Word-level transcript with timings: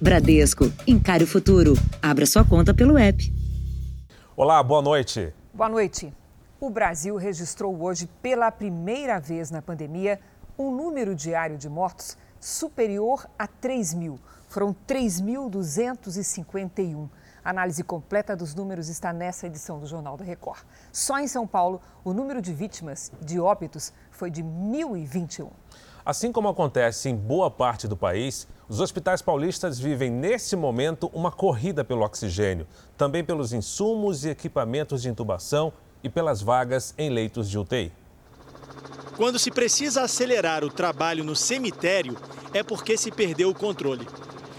Bradesco, 0.00 0.72
encare 0.86 1.24
o 1.24 1.26
futuro. 1.26 1.74
Abra 2.00 2.24
sua 2.24 2.44
conta 2.44 2.72
pelo 2.72 2.96
app. 2.96 3.34
Olá, 4.36 4.62
boa 4.62 4.80
noite. 4.80 5.34
Boa 5.52 5.68
noite. 5.68 6.14
O 6.60 6.70
Brasil 6.70 7.16
registrou 7.16 7.76
hoje, 7.82 8.08
pela 8.22 8.48
primeira 8.52 9.18
vez 9.18 9.50
na 9.50 9.60
pandemia, 9.60 10.20
um 10.56 10.70
número 10.70 11.16
diário 11.16 11.58
de 11.58 11.68
mortos 11.68 12.16
superior 12.38 13.26
a 13.36 13.48
3 13.48 13.94
mil. 13.94 14.20
Foram 14.48 14.72
3.251. 14.86 17.08
A 17.44 17.50
análise 17.50 17.82
completa 17.82 18.36
dos 18.36 18.54
números 18.54 18.88
está 18.88 19.12
nessa 19.12 19.48
edição 19.48 19.80
do 19.80 19.86
Jornal 19.88 20.16
da 20.16 20.24
Record. 20.24 20.60
Só 20.92 21.18
em 21.18 21.26
São 21.26 21.44
Paulo, 21.44 21.80
o 22.04 22.12
número 22.12 22.40
de 22.40 22.54
vítimas 22.54 23.10
de 23.20 23.40
óbitos 23.40 23.92
foi 24.12 24.30
de 24.30 24.44
1.021. 24.44 25.48
Assim 26.06 26.30
como 26.30 26.46
acontece 26.48 27.08
em 27.08 27.16
boa 27.16 27.50
parte 27.50 27.88
do 27.88 27.96
país, 27.96 28.46
os 28.68 28.80
hospitais 28.80 29.22
paulistas 29.22 29.78
vivem 29.78 30.10
nesse 30.10 30.54
momento 30.54 31.10
uma 31.14 31.32
corrida 31.32 31.82
pelo 31.82 32.02
oxigênio, 32.02 32.66
também 32.96 33.24
pelos 33.24 33.52
insumos 33.52 34.24
e 34.24 34.28
equipamentos 34.28 35.02
de 35.02 35.08
intubação 35.08 35.72
e 36.04 36.08
pelas 36.08 36.42
vagas 36.42 36.94
em 36.98 37.08
leitos 37.08 37.48
de 37.48 37.58
UTI. 37.58 37.90
Quando 39.16 39.38
se 39.38 39.50
precisa 39.50 40.02
acelerar 40.02 40.62
o 40.62 40.70
trabalho 40.70 41.24
no 41.24 41.34
cemitério, 41.34 42.16
é 42.52 42.62
porque 42.62 42.96
se 42.96 43.10
perdeu 43.10 43.48
o 43.48 43.54
controle. 43.54 44.06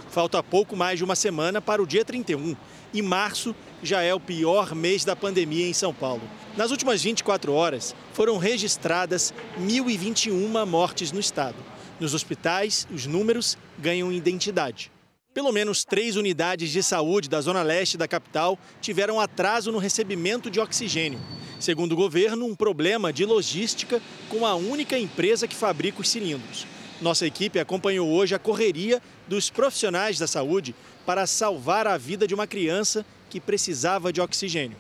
Falta 0.10 0.42
pouco 0.42 0.76
mais 0.76 0.98
de 0.98 1.04
uma 1.04 1.16
semana 1.16 1.62
para 1.62 1.82
o 1.82 1.86
dia 1.86 2.04
31 2.04 2.56
e 2.92 3.02
março 3.02 3.56
já 3.84 4.02
é 4.02 4.14
o 4.14 4.20
pior 4.20 4.74
mês 4.74 5.06
da 5.06 5.16
pandemia 5.16 5.68
em 5.68 5.74
São 5.74 5.94
Paulo. 5.94 6.24
Nas 6.58 6.72
últimas 6.72 7.04
24 7.04 7.54
horas, 7.54 7.96
foram 8.12 8.38
registradas 8.38 9.34
1.021 9.60 10.66
mortes 10.66 11.12
no 11.12 11.20
estado. 11.20 11.58
Nos 12.00 12.14
hospitais, 12.14 12.88
os 12.92 13.06
números 13.06 13.58
ganham 13.80 14.12
identidade. 14.12 14.92
Pelo 15.34 15.52
menos 15.52 15.86
três 15.86 16.16
unidades 16.16 16.72
de 16.72 16.84
saúde 16.84 17.30
da 17.30 17.40
zona 17.40 17.62
leste 17.62 17.98
da 17.98 18.08
capital 18.08 18.58
tiveram 18.82 19.20
atraso 19.20 19.72
no 19.72 19.78
recebimento 19.78 20.50
de 20.52 20.60
oxigênio. 20.60 21.20
Segundo 21.60 21.94
o 21.94 21.96
governo, 21.96 22.46
um 22.46 22.56
problema 22.56 23.14
de 23.14 23.26
logística 23.26 24.02
com 24.30 24.46
a 24.46 24.56
única 24.56 24.98
empresa 24.98 25.48
que 25.48 25.56
fabrica 25.56 26.02
os 26.02 26.10
cilindros. 26.10 26.66
Nossa 27.02 27.26
equipe 27.26 27.60
acompanhou 27.60 28.10
hoje 28.10 28.36
a 28.36 28.40
correria 28.40 29.02
dos 29.28 29.50
profissionais 29.50 30.20
da 30.20 30.28
saúde 30.28 30.76
para 31.06 31.26
salvar 31.26 31.88
a 31.88 31.98
vida 31.98 32.28
de 32.28 32.36
uma 32.36 32.48
criança 32.48 33.06
que 33.30 33.40
precisava 33.40 34.12
de 34.12 34.20
oxigênio. 34.20 34.78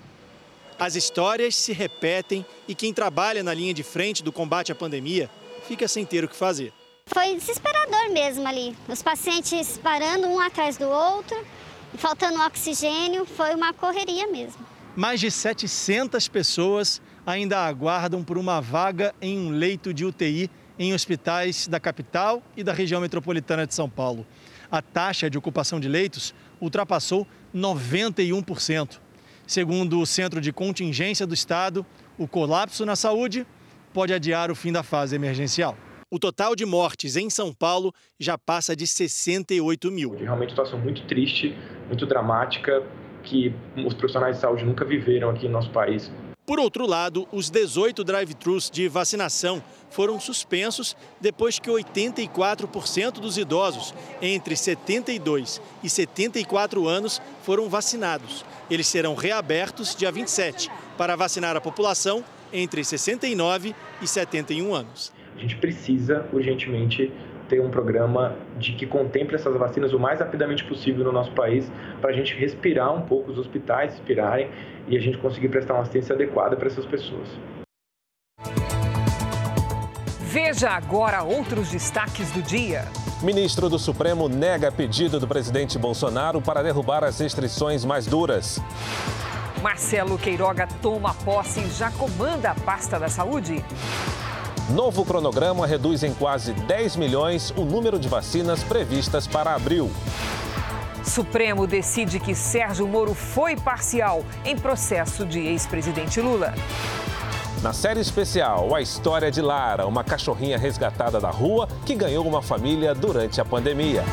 As 0.78 0.95
histórias 0.95 1.56
se 1.56 1.73
repetem 1.73 2.45
e 2.67 2.73
quem 2.73 2.94
trabalha 2.94 3.44
na 3.44 3.53
linha 3.53 3.73
de 3.73 3.84
frente 3.84 4.23
do 4.23 4.31
combate 4.31 4.72
à 4.72 4.75
pandemia 4.75 5.30
fica 5.67 5.88
sem 5.88 6.06
ter 6.06 6.23
o 6.23 6.28
que 6.28 6.36
fazer. 6.36 6.73
Foi 7.12 7.36
desesperador 7.36 8.12
mesmo 8.14 8.48
ali. 8.48 8.78
Os 8.88 9.02
pacientes 9.02 9.80
parando 9.80 10.28
um 10.28 10.40
atrás 10.40 10.78
do 10.78 10.88
outro, 10.88 11.36
faltando 11.98 12.40
oxigênio, 12.42 13.26
foi 13.26 13.56
uma 13.56 13.74
correria 13.74 14.28
mesmo. 14.28 14.64
Mais 14.96 15.20
de 15.20 15.32
700 15.32 16.28
pessoas 16.28 17.02
ainda 17.26 17.66
aguardam 17.66 18.24
por 18.24 18.38
uma 18.38 18.62
vaga 18.62 19.14
em 19.20 19.40
um 19.40 19.50
leito 19.50 19.92
de 19.92 20.06
UTI 20.06 20.52
em 20.78 20.94
hospitais 20.94 21.68
da 21.68 21.80
capital 21.80 22.44
e 22.56 22.64
da 22.64 22.74
região 22.74 23.02
metropolitana 23.02 23.66
de 23.66 23.74
São 23.74 23.90
Paulo. 23.90 24.26
A 24.72 24.80
taxa 24.80 25.30
de 25.32 25.38
ocupação 25.38 25.80
de 25.80 25.90
leitos 25.90 26.34
ultrapassou 26.62 27.26
91%. 27.56 29.00
Segundo 29.48 30.00
o 30.00 30.06
Centro 30.06 30.40
de 30.40 30.54
Contingência 30.54 31.26
do 31.26 31.34
Estado, 31.34 31.84
o 32.20 32.28
colapso 32.28 32.86
na 32.86 32.96
saúde 32.96 33.48
pode 33.92 34.14
adiar 34.14 34.52
o 34.52 34.56
fim 34.56 34.72
da 34.72 34.84
fase 34.84 35.16
emergencial. 35.16 35.76
O 36.12 36.18
total 36.18 36.56
de 36.56 36.66
mortes 36.66 37.16
em 37.16 37.30
São 37.30 37.54
Paulo 37.54 37.94
já 38.20 38.36
passa 38.36 38.76
de 38.76 38.88
68 38.88 39.92
mil. 39.92 40.16
Realmente 40.16 40.50
uma 40.50 40.50
situação 40.50 40.80
muito 40.80 41.06
triste, 41.06 41.56
muito 41.86 42.04
dramática, 42.08 42.82
que 43.24 43.54
os 43.86 43.94
profissionais 43.94 44.38
de 44.38 44.42
saúde 44.42 44.66
nunca 44.66 44.84
viveram 44.84 45.30
aqui 45.30 45.46
no 45.46 45.52
nosso 45.52 45.70
país. 45.70 46.12
Por 46.48 46.60
outro 46.60 46.88
lado, 46.88 47.28
os 47.32 47.52
18 47.52 48.03
drive-thrus 48.03 48.72
de 48.72 48.88
vacinação 48.88 49.62
foram 49.92 50.19
suspensos 50.19 50.98
depois 51.22 51.59
que 51.59 51.69
84% 51.69 53.19
dos 53.19 53.38
idosos 53.38 53.94
entre 54.19 54.56
72 54.56 55.62
e 55.84 55.90
74 55.92 56.88
anos 56.88 57.22
foram 57.44 57.69
vacinados. 57.69 58.44
Eles 58.68 58.88
serão 58.88 59.14
reabertos 59.14 59.96
dia 59.96 60.12
27 60.12 60.72
para 60.98 61.16
vacinar 61.16 61.56
a 61.56 61.62
população 61.62 62.25
entre 62.52 62.84
69 62.84 63.75
e 64.02 64.08
71 64.08 64.74
anos. 64.74 65.19
A 65.39 65.41
gente 65.41 65.55
precisa 65.55 66.25
urgentemente 66.33 67.13
ter 67.47 67.61
um 67.61 67.69
programa 67.69 68.35
de 68.57 68.73
que 68.73 68.85
contemple 68.85 69.35
essas 69.35 69.55
vacinas 69.55 69.94
o 69.94 69.97
mais 69.97 70.19
rapidamente 70.19 70.66
possível 70.66 71.05
no 71.05 71.13
nosso 71.13 71.31
país, 71.31 71.72
para 72.01 72.09
a 72.09 72.13
gente 72.13 72.35
respirar 72.35 72.94
um 72.94 73.03
pouco, 73.03 73.31
os 73.31 73.38
hospitais 73.38 73.94
respirarem 73.94 74.50
e 74.89 74.97
a 74.97 75.00
gente 75.00 75.17
conseguir 75.17 75.47
prestar 75.47 75.75
uma 75.75 75.83
assistência 75.83 76.13
adequada 76.13 76.57
para 76.57 76.67
essas 76.67 76.85
pessoas. 76.85 77.29
Veja 80.19 80.72
agora 80.72 81.23
outros 81.23 81.71
destaques 81.71 82.29
do 82.31 82.41
dia. 82.41 82.83
Ministro 83.23 83.69
do 83.69 83.79
Supremo 83.79 84.27
nega 84.27 84.69
pedido 84.69 85.21
do 85.21 85.27
presidente 85.27 85.79
Bolsonaro 85.79 86.41
para 86.41 86.61
derrubar 86.61 87.06
as 87.06 87.17
restrições 87.17 87.85
mais 87.85 88.06
duras. 88.06 88.61
Marcelo 89.61 90.17
Queiroga 90.17 90.67
toma 90.81 91.13
posse 91.13 91.61
e 91.61 91.69
já 91.69 91.89
comanda 91.91 92.51
a 92.51 92.56
pasta 92.56 93.00
da 93.00 93.07
saúde. 93.07 93.63
Novo 94.69 95.03
cronograma 95.03 95.66
reduz 95.66 96.03
em 96.03 96.13
quase 96.13 96.53
10 96.53 96.96
milhões 96.96 97.52
o 97.57 97.66
número 97.66 97.97
de 97.97 98.07
vacinas 98.07 98.63
previstas 98.63 99.25
para 99.25 99.56
abril. 99.56 99.90
Supremo 101.03 101.66
decide 101.66 102.19
que 102.19 102.35
Sérgio 102.35 102.88
Moro 102.88 103.16
foi 103.16 103.56
parcial 103.56 104.24
em 104.46 104.56
processo 104.56 105.25
de 105.25 105.40
ex-presidente 105.40 106.22
Lula. 106.22 106.53
Na 107.63 107.74
série 107.74 108.00
especial, 108.00 108.75
a 108.75 108.80
história 108.80 109.31
de 109.31 109.41
Lara, 109.41 109.88
uma 109.88 110.03
cachorrinha 110.03 110.57
resgatada 110.57 111.19
da 111.19 111.31
rua 111.31 111.68
que 111.84 111.96
ganhou 111.96 112.28
uma 112.28 112.41
família 112.41 112.94
durante 112.94 113.41
a 113.41 113.46
pandemia. 113.46 114.03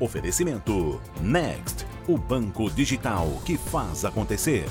Oferecimento 0.00 1.00
Next 1.20 1.95
o 2.08 2.16
banco 2.16 2.70
digital 2.70 3.26
que 3.44 3.56
faz 3.56 4.04
acontecer. 4.04 4.64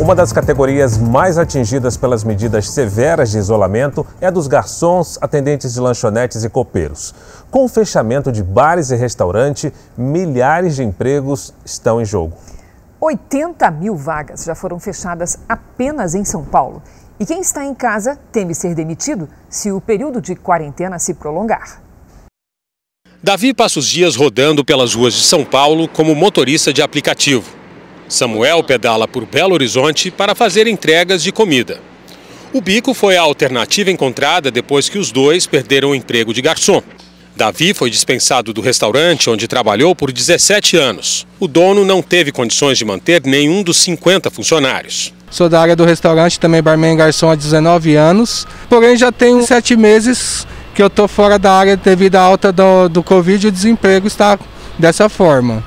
Uma 0.00 0.14
das 0.14 0.32
categorias 0.32 0.98
mais 0.98 1.38
atingidas 1.38 1.96
pelas 1.96 2.24
medidas 2.24 2.70
severas 2.70 3.30
de 3.30 3.38
isolamento 3.38 4.04
é 4.20 4.26
a 4.26 4.30
dos 4.30 4.48
garçons, 4.48 5.18
atendentes 5.20 5.74
de 5.74 5.80
lanchonetes 5.80 6.42
e 6.42 6.48
copeiros. 6.48 7.14
Com 7.50 7.64
o 7.64 7.68
fechamento 7.68 8.32
de 8.32 8.42
bares 8.42 8.90
e 8.90 8.96
restaurantes, 8.96 9.70
milhares 9.96 10.74
de 10.74 10.82
empregos 10.82 11.54
estão 11.64 12.00
em 12.00 12.04
jogo. 12.04 12.32
80 13.00 13.70
mil 13.70 13.94
vagas 13.94 14.44
já 14.44 14.54
foram 14.54 14.80
fechadas 14.80 15.38
apenas 15.48 16.14
em 16.14 16.24
São 16.24 16.44
Paulo. 16.44 16.82
E 17.20 17.26
quem 17.26 17.42
está 17.42 17.66
em 17.66 17.74
casa 17.74 18.18
teme 18.32 18.54
ser 18.54 18.74
demitido 18.74 19.28
se 19.50 19.70
o 19.70 19.78
período 19.78 20.22
de 20.22 20.34
quarentena 20.34 20.98
se 20.98 21.12
prolongar. 21.12 21.82
Davi 23.22 23.52
passa 23.52 23.78
os 23.78 23.86
dias 23.86 24.16
rodando 24.16 24.64
pelas 24.64 24.94
ruas 24.94 25.12
de 25.12 25.20
São 25.20 25.44
Paulo 25.44 25.86
como 25.86 26.14
motorista 26.14 26.72
de 26.72 26.80
aplicativo. 26.80 27.44
Samuel 28.08 28.64
pedala 28.64 29.06
por 29.06 29.26
Belo 29.26 29.52
Horizonte 29.52 30.10
para 30.10 30.34
fazer 30.34 30.66
entregas 30.66 31.22
de 31.22 31.30
comida. 31.30 31.78
O 32.54 32.62
bico 32.62 32.94
foi 32.94 33.18
a 33.18 33.20
alternativa 33.20 33.90
encontrada 33.90 34.50
depois 34.50 34.88
que 34.88 34.96
os 34.96 35.12
dois 35.12 35.46
perderam 35.46 35.90
o 35.90 35.94
emprego 35.94 36.32
de 36.32 36.40
garçom. 36.40 36.82
Davi 37.36 37.74
foi 37.74 37.90
dispensado 37.90 38.54
do 38.54 38.62
restaurante 38.62 39.28
onde 39.28 39.46
trabalhou 39.46 39.94
por 39.94 40.10
17 40.10 40.78
anos. 40.78 41.26
O 41.38 41.46
dono 41.46 41.84
não 41.84 42.00
teve 42.00 42.32
condições 42.32 42.78
de 42.78 42.84
manter 42.86 43.22
nenhum 43.26 43.62
dos 43.62 43.76
50 43.76 44.30
funcionários. 44.30 45.12
Sou 45.30 45.48
da 45.48 45.60
área 45.60 45.76
do 45.76 45.84
restaurante, 45.84 46.40
também 46.40 46.60
barman 46.60 46.94
e 46.94 46.96
garçom 46.96 47.30
há 47.30 47.36
19 47.36 47.94
anos. 47.94 48.46
Porém, 48.68 48.96
já 48.96 49.12
tenho 49.12 49.40
sete 49.46 49.76
meses 49.76 50.46
que 50.74 50.82
eu 50.82 50.88
estou 50.88 51.06
fora 51.06 51.38
da 51.38 51.52
área 51.52 51.76
devido 51.76 52.16
à 52.16 52.20
alta 52.20 52.50
do, 52.50 52.88
do 52.88 53.02
Covid 53.02 53.46
e 53.46 53.48
o 53.48 53.52
desemprego 53.52 54.06
está 54.06 54.38
dessa 54.78 55.08
forma. 55.08 55.62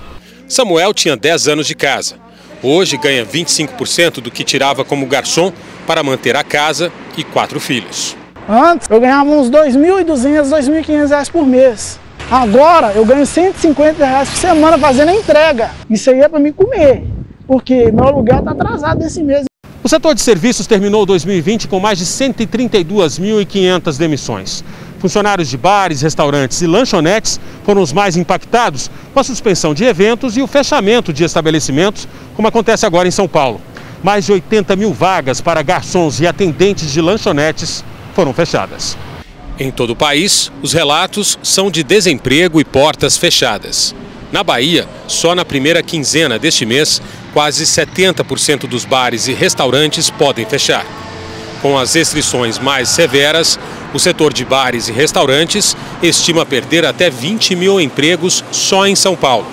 Samuel 0.47 0.93
tinha 0.93 1.15
10 1.15 1.47
anos 1.47 1.65
de 1.65 1.75
casa. 1.75 2.15
Hoje 2.61 2.97
ganha 2.97 3.25
25% 3.25 4.21
do 4.21 4.29
que 4.29 4.43
tirava 4.43 4.83
como 4.83 5.05
garçom 5.05 5.51
para 5.87 6.03
manter 6.03 6.35
a 6.35 6.43
casa 6.43 6.91
e 7.17 7.23
quatro 7.23 7.59
filhos. 7.59 8.15
Antes 8.47 8.89
eu 8.89 8.99
ganhava 8.99 9.29
uns 9.29 9.49
2.200, 9.49 10.49
2.500 10.49 11.09
reais 11.09 11.29
por 11.29 11.45
mês. 11.45 11.99
Agora 12.29 12.91
eu 12.93 13.05
ganho 13.05 13.25
150 13.25 14.05
reais 14.05 14.29
por 14.29 14.37
semana 14.37 14.77
fazendo 14.77 15.09
a 15.09 15.15
entrega. 15.15 15.71
Isso 15.89 16.09
aí 16.09 16.19
é 16.19 16.27
para 16.27 16.39
me 16.39 16.51
comer, 16.51 17.03
porque 17.47 17.91
meu 17.91 18.05
aluguel 18.05 18.39
está 18.39 18.51
atrasado 18.51 19.03
esse 19.03 19.21
mês. 19.21 19.45
O 19.93 19.95
setor 19.95 20.15
de 20.15 20.21
serviços 20.21 20.65
terminou 20.65 21.05
2020 21.05 21.67
com 21.67 21.79
mais 21.79 21.99
de 21.99 22.05
132.500 22.05 23.95
demissões. 23.95 24.63
Funcionários 24.97 25.47
de 25.47 25.55
bares, 25.55 26.01
restaurantes 26.01 26.59
e 26.63 26.65
lanchonetes 26.65 27.39
foram 27.63 27.79
os 27.79 27.93
mais 27.93 28.17
impactados 28.17 28.89
com 29.13 29.19
a 29.19 29.23
suspensão 29.23 29.71
de 29.71 29.83
eventos 29.83 30.35
e 30.35 30.41
o 30.41 30.47
fechamento 30.47 31.13
de 31.13 31.23
estabelecimentos, 31.23 32.07
como 32.35 32.47
acontece 32.47 32.87
agora 32.87 33.07
em 33.07 33.11
São 33.11 33.27
Paulo. 33.27 33.61
Mais 34.01 34.25
de 34.25 34.31
80 34.31 34.75
mil 34.75 34.91
vagas 34.91 35.41
para 35.41 35.61
garçons 35.61 36.19
e 36.19 36.25
atendentes 36.25 36.91
de 36.91 36.99
lanchonetes 36.99 37.85
foram 38.15 38.33
fechadas. 38.33 38.97
Em 39.59 39.69
todo 39.69 39.91
o 39.91 39.95
país, 39.95 40.51
os 40.63 40.73
relatos 40.73 41.37
são 41.43 41.69
de 41.69 41.83
desemprego 41.83 42.59
e 42.59 42.65
portas 42.65 43.15
fechadas. 43.15 43.93
Na 44.33 44.43
Bahia, 44.43 44.87
só 45.07 45.35
na 45.35 45.45
primeira 45.45 45.83
quinzena 45.83 46.39
deste 46.39 46.65
mês, 46.65 46.99
quase 47.31 47.65
70% 47.65 48.65
dos 48.65 48.83
bares 48.83 49.27
e 49.27 49.31
restaurantes 49.31 50.09
podem 50.09 50.43
fechar. 50.43 50.83
Com 51.61 51.77
as 51.77 51.93
restrições 51.93 52.57
mais 52.57 52.89
severas, 52.89 53.59
o 53.93 53.99
setor 53.99 54.33
de 54.33 54.43
bares 54.43 54.87
e 54.87 54.91
restaurantes 54.91 55.77
estima 56.01 56.47
perder 56.47 56.83
até 56.83 57.11
20 57.11 57.55
mil 57.55 57.79
empregos 57.79 58.43
só 58.51 58.87
em 58.87 58.95
São 58.95 59.15
Paulo. 59.15 59.45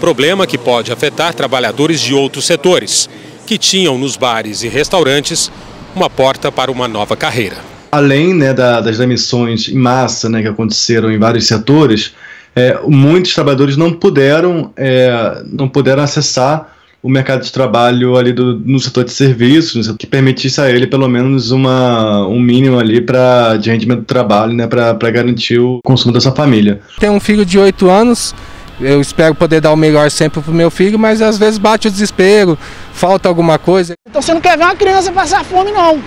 Problema 0.00 0.46
que 0.46 0.56
pode 0.56 0.90
afetar 0.90 1.34
trabalhadores 1.34 2.00
de 2.00 2.14
outros 2.14 2.46
setores, 2.46 3.10
que 3.46 3.58
tinham 3.58 3.98
nos 3.98 4.16
bares 4.16 4.62
e 4.62 4.68
restaurantes 4.68 5.52
uma 5.94 6.08
porta 6.08 6.50
para 6.50 6.72
uma 6.72 6.88
nova 6.88 7.14
carreira. 7.14 7.58
Além 7.92 8.32
né, 8.32 8.54
da, 8.54 8.80
das 8.80 8.96
demissões 8.96 9.68
em 9.68 9.76
massa 9.76 10.30
né, 10.30 10.40
que 10.40 10.48
aconteceram 10.48 11.12
em 11.12 11.18
vários 11.18 11.46
setores, 11.46 12.14
é, 12.56 12.78
muitos 12.86 13.34
trabalhadores 13.34 13.76
não 13.76 13.92
puderam, 13.92 14.70
é, 14.76 15.42
não 15.46 15.68
puderam 15.68 16.02
acessar 16.02 16.74
o 17.02 17.08
mercado 17.08 17.42
de 17.42 17.52
trabalho 17.52 18.16
ali 18.16 18.32
do, 18.32 18.58
no 18.60 18.80
setor 18.80 19.04
de 19.04 19.12
serviços, 19.12 19.94
que 19.98 20.06
permitisse 20.06 20.58
a 20.58 20.70
ele 20.70 20.86
pelo 20.86 21.06
menos 21.06 21.50
uma, 21.50 22.26
um 22.26 22.40
mínimo 22.40 22.78
ali 22.78 22.98
pra, 22.98 23.58
de 23.58 23.70
rendimento 23.70 24.00
do 24.00 24.06
trabalho, 24.06 24.54
né, 24.54 24.66
para 24.66 25.10
garantir 25.10 25.58
o 25.58 25.80
consumo 25.84 26.14
da 26.14 26.20
sua 26.20 26.32
família. 26.32 26.80
Tenho 26.98 27.12
um 27.12 27.20
filho 27.20 27.44
de 27.44 27.58
8 27.58 27.90
anos, 27.90 28.34
eu 28.80 29.02
espero 29.02 29.34
poder 29.34 29.60
dar 29.60 29.72
o 29.72 29.76
melhor 29.76 30.10
sempre 30.10 30.40
pro 30.40 30.52
meu 30.52 30.70
filho, 30.70 30.98
mas 30.98 31.20
às 31.20 31.36
vezes 31.36 31.58
bate 31.58 31.88
o 31.88 31.90
desespero, 31.90 32.58
falta 32.94 33.28
alguma 33.28 33.58
coisa. 33.58 33.92
Então 34.08 34.22
você 34.22 34.32
não 34.32 34.40
quer 34.40 34.56
ver 34.56 34.64
uma 34.64 34.74
criança 34.74 35.12
passar 35.12 35.44
fome 35.44 35.72
não, 35.72 36.02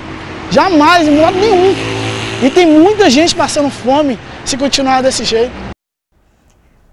jamais, 0.49 1.07
em 1.07 1.11
modo 1.11 1.37
nenhum. 1.37 1.75
E 2.41 2.49
tem 2.49 2.65
muita 2.65 3.07
gente 3.07 3.35
passando 3.35 3.69
fome 3.69 4.17
se 4.43 4.57
continuar 4.57 5.03
desse 5.03 5.23
jeito. 5.23 5.66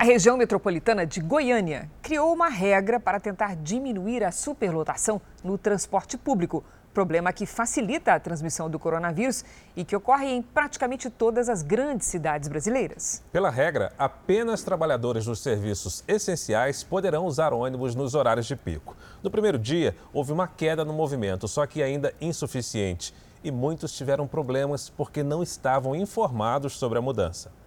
A 0.05 0.07
região 0.07 0.37
metropolitana 0.37 1.07
de 1.07 1.19
Goiânia 1.19 1.91
criou 2.03 2.31
uma 2.31 2.51
regra 2.51 3.01
para 3.01 3.19
tentar 3.19 3.57
diminuir 3.57 4.23
a 4.23 4.31
superlotação 4.31 5.19
no 5.43 5.57
transporte 5.57 6.19
público, 6.19 6.63
problema 6.93 7.33
que 7.33 7.47
facilita 7.47 8.13
a 8.13 8.21
transmissão 8.21 8.69
do 8.69 8.79
coronavírus 8.79 9.47
e 9.75 9.83
que 9.83 9.97
ocorre 9.97 10.27
em 10.27 10.43
praticamente 10.43 11.09
todas 11.09 11.49
as 11.49 11.63
grandes 11.63 12.07
cidades 12.07 12.51
brasileiras. 12.51 13.23
Pela 13.33 13.49
regra, 13.49 13.95
apenas 13.97 14.63
trabalhadores 14.63 15.25
dos 15.25 15.41
serviços 15.41 16.05
essenciais 16.07 16.85
poderão 16.85 17.25
usar 17.25 17.55
ônibus 17.55 17.95
nos 17.95 18.15
horários 18.15 18.45
de 18.45 18.57
pico. 18.57 18.95
No 19.23 19.31
primeiro 19.31 19.59
dia, 19.59 19.97
houve 20.13 20.33
uma 20.33 20.47
queda 20.47 20.85
no 20.85 20.93
movimento, 20.93 21.49
só 21.49 21.67
que 21.67 21.83
ainda 21.83 22.13
insuficiente. 22.21 23.15
E 23.43 23.51
muitos 23.51 23.97
tiveram 23.97 24.27
problemas 24.27 24.91
porque 24.91 25.23
não 25.23 25.43
estavam 25.43 25.97
informados 25.97 26.75
sobre 26.75 26.99
a 26.99 27.03
mudança. 27.03 27.64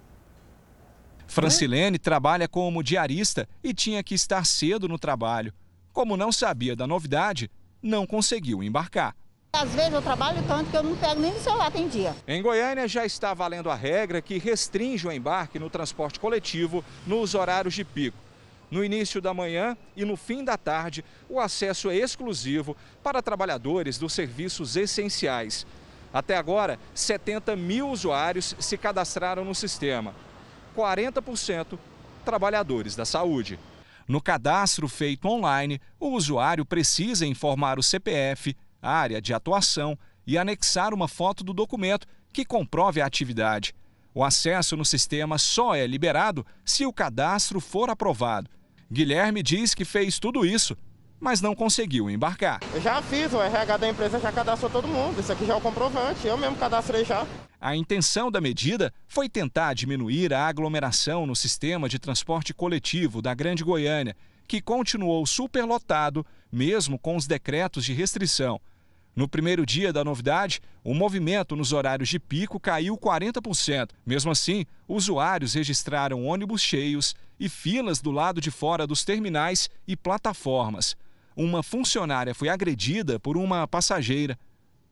Francilene 1.27 1.99
trabalha 1.99 2.47
como 2.47 2.81
diarista 2.81 3.47
e 3.63 3.73
tinha 3.73 4.01
que 4.01 4.15
estar 4.15 4.45
cedo 4.45 4.87
no 4.87 4.97
trabalho. 4.97 5.53
Como 5.91 6.15
não 6.15 6.31
sabia 6.31 6.75
da 6.75 6.87
novidade, 6.87 7.51
não 7.81 8.07
conseguiu 8.07 8.63
embarcar. 8.63 9.15
Às 9.53 9.73
vezes 9.73 9.93
eu 9.93 10.01
trabalho 10.01 10.43
tanto 10.47 10.69
que 10.69 10.77
eu 10.77 10.83
não 10.83 10.95
pego 10.95 11.19
nem 11.19 11.33
no 11.33 11.39
celular 11.39 11.71
tem 11.71 11.87
dia. 11.87 12.15
Em 12.27 12.41
Goiânia 12.41 12.87
já 12.87 13.05
está 13.05 13.33
valendo 13.33 13.69
a 13.69 13.75
regra 13.75 14.21
que 14.21 14.37
restringe 14.37 15.07
o 15.07 15.11
embarque 15.11 15.57
no 15.57 15.69
transporte 15.69 16.19
coletivo 16.19 16.83
nos 17.05 17.33
horários 17.33 17.73
de 17.73 17.83
pico. 17.83 18.17
No 18.69 18.83
início 18.83 19.21
da 19.21 19.33
manhã 19.33 19.77
e 19.95 20.03
no 20.03 20.17
fim 20.17 20.43
da 20.43 20.57
tarde, 20.57 21.03
o 21.29 21.39
acesso 21.39 21.89
é 21.89 21.95
exclusivo 21.95 22.75
para 23.01 23.21
trabalhadores 23.21 23.97
dos 23.97 24.13
serviços 24.13 24.75
essenciais. 24.75 25.65
Até 26.13 26.35
agora, 26.35 26.77
70 26.93 27.55
mil 27.55 27.89
usuários 27.89 28.55
se 28.59 28.77
cadastraram 28.77 29.45
no 29.45 29.55
sistema. 29.55 30.13
40% 30.77 31.79
trabalhadores 32.23 32.95
da 32.95 33.03
saúde. 33.03 33.57
No 34.07 34.21
cadastro 34.21 34.87
feito 34.87 35.27
online, 35.27 35.81
o 35.99 36.09
usuário 36.09 36.63
precisa 36.63 37.25
informar 37.25 37.79
o 37.79 37.83
CPF, 37.83 38.55
área 38.81 39.19
de 39.19 39.33
atuação 39.33 39.97
e 40.25 40.37
anexar 40.37 40.93
uma 40.93 41.07
foto 41.07 41.43
do 41.43 41.51
documento 41.51 42.05
que 42.31 42.45
comprove 42.45 43.01
a 43.01 43.05
atividade. 43.05 43.73
O 44.13 44.23
acesso 44.23 44.77
no 44.77 44.85
sistema 44.85 45.37
só 45.37 45.75
é 45.75 45.87
liberado 45.87 46.45
se 46.63 46.85
o 46.85 46.93
cadastro 46.93 47.59
for 47.59 47.89
aprovado. 47.89 48.49
Guilherme 48.91 49.41
diz 49.41 49.73
que 49.73 49.83
fez 49.83 50.19
tudo 50.19 50.45
isso, 50.45 50.77
mas 51.19 51.41
não 51.41 51.55
conseguiu 51.55 52.09
embarcar. 52.09 52.59
Eu 52.73 52.81
já 52.81 53.01
fiz, 53.01 53.33
o 53.33 53.41
RH 53.41 53.77
da 53.77 53.89
empresa 53.89 54.19
já 54.19 54.31
cadastrou 54.31 54.69
todo 54.69 54.87
mundo. 54.87 55.19
Isso 55.19 55.31
aqui 55.31 55.45
já 55.45 55.53
é 55.53 55.57
o 55.57 55.61
comprovante, 55.61 56.27
eu 56.27 56.37
mesmo 56.37 56.55
cadastrei 56.57 57.03
já. 57.03 57.25
A 57.59 57.75
intenção 57.75 58.29
da 58.29 58.39
medida 58.39 58.93
foi 59.07 59.27
tentar 59.27 59.73
diminuir 59.73 60.33
a 60.33 60.47
aglomeração 60.47 61.25
no 61.25 61.35
sistema 61.35 61.89
de 61.89 61.97
transporte 61.97 62.53
coletivo 62.53 63.21
da 63.21 63.33
Grande 63.33 63.63
Goiânia, 63.63 64.15
que 64.47 64.61
continuou 64.61 65.25
superlotado 65.25 66.25
mesmo 66.51 66.97
com 66.97 67.15
os 67.15 67.27
decretos 67.27 67.83
de 67.83 67.93
restrição. 67.93 68.61
No 69.15 69.27
primeiro 69.27 69.65
dia 69.65 69.91
da 69.91 70.03
novidade, 70.03 70.61
o 70.83 70.93
movimento 70.93 71.55
nos 71.55 71.73
horários 71.73 72.07
de 72.07 72.19
pico 72.19 72.59
caiu 72.59 72.95
40%. 72.95 73.89
Mesmo 74.05 74.29
assim, 74.29 74.63
usuários 74.87 75.55
registraram 75.55 76.23
ônibus 76.23 76.61
cheios 76.61 77.15
e 77.39 77.49
filas 77.49 77.99
do 77.99 78.11
lado 78.11 78.39
de 78.39 78.51
fora 78.51 78.85
dos 78.85 79.03
terminais 79.03 79.71
e 79.87 79.95
plataformas. 79.95 80.95
Uma 81.37 81.61
funcionária 81.61 82.33
foi 82.33 82.49
agredida 82.49 83.19
por 83.19 83.37
uma 83.37 83.67
passageira. 83.67 84.35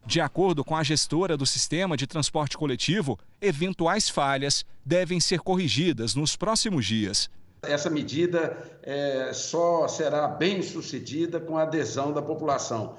De 0.06 0.21
acordo 0.21 0.63
com 0.63 0.75
a 0.75 0.83
gestora 0.83 1.36
do 1.36 1.44
sistema 1.44 1.97
de 1.97 2.06
transporte 2.06 2.56
coletivo, 2.56 3.18
eventuais 3.42 4.07
falhas 4.07 4.63
devem 4.86 5.19
ser 5.19 5.39
corrigidas 5.39 6.13
nos 6.13 6.36
próximos 6.36 6.86
dias. 6.86 7.31
Essa 7.63 7.89
medida 7.89 8.56
é, 8.83 9.31
só 9.33 9.88
será 9.88 10.27
bem 10.27 10.62
sucedida 10.62 11.39
com 11.39 11.57
a 11.57 11.63
adesão 11.63 12.13
da 12.13 12.21
população. 12.21 12.95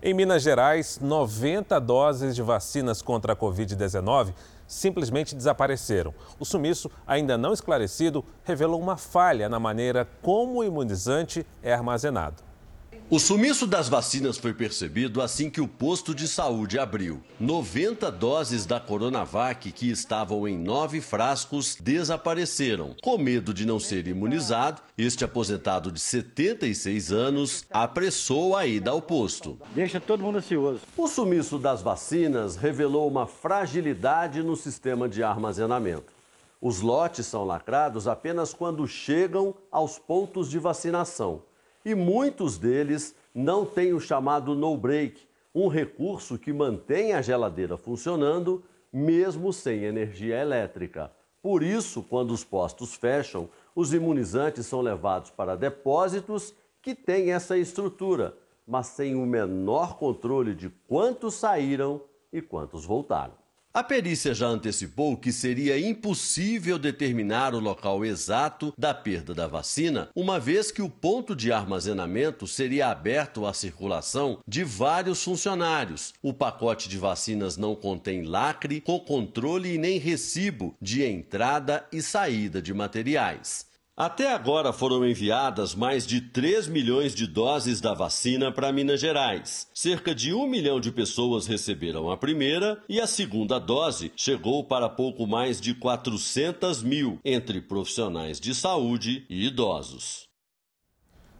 Em 0.00 0.14
Minas 0.14 0.44
Gerais, 0.44 1.00
90 1.00 1.80
doses 1.80 2.36
de 2.36 2.42
vacinas 2.42 3.02
contra 3.02 3.32
a 3.32 3.36
Covid-19 3.36 4.32
simplesmente 4.72 5.34
desapareceram. 5.34 6.14
O 6.38 6.44
sumiço, 6.44 6.90
ainda 7.06 7.36
não 7.36 7.52
esclarecido, 7.52 8.24
revelou 8.42 8.80
uma 8.80 8.96
falha 8.96 9.48
na 9.48 9.60
maneira 9.60 10.08
como 10.22 10.60
o 10.60 10.64
imunizante 10.64 11.46
é 11.62 11.72
armazenado. 11.72 12.42
O 13.12 13.18
sumiço 13.18 13.66
das 13.66 13.90
vacinas 13.90 14.38
foi 14.38 14.54
percebido 14.54 15.20
assim 15.20 15.50
que 15.50 15.60
o 15.60 15.68
posto 15.68 16.14
de 16.14 16.26
saúde 16.26 16.78
abriu. 16.78 17.22
90 17.38 18.10
doses 18.10 18.64
da 18.64 18.80
Coronavac, 18.80 19.70
que 19.70 19.90
estavam 19.90 20.48
em 20.48 20.56
nove 20.56 20.98
frascos, 21.02 21.76
desapareceram. 21.78 22.96
Com 23.02 23.18
medo 23.18 23.52
de 23.52 23.66
não 23.66 23.78
ser 23.78 24.08
imunizado, 24.08 24.80
este 24.96 25.26
aposentado 25.26 25.92
de 25.92 26.00
76 26.00 27.12
anos 27.12 27.66
apressou 27.70 28.56
a 28.56 28.66
ida 28.66 28.92
ao 28.92 29.02
posto. 29.02 29.58
Deixa 29.74 30.00
todo 30.00 30.22
mundo 30.22 30.38
ansioso. 30.38 30.80
O 30.96 31.06
sumiço 31.06 31.58
das 31.58 31.82
vacinas 31.82 32.56
revelou 32.56 33.06
uma 33.06 33.26
fragilidade 33.26 34.42
no 34.42 34.56
sistema 34.56 35.06
de 35.06 35.22
armazenamento. 35.22 36.10
Os 36.62 36.80
lotes 36.80 37.26
são 37.26 37.44
lacrados 37.44 38.08
apenas 38.08 38.54
quando 38.54 38.88
chegam 38.88 39.54
aos 39.70 39.98
pontos 39.98 40.48
de 40.48 40.58
vacinação 40.58 41.42
e 41.84 41.94
muitos 41.94 42.58
deles 42.58 43.14
não 43.34 43.64
têm 43.64 43.92
o 43.92 44.00
chamado 44.00 44.54
no-break, 44.54 45.26
um 45.54 45.68
recurso 45.68 46.38
que 46.38 46.52
mantém 46.52 47.12
a 47.12 47.22
geladeira 47.22 47.76
funcionando 47.76 48.62
mesmo 48.92 49.52
sem 49.52 49.84
energia 49.84 50.40
elétrica. 50.40 51.10
Por 51.42 51.62
isso, 51.62 52.02
quando 52.02 52.30
os 52.30 52.44
postos 52.44 52.94
fecham, 52.94 53.48
os 53.74 53.92
imunizantes 53.92 54.66
são 54.66 54.80
levados 54.80 55.30
para 55.30 55.56
depósitos 55.56 56.54
que 56.80 56.94
têm 56.94 57.32
essa 57.32 57.56
estrutura, 57.56 58.36
mas 58.66 58.88
sem 58.88 59.14
o 59.14 59.26
menor 59.26 59.96
controle 59.96 60.54
de 60.54 60.68
quantos 60.86 61.34
saíram 61.34 62.02
e 62.32 62.40
quantos 62.40 62.84
voltaram. 62.84 63.41
A 63.74 63.82
perícia 63.82 64.34
já 64.34 64.48
antecipou 64.48 65.16
que 65.16 65.32
seria 65.32 65.80
impossível 65.80 66.78
determinar 66.78 67.54
o 67.54 67.58
local 67.58 68.04
exato 68.04 68.74
da 68.76 68.92
perda 68.92 69.32
da 69.32 69.46
vacina, 69.46 70.10
uma 70.14 70.38
vez 70.38 70.70
que 70.70 70.82
o 70.82 70.90
ponto 70.90 71.34
de 71.34 71.50
armazenamento 71.50 72.46
seria 72.46 72.88
aberto 72.88 73.46
à 73.46 73.54
circulação 73.54 74.40
de 74.46 74.62
vários 74.62 75.24
funcionários. 75.24 76.12
O 76.22 76.34
pacote 76.34 76.86
de 76.86 76.98
vacinas 76.98 77.56
não 77.56 77.74
contém 77.74 78.24
lacre, 78.24 78.82
com 78.82 79.00
controle 79.00 79.72
e 79.72 79.78
nem 79.78 79.98
recibo 79.98 80.76
de 80.78 81.02
entrada 81.02 81.86
e 81.90 82.02
saída 82.02 82.60
de 82.60 82.74
materiais. 82.74 83.71
Até 83.94 84.32
agora 84.32 84.72
foram 84.72 85.06
enviadas 85.06 85.74
mais 85.74 86.06
de 86.06 86.18
3 86.18 86.66
milhões 86.66 87.14
de 87.14 87.26
doses 87.26 87.78
da 87.78 87.92
vacina 87.92 88.50
para 88.50 88.72
Minas 88.72 88.98
Gerais. 88.98 89.68
Cerca 89.74 90.14
de 90.14 90.32
1 90.32 90.46
milhão 90.46 90.80
de 90.80 90.90
pessoas 90.90 91.46
receberam 91.46 92.10
a 92.10 92.16
primeira 92.16 92.82
e 92.88 92.98
a 92.98 93.06
segunda 93.06 93.58
dose 93.58 94.10
chegou 94.16 94.64
para 94.64 94.88
pouco 94.88 95.26
mais 95.26 95.60
de 95.60 95.74
400 95.74 96.82
mil, 96.82 97.18
entre 97.22 97.60
profissionais 97.60 98.40
de 98.40 98.54
saúde 98.54 99.26
e 99.28 99.46
idosos. 99.46 100.26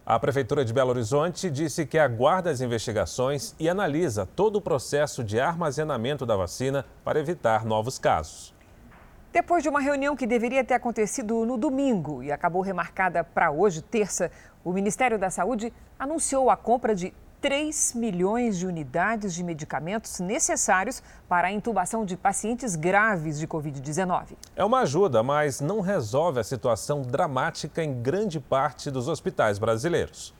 A 0.04 0.18
Prefeitura 0.18 0.62
de 0.62 0.74
Belo 0.74 0.90
Horizonte 0.90 1.50
disse 1.50 1.86
que 1.86 1.96
aguarda 1.96 2.50
as 2.50 2.60
investigações 2.60 3.54
e 3.58 3.66
analisa 3.66 4.26
todo 4.26 4.56
o 4.56 4.60
processo 4.60 5.24
de 5.24 5.40
armazenamento 5.40 6.26
da 6.26 6.36
vacina 6.36 6.84
para 7.02 7.18
evitar 7.18 7.64
novos 7.64 7.98
casos. 7.98 8.52
Depois 9.32 9.62
de 9.62 9.68
uma 9.70 9.80
reunião 9.80 10.14
que 10.14 10.26
deveria 10.26 10.62
ter 10.62 10.74
acontecido 10.74 11.46
no 11.46 11.56
domingo 11.56 12.22
e 12.22 12.30
acabou 12.30 12.60
remarcada 12.60 13.24
para 13.24 13.50
hoje, 13.50 13.80
terça, 13.80 14.30
o 14.62 14.74
Ministério 14.74 15.18
da 15.18 15.30
Saúde 15.30 15.72
anunciou 15.98 16.50
a 16.50 16.56
compra 16.56 16.94
de 16.94 17.14
3 17.40 17.94
milhões 17.94 18.58
de 18.58 18.66
unidades 18.66 19.32
de 19.32 19.42
medicamentos 19.42 20.20
necessários 20.20 21.02
para 21.30 21.48
a 21.48 21.50
intubação 21.50 22.04
de 22.04 22.14
pacientes 22.14 22.76
graves 22.76 23.38
de 23.38 23.48
Covid-19. 23.48 24.36
É 24.54 24.62
uma 24.62 24.80
ajuda, 24.80 25.22
mas 25.22 25.62
não 25.62 25.80
resolve 25.80 26.38
a 26.38 26.44
situação 26.44 27.00
dramática 27.00 27.82
em 27.82 28.02
grande 28.02 28.38
parte 28.38 28.90
dos 28.90 29.08
hospitais 29.08 29.58
brasileiros. 29.58 30.34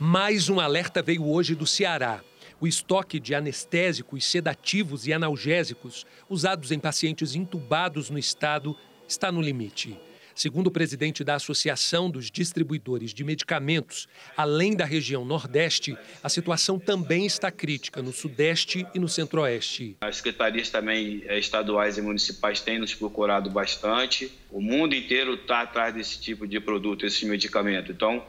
Mais 0.00 0.50
um 0.50 0.58
alerta 0.58 1.00
veio 1.00 1.24
hoje 1.24 1.54
do 1.54 1.66
Ceará. 1.66 2.20
O 2.60 2.66
estoque 2.66 3.20
de 3.20 3.36
anestésicos, 3.36 4.24
sedativos 4.24 5.06
e 5.06 5.12
analgésicos 5.12 6.04
usados 6.28 6.72
em 6.72 6.78
pacientes 6.78 7.36
intubados 7.36 8.10
no 8.10 8.18
estado 8.18 8.76
está 9.06 9.30
no 9.30 9.40
limite. 9.40 9.96
Segundo 10.34 10.66
o 10.66 10.70
presidente 10.70 11.22
da 11.22 11.36
Associação 11.36 12.10
dos 12.10 12.30
Distribuidores 12.30 13.14
de 13.14 13.22
Medicamentos, 13.22 14.08
além 14.36 14.74
da 14.74 14.84
região 14.84 15.24
Nordeste, 15.24 15.96
a 16.22 16.28
situação 16.28 16.80
também 16.80 17.26
está 17.26 17.50
crítica 17.50 18.02
no 18.02 18.12
Sudeste 18.12 18.86
e 18.92 18.98
no 18.98 19.08
Centro-Oeste. 19.08 19.96
As 20.00 20.16
secretarias 20.16 20.68
também 20.68 21.22
eh, 21.26 21.38
estaduais 21.38 21.96
e 21.96 22.02
municipais 22.02 22.60
têm 22.60 22.78
nos 22.78 22.94
procurado 22.94 23.50
bastante. 23.50 24.32
O 24.50 24.60
mundo 24.60 24.94
inteiro 24.94 25.34
está 25.34 25.62
atrás 25.62 25.94
desse 25.94 26.20
tipo 26.20 26.46
de 26.46 26.58
produto, 26.60 27.06
esse 27.06 27.24
medicamento. 27.26 27.92
Então, 27.92 28.24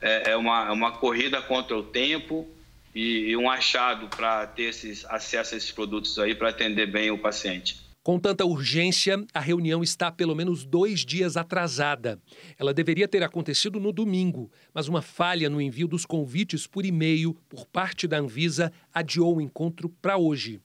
é, 0.00 0.32
é 0.32 0.36
uma, 0.36 0.68
é 0.68 0.70
uma 0.70 0.92
corrida 0.92 1.40
contra 1.40 1.76
o 1.76 1.82
tempo 1.82 2.46
e, 2.94 3.30
e 3.30 3.36
um 3.36 3.50
achado 3.50 4.08
para 4.08 4.46
ter 4.46 4.64
esses, 4.64 5.04
acesso 5.06 5.54
a 5.54 5.58
esses 5.58 5.72
produtos 5.72 6.18
aí 6.18 6.34
para 6.34 6.50
atender 6.50 6.86
bem 6.86 7.10
o 7.10 7.18
paciente. 7.18 7.84
Com 8.04 8.18
tanta 8.18 8.44
urgência, 8.44 9.24
a 9.32 9.40
reunião 9.40 9.82
está 9.82 10.12
pelo 10.12 10.34
menos 10.34 10.62
dois 10.62 11.06
dias 11.06 11.38
atrasada. 11.38 12.20
Ela 12.58 12.74
deveria 12.74 13.08
ter 13.08 13.22
acontecido 13.22 13.80
no 13.80 13.92
domingo, 13.92 14.52
mas 14.74 14.88
uma 14.88 15.00
falha 15.00 15.48
no 15.48 15.58
envio 15.58 15.88
dos 15.88 16.04
convites 16.04 16.66
por 16.66 16.84
e-mail 16.84 17.34
por 17.48 17.66
parte 17.66 18.06
da 18.06 18.18
Anvisa 18.18 18.70
adiou 18.92 19.36
o 19.36 19.40
encontro 19.40 19.88
para 19.88 20.18
hoje. 20.18 20.60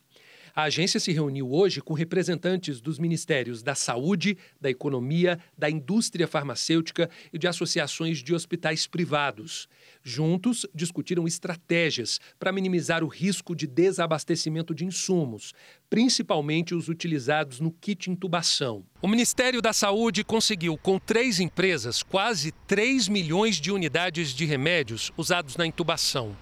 A 0.54 0.64
agência 0.64 1.00
se 1.00 1.12
reuniu 1.12 1.50
hoje 1.50 1.80
com 1.80 1.94
representantes 1.94 2.78
dos 2.78 2.98
Ministérios 2.98 3.62
da 3.62 3.74
Saúde, 3.74 4.36
da 4.60 4.68
Economia, 4.68 5.38
da 5.56 5.70
Indústria 5.70 6.28
Farmacêutica 6.28 7.08
e 7.32 7.38
de 7.38 7.46
associações 7.46 8.18
de 8.18 8.34
hospitais 8.34 8.86
privados. 8.86 9.66
Juntos, 10.02 10.66
discutiram 10.74 11.26
estratégias 11.26 12.18
para 12.38 12.52
minimizar 12.52 13.04
o 13.04 13.08
risco 13.08 13.54
de 13.54 13.66
desabastecimento 13.66 14.74
de 14.74 14.84
insumos, 14.84 15.52
principalmente 15.90 16.74
os 16.74 16.88
utilizados 16.88 17.60
no 17.60 17.70
kit 17.70 18.10
intubação. 18.10 18.84
O 19.02 19.08
Ministério 19.08 19.60
da 19.60 19.72
Saúde 19.72 20.24
conseguiu, 20.24 20.78
com 20.78 20.98
três 20.98 21.40
empresas, 21.40 22.02
quase 22.02 22.52
3 22.66 23.08
milhões 23.08 23.56
de 23.56 23.72
unidades 23.72 24.34
de 24.34 24.44
remédios 24.44 25.12
usados 25.16 25.56
na 25.56 25.66
intubação. 25.66 26.36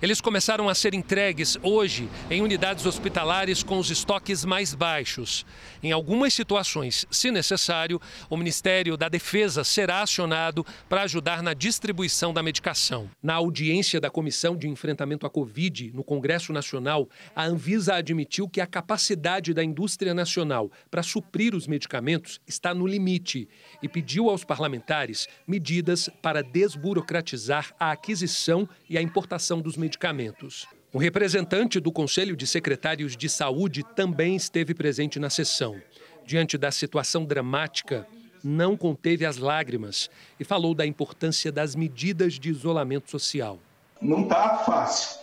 Eles 0.00 0.20
começaram 0.20 0.68
a 0.68 0.74
ser 0.74 0.94
entregues 0.94 1.56
hoje 1.62 2.08
em 2.30 2.42
unidades 2.42 2.86
hospitalares 2.86 3.62
com 3.62 3.78
os 3.78 3.90
estoques 3.90 4.44
mais 4.44 4.74
baixos. 4.74 5.46
Em 5.82 5.92
algumas 5.92 6.34
situações, 6.34 7.06
se 7.10 7.30
necessário, 7.30 8.00
o 8.28 8.36
Ministério 8.36 8.96
da 8.96 9.08
Defesa 9.08 9.64
será 9.64 10.02
acionado 10.02 10.66
para 10.88 11.02
ajudar 11.02 11.42
na 11.42 11.54
distribuição 11.54 12.32
da 12.32 12.42
medicação. 12.42 13.01
Na 13.22 13.34
audiência 13.34 14.00
da 14.00 14.10
Comissão 14.10 14.56
de 14.56 14.68
Enfrentamento 14.68 15.26
à 15.26 15.30
Covid 15.30 15.92
no 15.94 16.04
Congresso 16.04 16.52
Nacional, 16.52 17.08
a 17.34 17.44
Anvisa 17.44 17.94
admitiu 17.94 18.48
que 18.48 18.60
a 18.60 18.66
capacidade 18.66 19.54
da 19.54 19.62
indústria 19.62 20.14
nacional 20.14 20.70
para 20.90 21.02
suprir 21.02 21.54
os 21.54 21.66
medicamentos 21.66 22.40
está 22.46 22.74
no 22.74 22.86
limite 22.86 23.48
e 23.82 23.88
pediu 23.88 24.28
aos 24.28 24.44
parlamentares 24.44 25.28
medidas 25.46 26.08
para 26.20 26.42
desburocratizar 26.42 27.74
a 27.78 27.92
aquisição 27.92 28.68
e 28.88 28.98
a 28.98 29.02
importação 29.02 29.60
dos 29.60 29.76
medicamentos. 29.76 30.66
O 30.92 30.98
representante 30.98 31.80
do 31.80 31.90
Conselho 31.90 32.36
de 32.36 32.46
Secretários 32.46 33.16
de 33.16 33.26
Saúde 33.26 33.82
também 33.96 34.36
esteve 34.36 34.74
presente 34.74 35.18
na 35.18 35.30
sessão. 35.30 35.80
Diante 36.26 36.58
da 36.58 36.70
situação 36.70 37.24
dramática, 37.24 38.06
não 38.44 38.76
conteve 38.76 39.24
as 39.24 39.36
lágrimas 39.36 40.10
e 40.38 40.44
falou 40.44 40.74
da 40.74 40.86
importância 40.86 41.52
das 41.52 41.74
medidas 41.74 42.34
de 42.34 42.50
isolamento 42.50 43.10
social. 43.10 43.58
Não 44.00 44.22
está 44.22 44.58
fácil. 44.58 45.20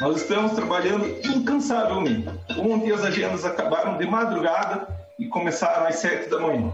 Nós 0.00 0.22
estamos 0.22 0.52
trabalhando 0.52 1.06
incansavelmente. 1.26 2.28
Ontem 2.58 2.92
as 2.92 3.02
agendas 3.02 3.44
acabaram 3.44 3.96
de 3.96 4.06
madrugada 4.06 4.86
e 5.18 5.26
começaram 5.28 5.86
às 5.86 5.96
sete 5.96 6.28
da 6.28 6.40
manhã. 6.40 6.72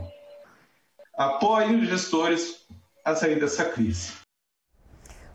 Apoiem 1.17 1.81
os 1.81 1.89
gestores 1.89 2.67
a 3.05 3.15
sair 3.15 3.41
dessa 3.41 3.65
crise. 3.65 4.13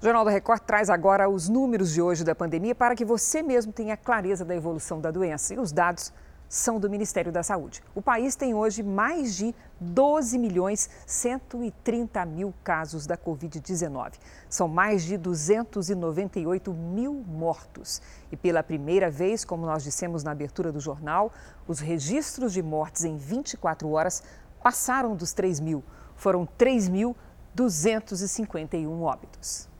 O 0.01 0.05
Jornal 0.05 0.25
da 0.25 0.31
Record 0.31 0.61
traz 0.63 0.89
agora 0.89 1.29
os 1.29 1.47
números 1.47 1.93
de 1.93 2.01
hoje 2.01 2.25
da 2.25 2.35
pandemia 2.35 2.75
para 2.75 2.95
que 2.95 3.05
você 3.05 3.41
mesmo 3.41 3.71
tenha 3.71 3.95
clareza 3.95 4.43
da 4.43 4.53
evolução 4.53 4.99
da 4.99 5.09
doença. 5.09 5.53
E 5.53 5.57
os 5.57 5.71
dados 5.71 6.11
são 6.47 6.79
do 6.79 6.89
Ministério 6.89 7.31
da 7.31 7.41
Saúde. 7.41 7.81
O 7.95 8.01
país 8.01 8.35
tem 8.35 8.53
hoje 8.53 8.83
mais 8.83 9.35
de 9.35 9.55
12 9.79 10.37
milhões 10.37 10.87
130 11.05 12.25
mil 12.25 12.53
casos 12.63 13.07
da 13.07 13.17
Covid-19. 13.17 14.13
São 14.49 14.67
mais 14.67 15.03
de 15.03 15.17
298 15.17 16.73
mil 16.73 17.23
mortos. 17.27 18.01
E 18.31 18.37
pela 18.37 18.61
primeira 18.61 19.09
vez, 19.09 19.43
como 19.43 19.65
nós 19.65 19.83
dissemos 19.83 20.23
na 20.23 20.29
abertura 20.31 20.71
do 20.71 20.79
jornal, 20.79 21.31
os 21.67 21.79
registros 21.79 22.53
de 22.53 22.61
mortes 22.61 23.03
em 23.03 23.17
24 23.17 23.89
horas 23.89 24.21
passaram 24.61 25.15
dos 25.15 25.33
3 25.33 25.59
mil. 25.59 25.83
Foram 26.15 26.47
3.251 26.57 29.01
óbitos. 29.01 29.72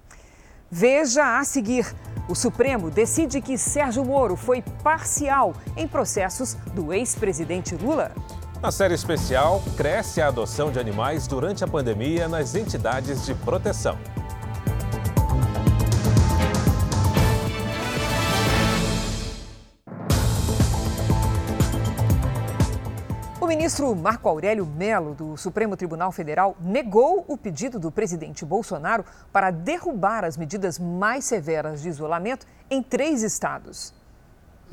Veja 0.75 1.38
a 1.38 1.44
seguir: 1.44 1.86
o 2.27 2.34
Supremo 2.34 2.89
decide 2.89 3.39
que 3.42 3.60
Sérgio 3.60 4.03
Moro 4.03 4.36
foi 4.36 4.63
parcial 4.82 5.53
em 5.77 5.88
processos 5.88 6.56
do 6.74 6.92
ex-presidente 6.92 7.75
Lula. 7.75 8.12
Na 8.60 8.72
série 8.72 8.96
especial, 8.96 9.62
cresce 9.77 10.20
a 10.20 10.30
adoção 10.30 10.72
de 10.72 10.80
animais 10.80 11.27
durante 11.27 11.63
a 11.63 11.68
pandemia 11.68 12.27
nas 12.27 12.56
entidades 12.56 13.24
de 13.24 13.36
proteção. 13.36 14.00
Ministro 23.55 23.95
Marco 23.95 24.27
Aurélio 24.27 24.65
Melo, 24.65 25.13
do 25.13 25.38
Supremo 25.38 25.77
Tribunal 25.77 26.12
Federal, 26.12 26.57
negou 26.60 27.24
o 27.27 27.38
pedido 27.38 27.77
do 27.77 27.91
presidente 27.91 28.43
Bolsonaro 28.43 29.05
para 29.31 29.51
derrubar 29.51 30.25
as 30.25 30.36
medidas 30.36 30.79
mais 30.79 31.25
severas 31.25 31.79
de 31.79 31.88
isolamento 31.88 32.48
em 32.67 32.81
três 32.81 33.22
estados. 33.22 33.93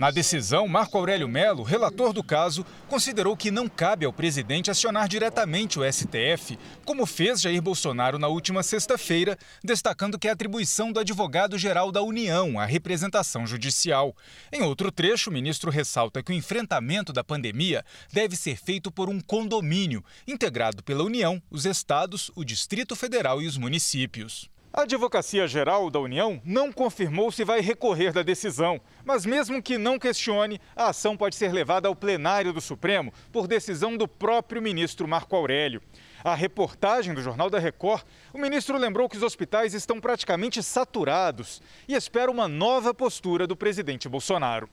Na 0.01 0.11
decisão, 0.11 0.67
Marco 0.67 0.97
Aurélio 0.97 1.29
Melo, 1.29 1.63
relator 1.63 2.15
do 2.15 2.25
caso, 2.25 2.65
considerou 2.89 3.37
que 3.37 3.51
não 3.51 3.69
cabe 3.69 4.07
ao 4.07 4.13
presidente 4.15 4.71
acionar 4.71 5.07
diretamente 5.07 5.79
o 5.79 5.83
STF, 5.85 6.59
como 6.87 7.05
fez 7.05 7.43
Jair 7.43 7.61
Bolsonaro 7.61 8.19
na 8.19 8.27
última 8.27 8.63
sexta-feira, 8.63 9.37
destacando 9.63 10.19
que 10.19 10.27
é 10.27 10.31
atribuição 10.31 10.91
do 10.91 11.01
advogado-geral 11.01 11.93
da 11.93 12.01
União 12.01 12.59
à 12.59 12.65
representação 12.65 13.47
judicial. 13.47 14.17
Em 14.51 14.63
outro 14.63 14.91
trecho, 14.91 15.29
o 15.29 15.33
ministro 15.35 15.71
ressalta 15.71 16.23
que 16.23 16.33
o 16.33 16.35
enfrentamento 16.35 17.13
da 17.13 17.23
pandemia 17.23 17.85
deve 18.11 18.37
ser 18.37 18.57
feito 18.57 18.91
por 18.91 19.11
um 19.11 19.21
condomínio, 19.21 20.03
integrado 20.27 20.83
pela 20.83 21.05
União, 21.05 21.43
os 21.51 21.67
estados, 21.67 22.31
o 22.35 22.43
Distrito 22.43 22.97
Federal 22.97 23.43
e 23.43 23.47
os 23.47 23.59
municípios. 23.59 24.49
A 24.73 24.83
Advocacia 24.83 25.49
Geral 25.49 25.91
da 25.91 25.99
União 25.99 26.41
não 26.45 26.71
confirmou 26.71 27.33
se 27.33 27.43
vai 27.43 27.61
recorrer 27.61 28.13
da 28.13 28.23
decisão, 28.23 28.81
mas 29.05 29.27
mesmo 29.27 29.61
que 29.61 29.77
não 29.77 29.99
questione, 29.99 30.61
a 30.77 30.91
ação 30.91 31.17
pode 31.17 31.35
ser 31.35 31.53
levada 31.53 31.89
ao 31.89 31.97
plenário 31.97 32.53
do 32.53 32.61
Supremo 32.61 33.13
por 33.33 33.49
decisão 33.49 33.97
do 33.97 34.07
próprio 34.07 34.63
ministro 34.63 35.09
Marco 35.09 35.35
Aurélio. 35.35 35.83
A 36.23 36.37
reportagem 36.37 37.13
do 37.15 37.21
Jornal 37.21 37.51
da 37.51 37.59
Record, 37.59 38.05
o 38.33 38.39
ministro 38.39 38.79
lembrou 38.79 39.09
que 39.09 39.17
os 39.17 39.25
hospitais 39.25 39.75
estão 39.75 40.01
praticamente 40.01 40.63
saturados 40.63 41.61
e 41.89 41.95
espera 41.95 42.31
uma 42.31 42.47
nova 42.47 42.95
postura 42.95 43.49
do 43.49 43.57
presidente 43.57 44.09
Bolsonaro. 44.09 44.71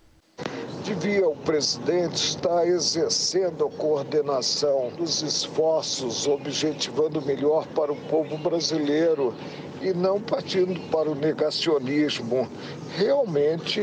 Devia 0.87 1.27
o 1.27 1.35
presidente 1.35 2.15
estar 2.15 2.65
exercendo 2.65 3.65
a 3.65 3.69
coordenação 3.69 4.89
dos 4.97 5.21
esforços, 5.21 6.25
objetivando 6.25 7.21
melhor 7.21 7.67
para 7.75 7.91
o 7.91 7.95
povo 7.95 8.37
brasileiro 8.37 9.35
e 9.81 9.93
não 9.93 10.21
partindo 10.21 10.79
para 10.89 11.11
o 11.11 11.15
negacionismo. 11.15 12.47
Realmente 12.95 13.81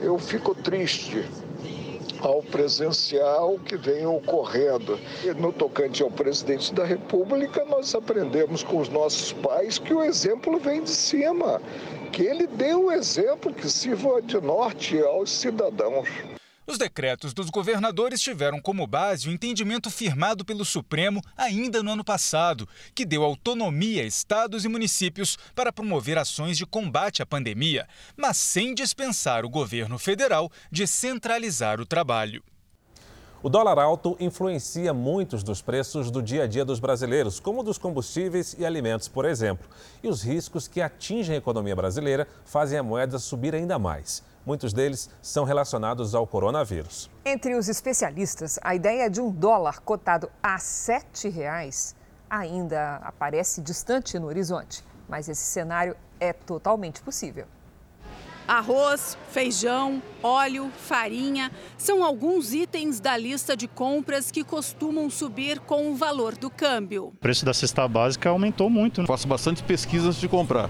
eu 0.00 0.18
fico 0.18 0.54
triste 0.54 1.28
ao 2.26 2.42
presencial 2.42 3.58
que 3.58 3.76
vem 3.76 4.06
ocorrendo. 4.06 4.98
E 5.22 5.32
no 5.34 5.52
tocante 5.52 6.02
ao 6.02 6.10
presidente 6.10 6.72
da 6.74 6.84
República, 6.84 7.64
nós 7.64 7.94
aprendemos 7.94 8.62
com 8.62 8.78
os 8.78 8.88
nossos 8.88 9.32
pais 9.32 9.78
que 9.78 9.92
o 9.92 10.02
exemplo 10.02 10.58
vem 10.58 10.82
de 10.82 10.90
cima, 10.90 11.60
que 12.12 12.22
ele 12.22 12.46
deu 12.46 12.86
o 12.86 12.92
exemplo 12.92 13.52
que 13.52 13.68
sirva 13.68 14.22
de 14.22 14.40
norte 14.40 14.98
aos 15.00 15.30
cidadãos. 15.30 16.08
Os 16.66 16.78
decretos 16.78 17.34
dos 17.34 17.50
governadores 17.50 18.22
tiveram 18.22 18.58
como 18.58 18.86
base 18.86 19.28
o 19.28 19.32
entendimento 19.32 19.90
firmado 19.90 20.46
pelo 20.46 20.64
Supremo 20.64 21.20
ainda 21.36 21.82
no 21.82 21.90
ano 21.90 22.02
passado, 22.02 22.66
que 22.94 23.04
deu 23.04 23.22
autonomia 23.22 24.02
a 24.02 24.06
estados 24.06 24.64
e 24.64 24.68
municípios 24.68 25.36
para 25.54 25.70
promover 25.70 26.16
ações 26.16 26.56
de 26.56 26.64
combate 26.64 27.22
à 27.22 27.26
pandemia, 27.26 27.86
mas 28.16 28.38
sem 28.38 28.74
dispensar 28.74 29.44
o 29.44 29.50
governo 29.50 29.98
federal 29.98 30.50
de 30.70 30.86
centralizar 30.86 31.82
o 31.82 31.86
trabalho. 31.86 32.42
O 33.42 33.50
dólar 33.50 33.78
alto 33.78 34.16
influencia 34.18 34.94
muitos 34.94 35.42
dos 35.42 35.60
preços 35.60 36.10
do 36.10 36.22
dia 36.22 36.44
a 36.44 36.46
dia 36.46 36.64
dos 36.64 36.80
brasileiros, 36.80 37.38
como 37.38 37.62
dos 37.62 37.76
combustíveis 37.76 38.56
e 38.58 38.64
alimentos, 38.64 39.06
por 39.06 39.26
exemplo. 39.26 39.68
E 40.02 40.08
os 40.08 40.22
riscos 40.22 40.66
que 40.66 40.80
atingem 40.80 41.34
a 41.34 41.38
economia 41.38 41.76
brasileira 41.76 42.26
fazem 42.46 42.78
a 42.78 42.82
moeda 42.82 43.18
subir 43.18 43.54
ainda 43.54 43.78
mais. 43.78 44.22
Muitos 44.46 44.72
deles 44.72 45.08
são 45.22 45.44
relacionados 45.44 46.14
ao 46.14 46.26
coronavírus. 46.26 47.10
Entre 47.24 47.54
os 47.54 47.68
especialistas, 47.68 48.58
a 48.62 48.74
ideia 48.74 49.08
de 49.08 49.20
um 49.20 49.30
dólar 49.30 49.80
cotado 49.80 50.30
a 50.42 50.56
R$ 50.56 50.60
7,00 50.60 51.94
ainda 52.28 52.96
aparece 52.96 53.62
distante 53.62 54.18
no 54.18 54.26
horizonte, 54.26 54.84
mas 55.08 55.28
esse 55.28 55.42
cenário 55.42 55.96
é 56.20 56.32
totalmente 56.32 57.00
possível. 57.00 57.46
Arroz, 58.46 59.16
feijão, 59.30 60.02
óleo, 60.22 60.70
farinha 60.76 61.50
são 61.78 62.04
alguns 62.04 62.52
itens 62.52 63.00
da 63.00 63.16
lista 63.16 63.56
de 63.56 63.66
compras 63.66 64.30
que 64.30 64.44
costumam 64.44 65.08
subir 65.08 65.60
com 65.60 65.90
o 65.90 65.96
valor 65.96 66.36
do 66.36 66.50
câmbio. 66.50 67.06
O 67.06 67.12
preço 67.12 67.46
da 67.46 67.54
cesta 67.54 67.88
básica 67.88 68.28
aumentou 68.28 68.68
muito. 68.68 69.02
Faço 69.06 69.26
bastante 69.26 69.62
pesquisa 69.62 70.08
antes 70.08 70.20
de 70.20 70.28
comprar 70.28 70.68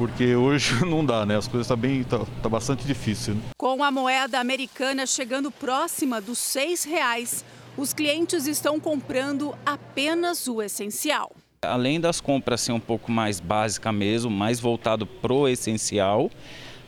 porque 0.00 0.34
hoje 0.34 0.72
não 0.86 1.04
dá, 1.04 1.26
né? 1.26 1.36
As 1.36 1.46
coisas 1.46 1.66
estão 1.66 1.76
tá 1.76 1.80
bem, 1.82 2.02
tá, 2.02 2.20
tá, 2.42 2.48
bastante 2.48 2.86
difícil. 2.86 3.34
Né? 3.34 3.42
Com 3.58 3.84
a 3.84 3.90
moeda 3.90 4.40
americana 4.40 5.04
chegando 5.04 5.50
próxima 5.50 6.22
dos 6.22 6.38
seis 6.38 6.84
reais, 6.84 7.44
os 7.76 7.92
clientes 7.92 8.46
estão 8.46 8.80
comprando 8.80 9.54
apenas 9.64 10.48
o 10.48 10.62
essencial. 10.62 11.32
Além 11.60 12.00
das 12.00 12.18
compras 12.18 12.62
ser 12.62 12.72
um 12.72 12.80
pouco 12.80 13.12
mais 13.12 13.40
básica 13.40 13.92
mesmo, 13.92 14.30
mais 14.30 14.58
voltado 14.58 15.04
pro 15.04 15.46
essencial, 15.46 16.30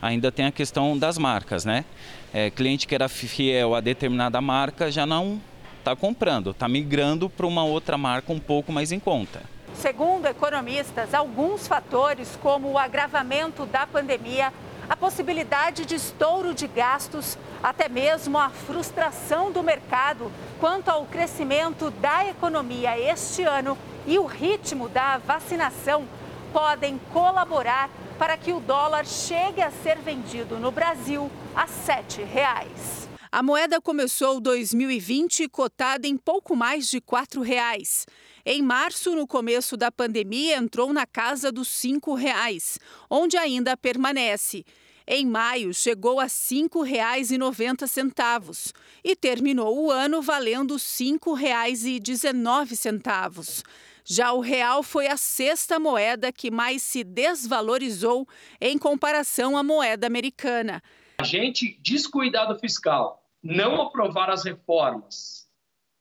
ainda 0.01 0.31
tem 0.31 0.47
a 0.47 0.51
questão 0.51 0.97
das 0.97 1.19
marcas, 1.19 1.63
né? 1.63 1.85
É, 2.33 2.49
cliente 2.49 2.87
que 2.87 2.95
era 2.95 3.07
fiel 3.07 3.75
a 3.75 3.79
determinada 3.79 4.41
marca 4.41 4.91
já 4.91 5.05
não 5.05 5.39
está 5.77 5.95
comprando, 5.95 6.49
está 6.49 6.67
migrando 6.67 7.29
para 7.29 7.45
uma 7.45 7.63
outra 7.63 7.95
marca 7.95 8.33
um 8.33 8.39
pouco 8.39 8.71
mais 8.71 8.91
em 8.91 8.99
conta. 8.99 9.52
Segundo 9.75 10.27
economistas, 10.27 11.13
alguns 11.13 11.67
fatores, 11.67 12.37
como 12.41 12.71
o 12.71 12.77
agravamento 12.77 13.65
da 13.65 13.85
pandemia, 13.85 14.53
a 14.89 14.95
possibilidade 14.95 15.85
de 15.85 15.95
estouro 15.95 16.53
de 16.53 16.67
gastos, 16.67 17.37
até 17.61 17.89
mesmo 17.89 18.37
a 18.37 18.49
frustração 18.49 19.51
do 19.51 19.63
mercado 19.63 20.31
quanto 20.59 20.89
ao 20.89 21.05
crescimento 21.05 21.89
da 21.91 22.25
economia 22.27 22.97
este 22.97 23.43
ano 23.43 23.77
e 24.05 24.19
o 24.19 24.25
ritmo 24.25 24.89
da 24.89 25.17
vacinação 25.17 26.07
podem 26.51 26.99
colaborar 27.11 27.89
para 28.19 28.37
que 28.37 28.53
o 28.53 28.59
dólar 28.59 29.05
chegue 29.05 29.61
a 29.61 29.71
ser 29.71 29.97
vendido 29.97 30.57
no 30.59 30.71
Brasil 30.71 31.31
a 31.55 31.63
R$ 31.63 31.71
7,00. 31.85 33.09
A 33.31 33.41
moeda 33.41 33.81
começou 33.81 34.39
2020 34.39 35.49
cotada 35.49 36.05
em 36.07 36.15
pouco 36.15 36.55
mais 36.55 36.87
de 36.87 36.97
R$ 36.97 37.03
4,00. 37.05 38.05
Em 38.45 38.61
março, 38.61 39.15
no 39.15 39.25
começo 39.25 39.77
da 39.77 39.89
pandemia, 39.89 40.57
entrou 40.57 40.91
na 40.91 41.05
casa 41.05 41.49
dos 41.49 41.81
R$ 41.81 41.91
5,00, 41.91 42.77
onde 43.09 43.37
ainda 43.37 43.77
permanece. 43.77 44.65
Em 45.07 45.25
maio, 45.25 45.73
chegou 45.73 46.19
a 46.19 46.23
R$ 46.23 46.29
5,90 46.29 48.73
e 49.01 49.15
terminou 49.15 49.85
o 49.85 49.89
ano 49.89 50.21
valendo 50.21 50.73
R$ 50.73 50.79
5,19. 50.79 53.63
Já 54.03 54.33
o 54.33 54.41
real 54.41 54.83
foi 54.83 55.07
a 55.07 55.15
sexta 55.15 55.79
moeda 55.79 56.29
que 56.29 56.51
mais 56.51 56.83
se 56.83 57.01
desvalorizou 57.05 58.27
em 58.59 58.77
comparação 58.77 59.55
à 59.55 59.63
moeda 59.63 60.05
americana. 60.05 60.83
A 61.17 61.23
gente 61.23 61.79
descuidar 61.81 62.49
do 62.49 62.59
fiscal, 62.59 63.25
não 63.41 63.81
aprovar 63.81 64.29
as 64.29 64.43
reformas 64.43 65.42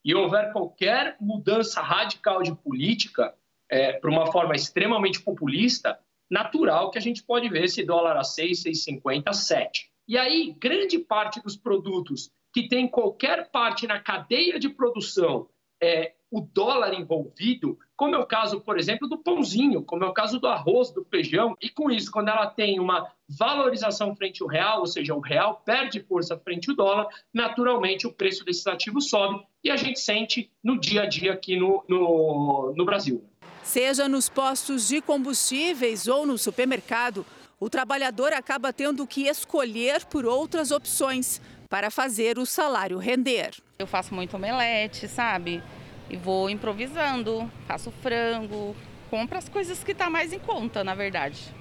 e 0.05 0.15
houver 0.15 0.53
qualquer 0.53 1.17
mudança 1.21 1.81
radical 1.81 2.43
de 2.43 2.55
política 2.55 3.35
é, 3.71 3.93
para 3.93 4.11
uma 4.11 4.31
forma 4.31 4.55
extremamente 4.55 5.21
populista, 5.23 5.99
natural 6.31 6.91
que 6.91 6.99
a 6.99 7.03
gente 7.03 7.23
pode 7.23 7.49
ver 7.49 7.65
esse 7.65 7.85
dólar 7.85 8.17
a 8.17 8.25
6, 8.25 8.65
6,50, 8.65 9.33
7. 9.33 9.91
E 10.09 10.19
aí, 10.19 10.55
grande 10.59 10.99
parte 10.99 11.41
dos 11.43 11.57
produtos 11.57 12.31
que 12.53 12.69
tem 12.69 12.89
qualquer 12.89 13.51
parte 13.51 13.87
na 13.87 14.01
cadeia 14.01 14.59
de 14.59 14.69
produção 14.69 15.49
é, 15.81 16.15
o 16.33 16.41
dólar 16.41 16.95
envolvido, 16.95 17.79
como 17.95 18.15
é 18.15 18.19
o 18.19 18.25
caso, 18.25 18.63
por 18.63 18.79
exemplo, 18.79 19.07
do 19.07 19.19
pãozinho, 19.19 19.83
como 19.83 20.03
é 20.03 20.09
o 20.09 20.15
caso 20.15 20.41
do 20.41 20.47
arroz, 20.49 20.91
do 20.91 21.05
feijão, 21.05 21.55
e 21.61 21.69
com 21.69 21.91
isso, 21.91 22.11
quando 22.11 22.31
ela 22.31 22.47
tem 22.47 22.81
uma 22.81 23.07
valorização 23.29 24.17
frente 24.17 24.43
ao 24.43 24.49
real, 24.49 24.81
ou 24.81 24.87
seja, 24.87 25.15
o 25.15 25.21
real 25.21 25.63
perde 25.63 26.01
força 26.01 26.39
frente 26.39 26.71
ao 26.71 26.77
dólar, 26.77 27.07
naturalmente 27.35 28.07
o 28.07 28.13
preço 28.13 28.47
desses 28.47 28.67
ativos 28.67 29.11
sobe 29.11 29.45
e 29.63 29.71
a 29.71 29.77
gente 29.77 30.01
sente 30.01 30.51
no 30.65 30.81
dia 30.81 31.03
a 31.03 31.07
dia 31.07 31.35
aqui 31.35 31.55
no, 31.55 31.85
no, 31.87 32.73
no 32.75 32.85
Brasil. 32.87 33.23
Seja 33.63 34.09
nos 34.09 34.31
postos 34.31 34.89
de 34.89 35.03
combustíveis 35.03 36.09
ou 36.09 36.25
no 36.25 36.39
supermercado, 36.39 37.27
o 37.61 37.69
trabalhador 37.69 38.33
acaba 38.33 38.73
tendo 38.73 39.07
que 39.07 39.29
escolher 39.29 40.07
por 40.07 40.25
outras 40.25 40.71
opções 40.71 41.43
para 41.69 41.91
fazer 41.91 42.39
o 42.39 42.47
salário 42.47 42.97
render. 42.97 43.51
Eu 43.79 43.87
faço 43.87 44.15
muito 44.15 44.35
omelete, 44.35 45.07
sabe? 45.07 45.63
E 46.11 46.17
vou 46.17 46.51
improvisando, 46.51 47.51
faço 47.67 47.91
frango, 48.03 48.77
compro 49.11 49.39
as 49.39 49.49
coisas 49.49 49.83
que 49.83 49.95
tá 49.95 50.11
mais 50.11 50.33
em 50.33 50.39
conta, 50.39 50.83
na 50.83 50.95
verdade. 50.95 51.55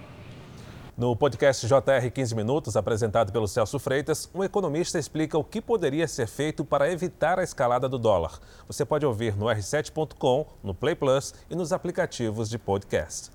No 0.98 1.16
podcast 1.16 1.66
JR 1.66 2.12
15 2.14 2.36
Minutos, 2.36 2.78
apresentado 2.78 3.32
pelo 3.32 3.48
Celso 3.48 3.80
Freitas, 3.80 4.30
um 4.36 4.44
economista 4.44 5.00
explica 5.00 5.38
o 5.38 5.44
que 5.44 5.62
poderia 5.62 6.08
ser 6.08 6.28
feito 6.28 6.64
para 6.64 6.92
evitar 6.92 7.40
a 7.40 7.44
escalada 7.44 7.90
do 7.90 7.98
dólar. 7.98 8.40
Você 8.68 8.86
pode 8.86 9.06
ouvir 9.06 9.36
no 9.36 9.46
r7.com, 9.46 10.46
no 10.62 10.76
Play 10.76 10.94
Plus 10.94 11.34
e 11.50 11.56
nos 11.56 11.74
aplicativos 11.74 12.50
de 12.50 12.60
podcast. 12.60 13.32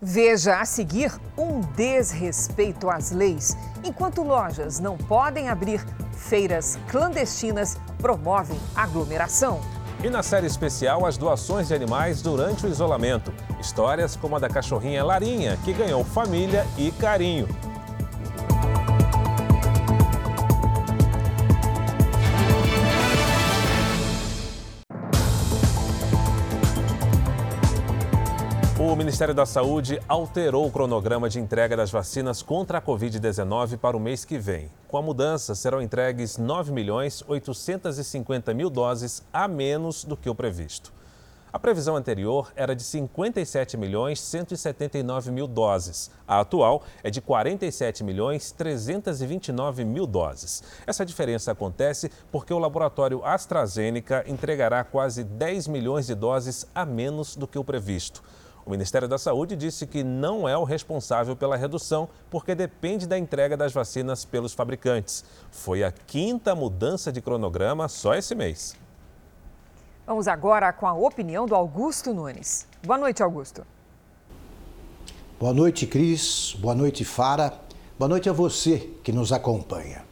Veja 0.00 0.60
a 0.60 0.64
seguir 0.64 1.12
um 1.38 1.60
desrespeito 1.60 2.90
às 2.90 3.12
leis. 3.12 3.56
Enquanto 3.84 4.22
lojas 4.22 4.80
não 4.80 4.98
podem 4.98 5.48
abrir, 5.48 5.78
feiras 6.12 6.76
clandestinas 6.88 7.78
promovem 7.98 8.58
aglomeração. 8.74 9.60
E 10.04 10.10
na 10.10 10.20
série 10.20 10.48
especial, 10.48 11.06
as 11.06 11.16
doações 11.16 11.68
de 11.68 11.74
animais 11.74 12.20
durante 12.20 12.66
o 12.66 12.68
isolamento. 12.68 13.32
Histórias 13.60 14.16
como 14.16 14.34
a 14.34 14.40
da 14.40 14.48
cachorrinha 14.48 15.04
Larinha, 15.04 15.56
que 15.64 15.72
ganhou 15.72 16.02
família 16.02 16.66
e 16.76 16.90
carinho. 16.90 17.46
Ministério 29.12 29.34
da 29.34 29.44
Saúde 29.44 30.00
alterou 30.08 30.66
o 30.66 30.70
cronograma 30.70 31.28
de 31.28 31.38
entrega 31.38 31.76
das 31.76 31.90
vacinas 31.90 32.40
contra 32.40 32.78
a 32.78 32.80
Covid-19 32.80 33.76
para 33.76 33.94
o 33.94 34.00
mês 34.00 34.24
que 34.24 34.38
vem. 34.38 34.70
Com 34.88 34.96
a 34.96 35.02
mudança, 35.02 35.54
serão 35.54 35.82
entregues 35.82 36.38
9 36.38 36.72
milhões 36.72 37.22
850 37.28 38.54
mil 38.54 38.70
doses 38.70 39.22
a 39.30 39.46
menos 39.46 40.02
do 40.02 40.16
que 40.16 40.30
o 40.30 40.34
previsto. 40.34 40.94
A 41.52 41.58
previsão 41.58 41.94
anterior 41.94 42.50
era 42.56 42.74
de 42.74 42.82
57 42.82 43.76
milhões 43.76 44.18
179 44.18 45.30
mil 45.30 45.46
doses. 45.46 46.10
A 46.26 46.40
atual 46.40 46.82
é 47.04 47.10
de 47.10 47.20
47 47.20 48.02
milhões 48.02 48.50
329 48.50 49.84
mil 49.84 50.06
doses. 50.06 50.62
Essa 50.86 51.04
diferença 51.04 51.52
acontece 51.52 52.10
porque 52.32 52.54
o 52.54 52.58
laboratório 52.58 53.22
AstraZeneca 53.22 54.24
entregará 54.26 54.82
quase 54.82 55.22
10 55.22 55.68
milhões 55.68 56.06
de 56.06 56.14
doses 56.14 56.66
a 56.74 56.86
menos 56.86 57.36
do 57.36 57.46
que 57.46 57.58
o 57.58 57.64
previsto. 57.64 58.22
O 58.64 58.70
Ministério 58.70 59.08
da 59.08 59.18
Saúde 59.18 59.56
disse 59.56 59.86
que 59.86 60.04
não 60.04 60.48
é 60.48 60.56
o 60.56 60.62
responsável 60.62 61.34
pela 61.34 61.56
redução, 61.56 62.08
porque 62.30 62.54
depende 62.54 63.06
da 63.06 63.18
entrega 63.18 63.56
das 63.56 63.72
vacinas 63.72 64.24
pelos 64.24 64.52
fabricantes. 64.52 65.24
Foi 65.50 65.82
a 65.82 65.90
quinta 65.90 66.54
mudança 66.54 67.10
de 67.10 67.20
cronograma 67.20 67.88
só 67.88 68.14
esse 68.14 68.34
mês. 68.34 68.76
Vamos 70.06 70.28
agora 70.28 70.72
com 70.72 70.86
a 70.86 70.92
opinião 70.92 71.46
do 71.46 71.54
Augusto 71.54 72.14
Nunes. 72.14 72.66
Boa 72.84 72.98
noite, 72.98 73.22
Augusto. 73.22 73.66
Boa 75.40 75.52
noite, 75.52 75.86
Cris. 75.86 76.56
Boa 76.58 76.74
noite, 76.74 77.04
Fara. 77.04 77.52
Boa 77.98 78.08
noite 78.08 78.28
a 78.28 78.32
você 78.32 78.78
que 79.02 79.10
nos 79.10 79.32
acompanha. 79.32 80.04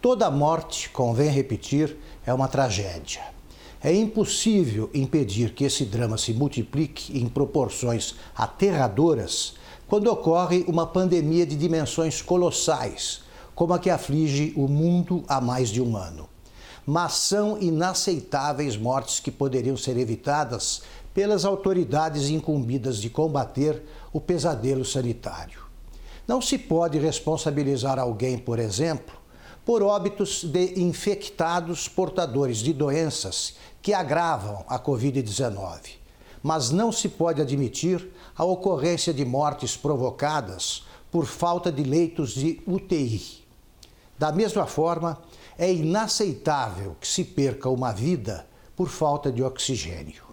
Toda 0.00 0.30
morte, 0.30 0.90
convém 0.90 1.30
repetir, 1.30 1.96
é 2.26 2.34
uma 2.34 2.48
tragédia. 2.48 3.33
É 3.84 3.92
impossível 3.92 4.88
impedir 4.94 5.52
que 5.52 5.62
esse 5.62 5.84
drama 5.84 6.16
se 6.16 6.32
multiplique 6.32 7.18
em 7.18 7.28
proporções 7.28 8.14
aterradoras 8.34 9.56
quando 9.86 10.06
ocorre 10.10 10.64
uma 10.66 10.86
pandemia 10.86 11.44
de 11.44 11.54
dimensões 11.54 12.22
colossais, 12.22 13.20
como 13.54 13.74
a 13.74 13.78
que 13.78 13.90
aflige 13.90 14.54
o 14.56 14.66
mundo 14.66 15.22
há 15.28 15.38
mais 15.38 15.68
de 15.68 15.82
um 15.82 15.98
ano. 15.98 16.26
Mas 16.86 17.12
são 17.12 17.58
inaceitáveis 17.60 18.74
mortes 18.74 19.20
que 19.20 19.30
poderiam 19.30 19.76
ser 19.76 19.98
evitadas 19.98 20.80
pelas 21.12 21.44
autoridades 21.44 22.30
incumbidas 22.30 22.96
de 22.96 23.10
combater 23.10 23.82
o 24.14 24.18
pesadelo 24.18 24.86
sanitário. 24.86 25.60
Não 26.26 26.40
se 26.40 26.56
pode 26.56 26.98
responsabilizar 26.98 27.98
alguém, 27.98 28.38
por 28.38 28.58
exemplo, 28.58 29.14
por 29.64 29.82
óbitos 29.82 30.44
de 30.44 30.80
infectados 30.80 31.88
portadores 31.88 32.58
de 32.58 32.72
doenças 32.72 33.54
que 33.84 33.92
agravam 33.92 34.64
a 34.66 34.78
Covid-19. 34.78 35.98
Mas 36.42 36.70
não 36.70 36.90
se 36.90 37.06
pode 37.06 37.42
admitir 37.42 38.10
a 38.34 38.42
ocorrência 38.42 39.12
de 39.12 39.26
mortes 39.26 39.76
provocadas 39.76 40.86
por 41.12 41.26
falta 41.26 41.70
de 41.70 41.82
leitos 41.82 42.30
de 42.30 42.62
UTI. 42.66 43.44
Da 44.18 44.32
mesma 44.32 44.66
forma, 44.66 45.20
é 45.58 45.70
inaceitável 45.70 46.96
que 46.98 47.06
se 47.06 47.24
perca 47.24 47.68
uma 47.68 47.92
vida 47.92 48.46
por 48.74 48.88
falta 48.88 49.30
de 49.30 49.42
oxigênio. 49.42 50.24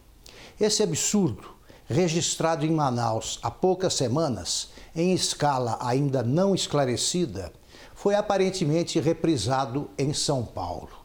Esse 0.58 0.82
absurdo, 0.82 1.44
registrado 1.88 2.66
em 2.66 2.72
Manaus 2.72 3.38
há 3.44 3.52
poucas 3.52 3.96
semanas, 3.96 4.70
em 4.96 5.14
escala 5.14 5.78
ainda 5.82 6.24
não 6.24 6.56
esclarecida, 6.56 7.52
foi 7.94 8.16
aparentemente 8.16 8.98
reprisado 8.98 9.90
em 9.98 10.14
São 10.14 10.42
Paulo. 10.46 11.01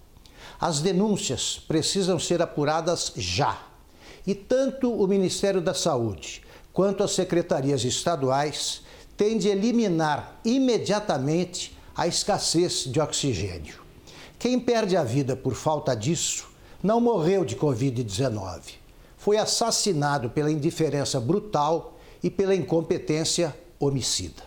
As 0.60 0.80
denúncias 0.80 1.62
precisam 1.66 2.18
ser 2.18 2.40
apuradas 2.40 3.12
já. 3.16 3.58
E 4.26 4.34
tanto 4.34 4.92
o 4.92 5.06
Ministério 5.06 5.60
da 5.60 5.74
Saúde 5.74 6.42
quanto 6.72 7.02
as 7.02 7.12
secretarias 7.12 7.84
estaduais 7.84 8.82
têm 9.16 9.38
de 9.38 9.48
eliminar 9.48 10.40
imediatamente 10.44 11.76
a 11.96 12.06
escassez 12.06 12.84
de 12.84 13.00
oxigênio. 13.00 13.80
Quem 14.38 14.60
perde 14.60 14.96
a 14.96 15.02
vida 15.02 15.34
por 15.34 15.54
falta 15.54 15.94
disso 15.94 16.50
não 16.82 17.00
morreu 17.00 17.44
de 17.44 17.56
Covid-19 17.56 18.74
foi 19.16 19.38
assassinado 19.38 20.30
pela 20.30 20.52
indiferença 20.52 21.18
brutal 21.18 21.98
e 22.22 22.30
pela 22.30 22.54
incompetência 22.54 23.56
homicida. 23.80 24.42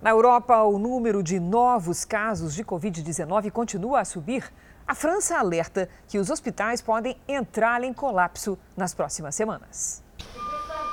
Na 0.00 0.10
Europa, 0.10 0.62
o 0.62 0.78
número 0.78 1.24
de 1.24 1.40
novos 1.40 2.04
casos 2.04 2.54
de 2.54 2.62
Covid-19 2.62 3.50
continua 3.50 4.00
a 4.00 4.04
subir. 4.04 4.44
A 4.88 4.94
França 4.94 5.38
alerta 5.38 5.86
que 6.08 6.18
os 6.18 6.30
hospitais 6.30 6.80
podem 6.80 7.14
entrar 7.28 7.84
em 7.84 7.92
colapso 7.92 8.58
nas 8.74 8.94
próximas 8.94 9.34
semanas. 9.34 10.02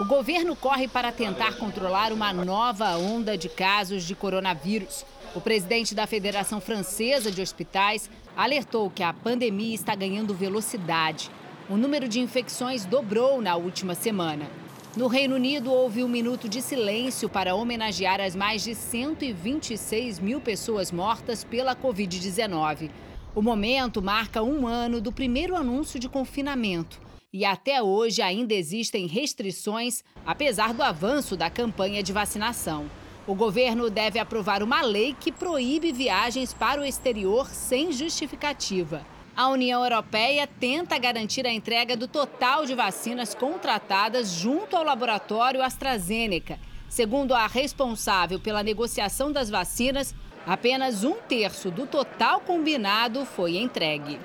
O 0.01 0.05
governo 0.05 0.53
corre 0.53 0.85
para 0.85 1.13
tentar 1.13 1.57
controlar 1.57 2.11
uma 2.11 2.33
nova 2.33 2.97
onda 2.97 3.37
de 3.37 3.47
casos 3.47 4.03
de 4.03 4.13
coronavírus. 4.13 5.05
O 5.33 5.39
presidente 5.39 5.95
da 5.95 6.05
Federação 6.05 6.59
Francesa 6.59 7.31
de 7.31 7.41
Hospitais 7.41 8.09
alertou 8.35 8.91
que 8.91 9.01
a 9.01 9.13
pandemia 9.13 9.73
está 9.73 9.95
ganhando 9.95 10.33
velocidade 10.33 11.31
o 11.67 11.77
número 11.77 12.07
de 12.07 12.19
infecções 12.19 12.85
dobrou 12.85 13.41
na 13.41 13.55
última 13.55 13.95
semana. 13.95 14.47
No 14.95 15.07
Reino 15.07 15.35
Unido, 15.35 15.71
houve 15.71 16.03
um 16.03 16.07
minuto 16.07 16.47
de 16.47 16.61
silêncio 16.61 17.27
para 17.27 17.55
homenagear 17.55 18.21
as 18.21 18.35
mais 18.35 18.63
de 18.63 18.75
126 18.75 20.19
mil 20.19 20.39
pessoas 20.39 20.91
mortas 20.91 21.43
pela 21.43 21.75
Covid-19. 21.75 22.91
O 23.35 23.41
momento 23.41 24.01
marca 24.01 24.41
um 24.41 24.65
ano 24.65 25.01
do 25.01 25.11
primeiro 25.11 25.57
anúncio 25.57 25.99
de 25.99 26.07
confinamento. 26.07 27.01
E 27.33 27.43
até 27.43 27.83
hoje 27.83 28.21
ainda 28.21 28.53
existem 28.53 29.07
restrições, 29.07 30.05
apesar 30.25 30.73
do 30.73 30.81
avanço 30.81 31.35
da 31.35 31.49
campanha 31.49 32.01
de 32.01 32.13
vacinação. 32.13 32.89
O 33.27 33.35
governo 33.35 33.89
deve 33.89 34.19
aprovar 34.19 34.63
uma 34.63 34.81
lei 34.81 35.13
que 35.19 35.33
proíbe 35.33 35.91
viagens 35.91 36.53
para 36.53 36.79
o 36.79 36.85
exterior 36.85 37.49
sem 37.49 37.91
justificativa. 37.91 39.05
A 39.35 39.49
União 39.49 39.83
Europeia 39.83 40.47
tenta 40.47 40.97
garantir 40.97 41.45
a 41.45 41.51
entrega 41.51 41.97
do 41.97 42.07
total 42.07 42.65
de 42.65 42.73
vacinas 42.73 43.35
contratadas 43.35 44.31
junto 44.31 44.77
ao 44.77 44.83
laboratório 44.85 45.61
AstraZeneca. 45.61 46.57
Segundo 46.87 47.33
a 47.33 47.47
responsável 47.47 48.39
pela 48.39 48.63
negociação 48.63 49.29
das 49.29 49.49
vacinas, 49.49 50.15
apenas 50.45 51.03
um 51.03 51.15
terço 51.15 51.71
do 51.71 51.87
total 51.87 52.41
combinado 52.41 53.25
foi 53.25 53.57
entregue. 53.57 54.19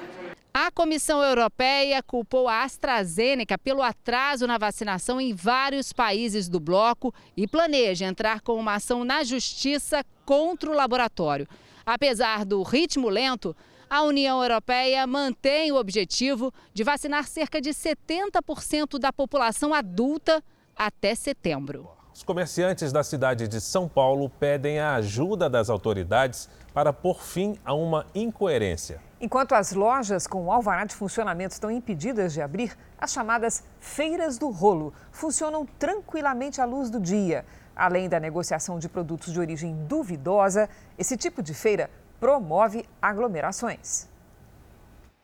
A 0.53 0.71
Comissão 0.71 1.23
Europeia 1.23 2.03
culpou 2.03 2.49
a 2.49 2.65
AstraZeneca 2.65 3.57
pelo 3.57 3.83
atraso 3.83 4.49
na 4.49 4.59
vacinação 4.59 5.21
em 5.21 5.33
vários 5.33 5.93
países 5.93 6.49
do 6.49 6.59
bloco 6.59 7.15
e 7.37 7.47
planeja 7.47 8.05
entrar 8.05 8.41
com 8.41 8.55
uma 8.55 8.75
ação 8.75 9.05
na 9.05 9.23
justiça 9.23 10.05
contra 10.25 10.69
o 10.69 10.75
laboratório. 10.75 11.47
Apesar 11.87 12.45
do 12.45 12.63
ritmo 12.65 13.09
lento, 13.09 13.57
a 13.89 14.03
União 14.03 14.43
Europeia 14.43 15.07
mantém 15.07 15.71
o 15.71 15.77
objetivo 15.77 16.53
de 16.75 16.83
vacinar 16.83 17.29
cerca 17.29 17.61
de 17.61 17.71
70% 17.71 18.99
da 18.99 19.13
população 19.13 19.73
adulta 19.73 20.43
até 20.77 21.15
setembro. 21.15 22.00
Os 22.21 22.25
comerciantes 22.25 22.93
da 22.93 23.03
cidade 23.03 23.49
de 23.49 23.63
São 23.63 23.89
Paulo 23.89 24.29
pedem 24.29 24.79
a 24.79 24.97
ajuda 24.97 25.49
das 25.49 25.71
autoridades 25.71 26.51
para 26.75 26.93
pôr 26.93 27.23
fim 27.23 27.59
a 27.65 27.73
uma 27.73 28.05
incoerência. 28.15 29.01
Enquanto 29.19 29.55
as 29.55 29.73
lojas 29.73 30.27
com 30.27 30.53
alvará 30.53 30.85
de 30.85 30.95
funcionamento 30.95 31.55
estão 31.55 31.71
impedidas 31.71 32.35
de 32.35 32.43
abrir, 32.43 32.77
as 32.99 33.11
chamadas 33.11 33.65
feiras 33.81 34.37
do 34.37 34.51
rolo 34.51 34.93
funcionam 35.11 35.65
tranquilamente 35.79 36.61
à 36.61 36.67
luz 36.67 36.91
do 36.91 37.01
dia. 37.01 37.43
Além 37.75 38.07
da 38.07 38.21
negociação 38.21 38.79
de 38.79 38.87
produtos 38.87 39.33
de 39.33 39.41
origem 39.41 39.75
duvidosa, 39.87 40.69
esse 40.99 41.17
tipo 41.17 41.43
de 41.43 41.55
feira 41.55 41.89
promove 42.21 42.85
aglomerações. 43.01 44.10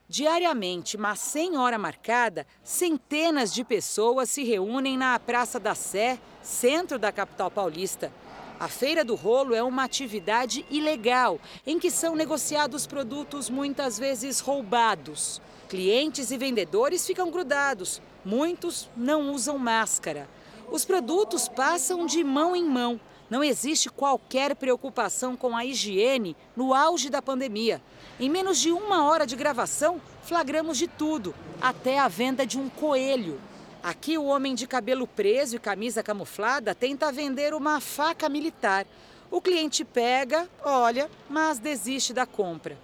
Diariamente, 0.09 0.97
mas 0.97 1.19
sem 1.19 1.57
hora 1.57 1.77
marcada, 1.77 2.47
centenas 2.63 3.53
de 3.53 3.65
pessoas 3.65 4.31
se 4.31 4.45
reúnem 4.45 4.97
na 4.97 5.19
Praça 5.19 5.59
da 5.59 5.75
Sé, 5.75 6.21
centro 6.43 6.97
da 6.97 7.11
capital 7.11 7.51
paulista. 7.51 8.13
A 8.61 8.69
Feira 8.69 9.05
do 9.05 9.17
Rolo 9.17 9.53
é 9.53 9.63
uma 9.65 9.83
atividade 9.83 10.65
ilegal 10.71 11.41
em 11.67 11.79
que 11.81 11.91
são 11.91 12.15
negociados 12.15 12.87
produtos 12.87 13.51
muitas 13.51 13.99
vezes 13.99 14.39
roubados. 14.39 15.43
Clientes 15.69 16.31
e 16.31 16.39
vendedores 16.39 17.05
ficam 17.05 17.29
grudados, 17.29 18.01
muitos 18.25 18.89
não 18.97 19.33
usam 19.33 19.59
máscara. 19.59 20.29
Os 20.71 20.85
produtos 20.85 21.49
passam 21.49 22.07
de 22.07 22.23
mão 22.23 22.55
em 22.55 22.65
mão 22.65 23.01
não 23.29 23.43
existe 23.43 23.91
qualquer 23.91 24.55
preocupação 24.55 25.37
com 25.37 25.57
a 25.57 25.65
higiene 25.65 26.37
no 26.55 26.73
auge 26.73 27.11
da 27.11 27.21
pandemia. 27.21 27.83
Em 28.21 28.31
menos 28.31 28.59
de 28.59 28.71
uma 28.71 29.05
hora 29.05 29.27
de 29.27 29.37
gravação, 29.37 30.01
flagramos 30.23 30.79
de 30.79 30.87
tudo, 30.87 31.35
até 31.61 31.99
a 31.99 32.09
venda 32.09 32.47
de 32.47 32.59
um 32.59 32.69
coelho. 32.69 33.41
Aqui, 33.83 34.17
o 34.17 34.25
homem 34.25 34.55
de 34.55 34.67
cabelo 34.67 35.07
preso 35.07 35.57
e 35.57 35.61
camisa 35.61 36.03
camuflada 36.03 36.75
tenta 36.75 37.13
vender 37.13 37.55
uma 37.55 37.81
faca 37.81 38.29
militar. 38.29 38.87
O 39.31 39.41
cliente 39.41 39.85
pega, 39.85 40.49
olha, 40.65 41.11
mas 41.29 41.59
desiste 41.59 42.13
da 42.13 42.27
compra. 42.27 42.79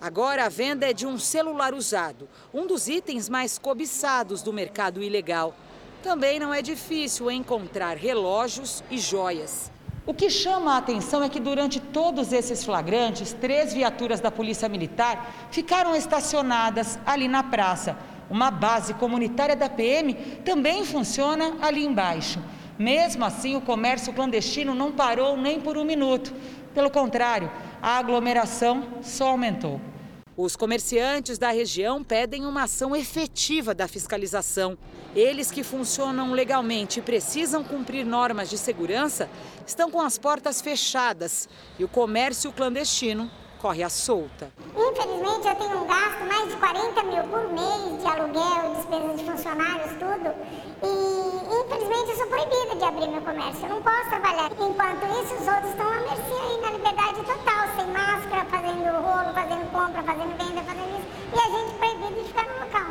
Agora 0.00 0.44
a 0.44 0.48
venda 0.50 0.88
é 0.88 0.92
de 0.92 1.06
um 1.06 1.18
celular 1.18 1.72
usado, 1.72 2.28
um 2.52 2.66
dos 2.66 2.86
itens 2.86 3.30
mais 3.30 3.58
cobiçados 3.58 4.42
do 4.42 4.52
mercado 4.52 5.02
ilegal. 5.02 5.54
Também 6.06 6.38
não 6.38 6.54
é 6.54 6.62
difícil 6.62 7.28
encontrar 7.32 7.96
relógios 7.96 8.80
e 8.88 8.96
joias. 8.96 9.72
O 10.06 10.14
que 10.14 10.30
chama 10.30 10.74
a 10.74 10.76
atenção 10.76 11.20
é 11.20 11.28
que 11.28 11.40
durante 11.40 11.80
todos 11.80 12.32
esses 12.32 12.64
flagrantes, 12.64 13.32
três 13.32 13.74
viaturas 13.74 14.20
da 14.20 14.30
Polícia 14.30 14.68
Militar 14.68 15.48
ficaram 15.50 15.96
estacionadas 15.96 16.96
ali 17.04 17.26
na 17.26 17.42
praça. 17.42 17.98
Uma 18.30 18.52
base 18.52 18.94
comunitária 18.94 19.56
da 19.56 19.68
PM 19.68 20.14
também 20.44 20.84
funciona 20.84 21.56
ali 21.60 21.84
embaixo. 21.84 22.38
Mesmo 22.78 23.24
assim, 23.24 23.56
o 23.56 23.60
comércio 23.60 24.12
clandestino 24.12 24.76
não 24.76 24.92
parou 24.92 25.36
nem 25.36 25.60
por 25.60 25.76
um 25.76 25.84
minuto. 25.84 26.32
Pelo 26.72 26.88
contrário, 26.88 27.50
a 27.82 27.98
aglomeração 27.98 28.84
só 29.02 29.30
aumentou. 29.30 29.80
Os 30.36 30.54
comerciantes 30.54 31.38
da 31.38 31.50
região 31.50 32.04
pedem 32.04 32.44
uma 32.44 32.64
ação 32.64 32.94
efetiva 32.94 33.74
da 33.74 33.88
fiscalização. 33.88 34.76
Eles 35.14 35.50
que 35.50 35.64
funcionam 35.64 36.32
legalmente 36.32 36.98
e 36.98 37.02
precisam 37.02 37.64
cumprir 37.64 38.04
normas 38.04 38.50
de 38.50 38.58
segurança 38.58 39.30
estão 39.66 39.90
com 39.90 39.98
as 39.98 40.18
portas 40.18 40.60
fechadas 40.60 41.48
e 41.78 41.84
o 41.84 41.88
comércio 41.88 42.52
clandestino 42.52 43.30
corre 43.62 43.82
à 43.82 43.88
solta. 43.88 44.52
Infelizmente, 44.76 45.48
eu 45.48 45.54
tenho 45.56 45.82
um 45.82 45.86
gasto 45.86 46.24
mais 46.28 46.50
de 46.50 46.56
40 46.56 47.02
mil 47.04 47.22
por 47.24 47.48
mês 47.54 48.02
de 48.02 48.06
aluguel, 48.06 48.74
despesas 48.76 49.18
de 49.18 49.24
funcionários, 49.24 49.90
tudo. 49.92 50.34
E 50.82 51.64
infelizmente 51.64 52.10
eu 52.10 52.16
sou 52.16 52.26
proibida 52.26 52.76
de 52.76 52.84
abrir 52.96 53.08
meu 53.08 53.20
comércio. 53.20 53.62
Eu 53.64 53.68
não 53.68 53.82
posso 53.82 54.08
trabalhar. 54.08 54.50
Enquanto 54.52 55.04
isso, 55.22 55.34
os 55.34 55.46
outros 55.46 55.70
estão 55.70 55.86
à 55.86 56.00
mercê 56.00 56.32
aí 56.32 56.60
na 56.62 56.70
liberdade 56.70 57.16
total, 57.16 57.76
sem 57.76 57.86
máscara, 57.92 58.44
fazendo 58.46 58.84
rolo, 59.02 59.34
fazendo 59.34 59.70
compra, 59.70 60.02
fazendo 60.02 60.36
venda, 60.38 60.62
fazendo 60.62 60.98
isso. 60.98 61.08
E 61.34 61.38
a 61.38 61.58
gente 61.58 61.78
proibido 61.78 62.22
de 62.22 62.28
ficar 62.28 62.44
no 62.44 62.64
local. 62.64 62.86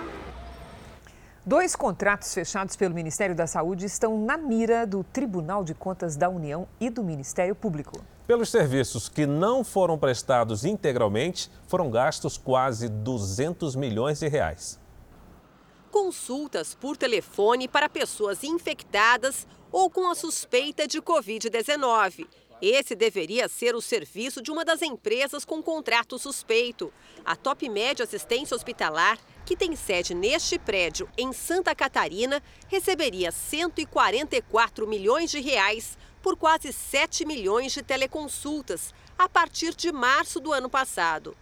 Dois 1.43 1.75
contratos 1.75 2.33
fechados 2.33 2.75
pelo 2.75 2.93
Ministério 2.93 3.35
da 3.35 3.47
Saúde 3.47 3.85
estão 3.85 4.19
na 4.19 4.37
mira 4.37 4.85
do 4.85 5.03
Tribunal 5.03 5.63
de 5.63 5.73
Contas 5.73 6.15
da 6.15 6.29
União 6.29 6.67
e 6.79 6.89
do 6.89 7.03
Ministério 7.03 7.55
Público. 7.55 8.01
Pelos 8.25 8.49
serviços 8.49 9.07
que 9.07 9.27
não 9.27 9.63
foram 9.63 9.97
prestados 9.97 10.65
integralmente, 10.65 11.51
foram 11.67 11.91
gastos 11.91 12.37
quase 12.37 12.89
200 12.89 13.75
milhões 13.75 14.19
de 14.19 14.27
reais. 14.27 14.79
Consultas 15.91 16.73
por 16.73 16.97
telefone 16.97 17.67
para 17.67 17.87
pessoas 17.87 18.43
infectadas 18.43 19.47
ou 19.75 19.89
com 19.89 20.09
a 20.09 20.15
suspeita 20.15 20.87
de 20.87 21.01
Covid-19. 21.01 22.29
Esse 22.61 22.95
deveria 22.95 23.49
ser 23.49 23.75
o 23.75 23.81
serviço 23.81 24.41
de 24.41 24.49
uma 24.49 24.63
das 24.63 24.81
empresas 24.81 25.43
com 25.43 25.61
contrato 25.61 26.17
suspeito. 26.17 26.93
A 27.25 27.35
Top 27.35 27.67
Med 27.67 28.01
Assistência 28.01 28.55
Hospitalar, 28.55 29.19
que 29.45 29.53
tem 29.53 29.75
sede 29.75 30.15
neste 30.15 30.57
prédio 30.57 31.09
em 31.17 31.33
Santa 31.33 31.75
Catarina, 31.75 32.41
receberia 32.69 33.33
144 33.33 34.87
milhões 34.87 35.29
de 35.29 35.41
reais 35.41 35.97
por 36.21 36.37
quase 36.37 36.71
7 36.71 37.25
milhões 37.25 37.73
de 37.73 37.83
teleconsultas 37.83 38.93
a 39.19 39.27
partir 39.27 39.75
de 39.75 39.91
março 39.91 40.39
do 40.39 40.53
ano 40.53 40.69
passado. 40.69 41.35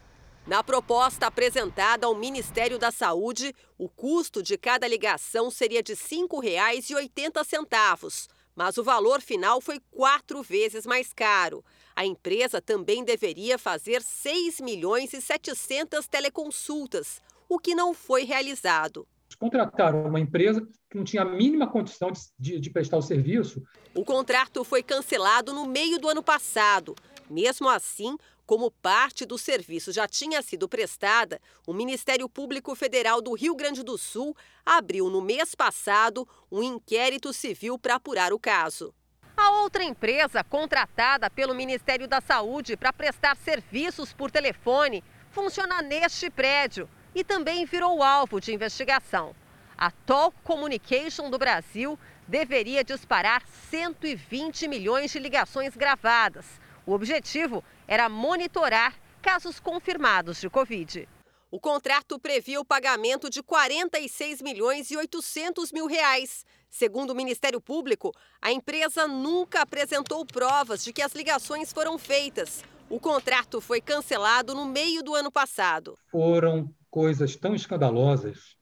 Na 0.45 0.61
proposta 0.61 1.27
apresentada 1.27 2.05
ao 2.05 2.13
Ministério 2.13 2.77
da 2.77 2.91
Saúde, 2.91 3.55
o 3.77 3.87
custo 3.87 4.43
de 4.43 4.57
cada 4.57 4.85
ligação 4.85 5.49
seria 5.49 5.81
de 5.81 5.93
R$ 5.93 5.99
5,80, 5.99 8.27
mas 8.53 8.77
o 8.77 8.83
valor 8.83 9.21
final 9.21 9.61
foi 9.61 9.79
quatro 9.89 10.43
vezes 10.43 10.85
mais 10.85 11.13
caro. 11.13 11.63
A 11.95 12.05
empresa 12.05 12.61
também 12.61 13.05
deveria 13.05 13.57
fazer 13.57 14.01
6 14.01 14.59
milhões 14.59 15.13
e 15.13 15.21
700 15.21 16.05
teleconsultas, 16.07 17.21
o 17.47 17.57
que 17.57 17.73
não 17.73 17.93
foi 17.93 18.25
realizado 18.25 19.07
contrataram 19.43 20.05
uma 20.05 20.21
empresa 20.21 20.65
que 20.89 20.95
não 20.95 21.03
tinha 21.03 21.21
a 21.21 21.25
mínima 21.25 21.67
condição 21.67 22.09
de, 22.11 22.21
de, 22.39 22.59
de, 22.61 22.69
prestar 22.69 22.97
o 22.97 23.01
serviço. 23.01 23.61
O 23.93 24.05
contrato 24.05 24.63
foi 24.63 24.81
cancelado 24.81 25.51
no 25.51 25.65
meio 25.65 25.99
do 25.99 26.07
ano 26.07 26.23
passado. 26.23 26.95
Mesmo 27.29 27.67
assim, 27.67 28.15
como 28.45 28.69
parte 28.69 29.25
do 29.25 29.37
serviço 29.37 29.91
já 29.91 30.07
tinha 30.07 30.41
sido 30.41 30.67
prestada, 30.67 31.39
o 31.65 31.73
Ministério 31.73 32.27
Público 32.27 32.75
Federal 32.75 33.21
do 33.21 33.33
Rio 33.33 33.55
Grande 33.55 33.83
do 33.83 33.97
Sul 33.97 34.35
abriu 34.65 35.09
no 35.09 35.21
mês 35.21 35.55
passado 35.55 36.27
um 36.51 36.61
inquérito 36.61 37.31
civil 37.31 37.79
para 37.79 37.95
apurar 37.95 38.33
o 38.33 38.39
caso. 38.39 38.93
A 39.35 39.49
outra 39.61 39.83
empresa 39.83 40.43
contratada 40.43 41.29
pelo 41.29 41.55
Ministério 41.55 42.07
da 42.07 42.21
Saúde 42.21 42.77
para 42.77 42.93
prestar 42.93 43.35
serviços 43.37 44.13
por 44.13 44.29
telefone 44.29 45.03
funciona 45.31 45.81
neste 45.81 46.29
prédio 46.29 46.87
e 47.15 47.23
também 47.23 47.65
virou 47.65 48.03
alvo 48.03 48.39
de 48.39 48.53
investigação. 48.53 49.35
A 49.77 49.89
Talk 49.89 50.37
Communication 50.43 51.29
do 51.29 51.39
Brasil 51.39 51.97
deveria 52.27 52.83
disparar 52.83 53.43
120 53.69 54.67
milhões 54.67 55.11
de 55.11 55.19
ligações 55.19 55.75
gravadas. 55.75 56.45
O 56.85 56.93
objetivo 56.93 57.63
era 57.87 58.09
monitorar 58.09 58.95
casos 59.21 59.59
confirmados 59.59 60.41
de 60.41 60.49
Covid. 60.49 61.07
O 61.49 61.59
contrato 61.59 62.19
previa 62.19 62.59
o 62.59 62.65
pagamento 62.65 63.29
de 63.29 63.41
46 63.41 64.41
milhões 64.41 64.91
e 64.91 64.97
800 64.97 65.71
mil 65.71 65.87
reais. 65.87 66.45
Segundo 66.69 67.11
o 67.11 67.15
Ministério 67.15 67.61
Público, 67.61 68.11
a 68.41 68.51
empresa 68.51 69.07
nunca 69.07 69.61
apresentou 69.61 70.25
provas 70.25 70.83
de 70.83 70.91
que 70.91 71.01
as 71.01 71.13
ligações 71.13 71.71
foram 71.71 71.97
feitas. 71.97 72.63
O 72.89 72.99
contrato 72.99 73.61
foi 73.61 73.79
cancelado 73.79 74.53
no 74.53 74.65
meio 74.65 75.01
do 75.03 75.15
ano 75.15 75.31
passado. 75.31 75.97
Foram 76.11 76.69
coisas 76.89 77.35
tão 77.35 77.55
escandalosas, 77.55 78.57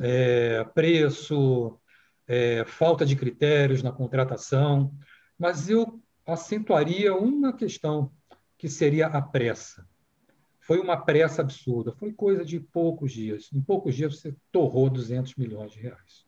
é, 0.00 0.64
preço, 0.74 1.78
é, 2.26 2.64
falta 2.64 3.06
de 3.06 3.14
critérios 3.14 3.82
na 3.82 3.92
contratação, 3.92 4.92
mas 5.38 5.68
eu 5.68 6.01
acentuaria 6.26 7.14
uma 7.14 7.52
questão 7.52 8.10
que 8.56 8.68
seria 8.68 9.06
a 9.06 9.20
pressa. 9.20 9.86
Foi 10.60 10.78
uma 10.78 10.96
pressa 10.96 11.42
absurda, 11.42 11.92
foi 11.92 12.12
coisa 12.12 12.44
de 12.44 12.60
poucos 12.60 13.12
dias. 13.12 13.50
Em 13.52 13.60
poucos 13.60 13.96
dias 13.96 14.16
você 14.16 14.34
torrou 14.52 14.88
200 14.88 15.34
milhões 15.34 15.72
de 15.72 15.80
reais. 15.80 16.24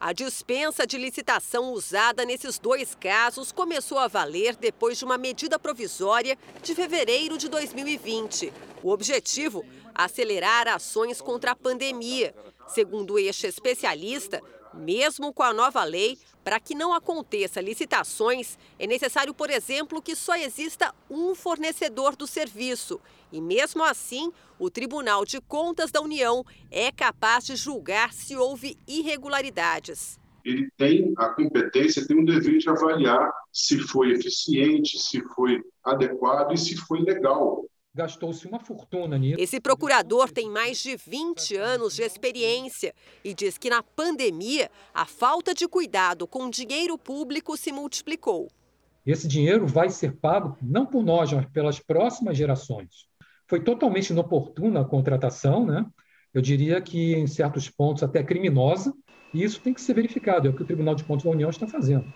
A 0.00 0.12
dispensa 0.12 0.86
de 0.86 0.96
licitação 0.96 1.72
usada 1.72 2.24
nesses 2.24 2.58
dois 2.58 2.94
casos 2.94 3.52
começou 3.52 3.98
a 3.98 4.08
valer 4.08 4.56
depois 4.56 4.98
de 4.98 5.04
uma 5.04 5.18
medida 5.18 5.58
provisória 5.58 6.38
de 6.62 6.74
fevereiro 6.74 7.36
de 7.36 7.48
2020. 7.48 8.50
O 8.82 8.90
objetivo 8.90 9.62
acelerar 9.94 10.66
ações 10.66 11.20
contra 11.20 11.52
a 11.52 11.56
pandemia. 11.56 12.34
Segundo 12.66 13.18
este 13.18 13.46
especialista, 13.46 14.42
mesmo 14.72 15.32
com 15.32 15.42
a 15.42 15.52
nova 15.52 15.84
lei, 15.84 16.18
para 16.44 16.58
que 16.58 16.74
não 16.74 16.92
aconteça 16.92 17.60
licitações, 17.60 18.58
é 18.78 18.86
necessário, 18.86 19.34
por 19.34 19.50
exemplo, 19.50 20.00
que 20.00 20.14
só 20.14 20.36
exista 20.36 20.94
um 21.10 21.34
fornecedor 21.34 22.16
do 22.16 22.26
serviço. 22.26 23.00
E 23.32 23.40
mesmo 23.40 23.84
assim, 23.84 24.32
o 24.58 24.70
Tribunal 24.70 25.24
de 25.24 25.40
Contas 25.40 25.90
da 25.90 26.00
União 26.00 26.44
é 26.70 26.90
capaz 26.90 27.44
de 27.44 27.56
julgar 27.56 28.12
se 28.12 28.36
houve 28.36 28.76
irregularidades. 28.88 30.18
Ele 30.44 30.70
tem 30.76 31.12
a 31.18 31.28
competência, 31.28 32.06
tem 32.06 32.18
o 32.18 32.24
dever 32.24 32.58
de 32.58 32.68
avaliar 32.68 33.30
se 33.52 33.78
foi 33.78 34.12
eficiente, 34.12 34.98
se 34.98 35.20
foi 35.34 35.60
adequado 35.84 36.52
e 36.52 36.58
se 36.58 36.76
foi 36.76 37.00
legal 37.00 37.64
gastou-se 37.94 38.46
uma 38.46 38.60
fortuna 38.60 39.18
nisso. 39.18 39.40
Esse 39.40 39.60
procurador 39.60 40.30
tem 40.30 40.48
mais 40.48 40.78
de 40.78 40.96
20 40.96 41.56
anos 41.56 41.94
de 41.94 42.02
experiência 42.02 42.94
e 43.24 43.34
diz 43.34 43.58
que 43.58 43.68
na 43.68 43.82
pandemia 43.82 44.70
a 44.94 45.04
falta 45.04 45.52
de 45.52 45.66
cuidado 45.66 46.26
com 46.26 46.48
dinheiro 46.48 46.96
público 46.96 47.56
se 47.56 47.72
multiplicou. 47.72 48.48
Esse 49.04 49.26
dinheiro 49.26 49.66
vai 49.66 49.90
ser 49.90 50.16
pago 50.16 50.56
não 50.62 50.86
por 50.86 51.02
nós, 51.02 51.32
mas 51.32 51.46
pelas 51.46 51.80
próximas 51.80 52.36
gerações. 52.36 53.06
Foi 53.48 53.60
totalmente 53.60 54.10
inoportuna 54.10 54.82
a 54.82 54.84
contratação, 54.84 55.66
né? 55.66 55.84
Eu 56.32 56.40
diria 56.40 56.80
que 56.80 57.14
em 57.14 57.26
certos 57.26 57.68
pontos 57.68 58.04
até 58.04 58.22
criminosa, 58.22 58.94
e 59.34 59.42
isso 59.42 59.60
tem 59.60 59.74
que 59.74 59.80
ser 59.80 59.94
verificado, 59.94 60.46
é 60.46 60.50
o 60.50 60.54
que 60.54 60.62
o 60.62 60.66
Tribunal 60.66 60.94
de 60.94 61.02
Contas 61.02 61.24
da 61.24 61.30
União 61.30 61.50
está 61.50 61.66
fazendo. 61.66 62.12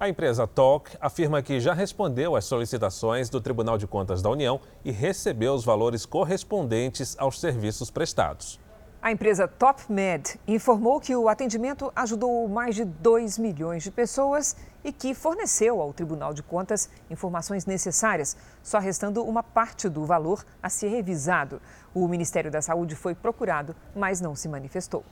A 0.00 0.08
empresa 0.08 0.46
TOC 0.46 0.96
afirma 1.00 1.42
que 1.42 1.58
já 1.58 1.74
respondeu 1.74 2.36
às 2.36 2.44
solicitações 2.44 3.28
do 3.28 3.40
Tribunal 3.40 3.76
de 3.76 3.84
Contas 3.84 4.22
da 4.22 4.30
União 4.30 4.60
e 4.84 4.92
recebeu 4.92 5.52
os 5.52 5.64
valores 5.64 6.06
correspondentes 6.06 7.16
aos 7.18 7.40
serviços 7.40 7.90
prestados. 7.90 8.60
A 9.02 9.10
empresa 9.10 9.48
TopMed 9.48 10.38
informou 10.46 11.00
que 11.00 11.16
o 11.16 11.28
atendimento 11.28 11.92
ajudou 11.96 12.46
mais 12.46 12.76
de 12.76 12.84
2 12.84 13.38
milhões 13.38 13.82
de 13.82 13.90
pessoas 13.90 14.54
e 14.84 14.92
que 14.92 15.14
forneceu 15.14 15.80
ao 15.80 15.92
Tribunal 15.92 16.32
de 16.32 16.44
Contas 16.44 16.88
informações 17.10 17.66
necessárias, 17.66 18.36
só 18.62 18.78
restando 18.78 19.24
uma 19.24 19.42
parte 19.42 19.88
do 19.88 20.04
valor 20.04 20.44
a 20.62 20.68
ser 20.68 20.90
revisado. 20.90 21.60
O 21.92 22.06
Ministério 22.06 22.52
da 22.52 22.62
Saúde 22.62 22.94
foi 22.94 23.16
procurado, 23.16 23.74
mas 23.96 24.20
não 24.20 24.36
se 24.36 24.48
manifestou. 24.48 25.04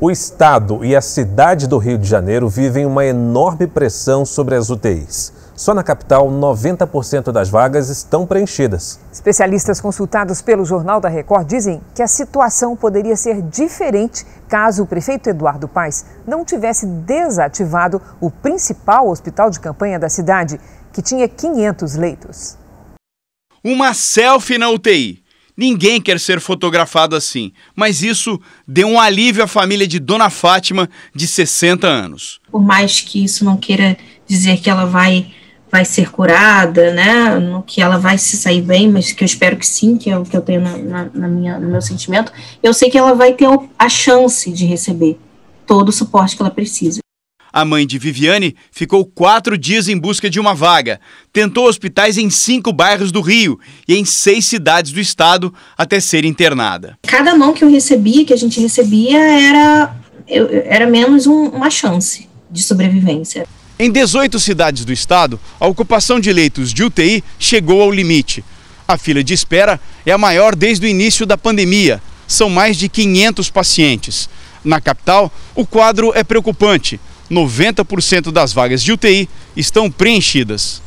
O 0.00 0.12
Estado 0.12 0.84
e 0.84 0.94
a 0.94 1.00
cidade 1.00 1.66
do 1.66 1.76
Rio 1.76 1.98
de 1.98 2.08
Janeiro 2.08 2.48
vivem 2.48 2.86
uma 2.86 3.04
enorme 3.04 3.66
pressão 3.66 4.24
sobre 4.24 4.54
as 4.54 4.70
UTIs. 4.70 5.32
Só 5.56 5.74
na 5.74 5.82
capital, 5.82 6.30
90% 6.30 7.32
das 7.32 7.48
vagas 7.48 7.88
estão 7.88 8.24
preenchidas. 8.24 9.00
Especialistas 9.12 9.80
consultados 9.80 10.40
pelo 10.40 10.64
Jornal 10.64 11.00
da 11.00 11.08
Record 11.08 11.48
dizem 11.48 11.80
que 11.96 12.00
a 12.00 12.06
situação 12.06 12.76
poderia 12.76 13.16
ser 13.16 13.42
diferente 13.42 14.24
caso 14.48 14.84
o 14.84 14.86
prefeito 14.86 15.28
Eduardo 15.28 15.66
Paes 15.66 16.04
não 16.24 16.44
tivesse 16.44 16.86
desativado 16.86 18.00
o 18.20 18.30
principal 18.30 19.08
hospital 19.08 19.50
de 19.50 19.58
campanha 19.58 19.98
da 19.98 20.08
cidade, 20.08 20.60
que 20.92 21.02
tinha 21.02 21.26
500 21.28 21.96
leitos. 21.96 22.56
Uma 23.64 23.92
selfie 23.94 24.58
na 24.58 24.70
UTI. 24.70 25.24
Ninguém 25.58 26.00
quer 26.00 26.20
ser 26.20 26.38
fotografado 26.38 27.16
assim, 27.16 27.50
mas 27.74 28.00
isso 28.00 28.40
deu 28.64 28.86
um 28.86 29.00
alívio 29.00 29.42
à 29.42 29.48
família 29.48 29.88
de 29.88 29.98
Dona 29.98 30.30
Fátima, 30.30 30.88
de 31.12 31.26
60 31.26 31.84
anos. 31.84 32.38
Por 32.48 32.62
mais 32.62 33.00
que 33.00 33.24
isso 33.24 33.44
não 33.44 33.56
queira 33.56 33.98
dizer 34.24 34.60
que 34.60 34.70
ela 34.70 34.84
vai 34.84 35.32
vai 35.70 35.84
ser 35.84 36.10
curada, 36.10 36.94
né, 36.94 37.62
que 37.66 37.82
ela 37.82 37.98
vai 37.98 38.16
se 38.16 38.36
sair 38.38 38.62
bem, 38.62 38.88
mas 38.90 39.12
que 39.12 39.22
eu 39.22 39.26
espero 39.26 39.56
que 39.56 39.66
sim, 39.66 39.98
que 39.98 40.08
é 40.08 40.16
o 40.16 40.24
que 40.24 40.34
eu 40.34 40.40
tenho 40.40 40.62
na, 40.62 40.78
na, 40.78 41.10
na 41.12 41.28
minha, 41.28 41.58
no 41.58 41.68
meu 41.68 41.82
sentimento, 41.82 42.32
eu 42.62 42.72
sei 42.72 42.88
que 42.88 42.96
ela 42.96 43.14
vai 43.14 43.34
ter 43.34 43.48
a 43.78 43.88
chance 43.88 44.50
de 44.50 44.64
receber 44.64 45.18
todo 45.66 45.90
o 45.90 45.92
suporte 45.92 46.36
que 46.36 46.42
ela 46.42 46.50
precisa. 46.50 47.00
A 47.52 47.64
mãe 47.64 47.86
de 47.86 47.98
Viviane 47.98 48.54
ficou 48.70 49.04
quatro 49.04 49.56
dias 49.56 49.88
em 49.88 49.96
busca 49.96 50.28
de 50.28 50.38
uma 50.38 50.54
vaga. 50.54 51.00
Tentou 51.32 51.66
hospitais 51.66 52.18
em 52.18 52.28
cinco 52.28 52.72
bairros 52.72 53.10
do 53.10 53.20
Rio 53.20 53.58
e 53.86 53.94
em 53.94 54.04
seis 54.04 54.44
cidades 54.46 54.92
do 54.92 55.00
estado 55.00 55.52
até 55.76 55.98
ser 55.98 56.24
internada. 56.24 56.98
Cada 57.02 57.34
mão 57.34 57.54
que 57.54 57.64
eu 57.64 57.70
recebia, 57.70 58.24
que 58.24 58.32
a 58.32 58.36
gente 58.36 58.60
recebia, 58.60 59.18
era, 59.18 59.96
era 60.26 60.86
menos 60.86 61.26
um, 61.26 61.48
uma 61.48 61.70
chance 61.70 62.28
de 62.50 62.62
sobrevivência. 62.62 63.46
Em 63.78 63.90
18 63.90 64.38
cidades 64.40 64.84
do 64.84 64.92
estado, 64.92 65.38
a 65.60 65.66
ocupação 65.66 66.18
de 66.18 66.32
leitos 66.32 66.74
de 66.74 66.82
UTI 66.82 67.22
chegou 67.38 67.80
ao 67.80 67.92
limite. 67.92 68.44
A 68.86 68.98
fila 68.98 69.22
de 69.22 69.32
espera 69.32 69.80
é 70.04 70.12
a 70.12 70.18
maior 70.18 70.56
desde 70.56 70.86
o 70.86 70.88
início 70.88 71.24
da 71.24 71.38
pandemia. 71.38 72.02
São 72.26 72.50
mais 72.50 72.76
de 72.76 72.88
500 72.88 73.50
pacientes. 73.50 74.28
Na 74.64 74.80
capital, 74.80 75.32
o 75.54 75.64
quadro 75.64 76.12
é 76.14 76.24
preocupante. 76.24 77.00
90% 77.30 78.30
das 78.30 78.52
vagas 78.52 78.82
de 78.82 78.92
UTI 78.92 79.28
estão 79.56 79.90
preenchidas. 79.90 80.82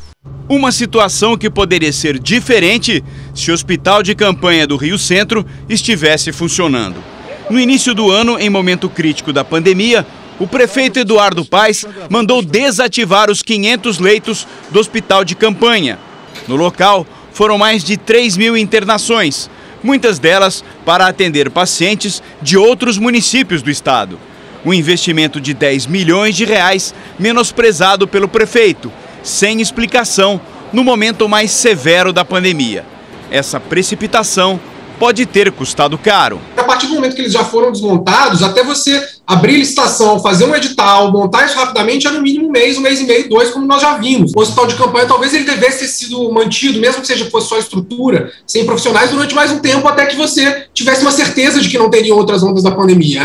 Uma 0.47 0.71
situação 0.71 1.37
que 1.37 1.49
poderia 1.49 1.91
ser 1.91 2.19
diferente 2.19 3.03
se 3.33 3.51
o 3.51 3.53
hospital 3.53 4.03
de 4.03 4.13
campanha 4.13 4.67
do 4.67 4.75
Rio 4.75 4.97
Centro 4.97 5.45
estivesse 5.69 6.31
funcionando. 6.31 7.03
No 7.49 7.59
início 7.59 7.93
do 7.93 8.11
ano, 8.11 8.39
em 8.39 8.49
momento 8.49 8.89
crítico 8.89 9.33
da 9.33 9.43
pandemia, 9.43 10.05
o 10.39 10.47
prefeito 10.47 10.99
Eduardo 10.99 11.45
Paes 11.45 11.85
mandou 12.09 12.41
desativar 12.41 13.29
os 13.29 13.41
500 13.41 13.99
leitos 13.99 14.47
do 14.69 14.79
hospital 14.79 15.23
de 15.23 15.35
campanha. 15.35 15.99
No 16.47 16.55
local, 16.55 17.05
foram 17.33 17.57
mais 17.57 17.83
de 17.83 17.97
3 17.97 18.37
mil 18.37 18.57
internações, 18.57 19.49
muitas 19.83 20.19
delas 20.19 20.63
para 20.85 21.07
atender 21.07 21.49
pacientes 21.49 22.21
de 22.41 22.57
outros 22.57 22.97
municípios 22.97 23.61
do 23.61 23.69
estado. 23.69 24.19
Um 24.65 24.73
investimento 24.73 25.41
de 25.41 25.53
10 25.53 25.87
milhões 25.87 26.35
de 26.35 26.45
reais 26.45 26.93
menosprezado 27.17 28.07
pelo 28.07 28.27
prefeito, 28.27 28.91
sem 29.23 29.61
explicação, 29.61 30.39
no 30.71 30.83
momento 30.83 31.27
mais 31.27 31.51
severo 31.51 32.13
da 32.13 32.23
pandemia. 32.23 32.85
Essa 33.29 33.59
precipitação 33.59 34.59
pode 35.01 35.25
ter 35.25 35.51
custado 35.51 35.97
caro. 35.97 36.39
A 36.55 36.63
partir 36.63 36.85
do 36.85 36.93
momento 36.93 37.15
que 37.15 37.21
eles 37.21 37.33
já 37.33 37.43
foram 37.43 37.71
desmontados, 37.71 38.43
até 38.43 38.63
você 38.63 39.03
abrir 39.25 39.57
licitação, 39.57 40.19
fazer 40.19 40.45
um 40.45 40.55
edital, 40.55 41.11
montar 41.11 41.45
isso 41.45 41.55
rapidamente, 41.55 42.05
é 42.05 42.11
no 42.11 42.21
mínimo 42.21 42.47
um 42.47 42.51
mês, 42.51 42.77
um 42.77 42.81
mês 42.81 43.01
e 43.01 43.05
meio, 43.05 43.27
dois, 43.27 43.49
como 43.49 43.65
nós 43.65 43.81
já 43.81 43.97
vimos. 43.97 44.31
O 44.35 44.39
hospital 44.39 44.67
de 44.67 44.75
campanha 44.75 45.07
talvez 45.07 45.33
ele 45.33 45.43
devesse 45.43 45.79
ter 45.79 45.87
sido 45.87 46.31
mantido, 46.31 46.79
mesmo 46.79 47.01
que 47.01 47.07
seja 47.07 47.27
fosse 47.31 47.49
só 47.49 47.57
estrutura, 47.57 48.31
sem 48.45 48.63
profissionais, 48.63 49.09
durante 49.09 49.33
mais 49.33 49.49
um 49.49 49.57
tempo, 49.57 49.87
até 49.87 50.05
que 50.05 50.15
você 50.15 50.67
tivesse 50.71 51.01
uma 51.01 51.11
certeza 51.11 51.59
de 51.59 51.67
que 51.67 51.79
não 51.79 51.89
teriam 51.89 52.15
outras 52.15 52.43
ondas 52.43 52.61
da 52.61 52.69
pandemia. 52.69 53.23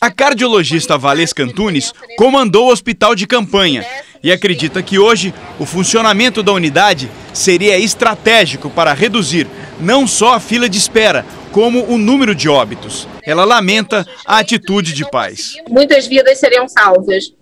A 0.00 0.12
cardiologista 0.12 0.96
Valesca 0.96 1.42
Antunes 1.42 1.92
comandou 2.16 2.68
o 2.68 2.72
hospital 2.72 3.16
de 3.16 3.26
campanha 3.26 3.84
e 4.22 4.30
acredita 4.30 4.80
que 4.80 4.96
hoje 4.96 5.34
o 5.58 5.66
funcionamento 5.66 6.40
da 6.40 6.52
unidade 6.52 7.10
seria 7.34 7.76
estratégico 7.76 8.70
para 8.70 8.92
reduzir 8.92 9.48
não 9.80 10.06
só 10.06 10.34
a 10.34 10.40
fila 10.40 10.68
de 10.68 10.78
espera, 10.78 11.26
como 11.50 11.84
o 11.86 11.98
número 11.98 12.32
de 12.32 12.48
óbitos. 12.48 13.08
Ela 13.24 13.44
lamenta 13.44 14.06
a 14.24 14.38
atitude 14.38 14.92
de 14.92 15.08
pais. 15.10 15.56
Muitas 15.68 16.06
vidas 16.06 16.38
seriam 16.38 16.68
salvas. 16.68 17.32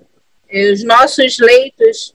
Os 0.73 0.83
nossos 0.83 1.39
leitos, 1.39 2.15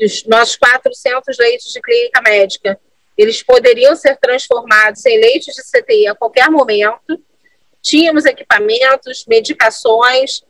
os 0.00 0.24
nossos 0.26 0.56
400 0.56 1.38
leitos 1.38 1.72
de 1.72 1.80
clínica 1.80 2.20
médica, 2.22 2.78
eles 3.16 3.40
poderiam 3.40 3.94
ser 3.94 4.16
transformados 4.16 5.06
em 5.06 5.20
leitos 5.20 5.54
de 5.54 5.62
CTI 5.62 6.08
a 6.08 6.14
qualquer 6.14 6.50
momento 6.50 7.20
Tínhamos 7.86 8.24
equipamentos, 8.24 9.24
medicações, 9.28 10.42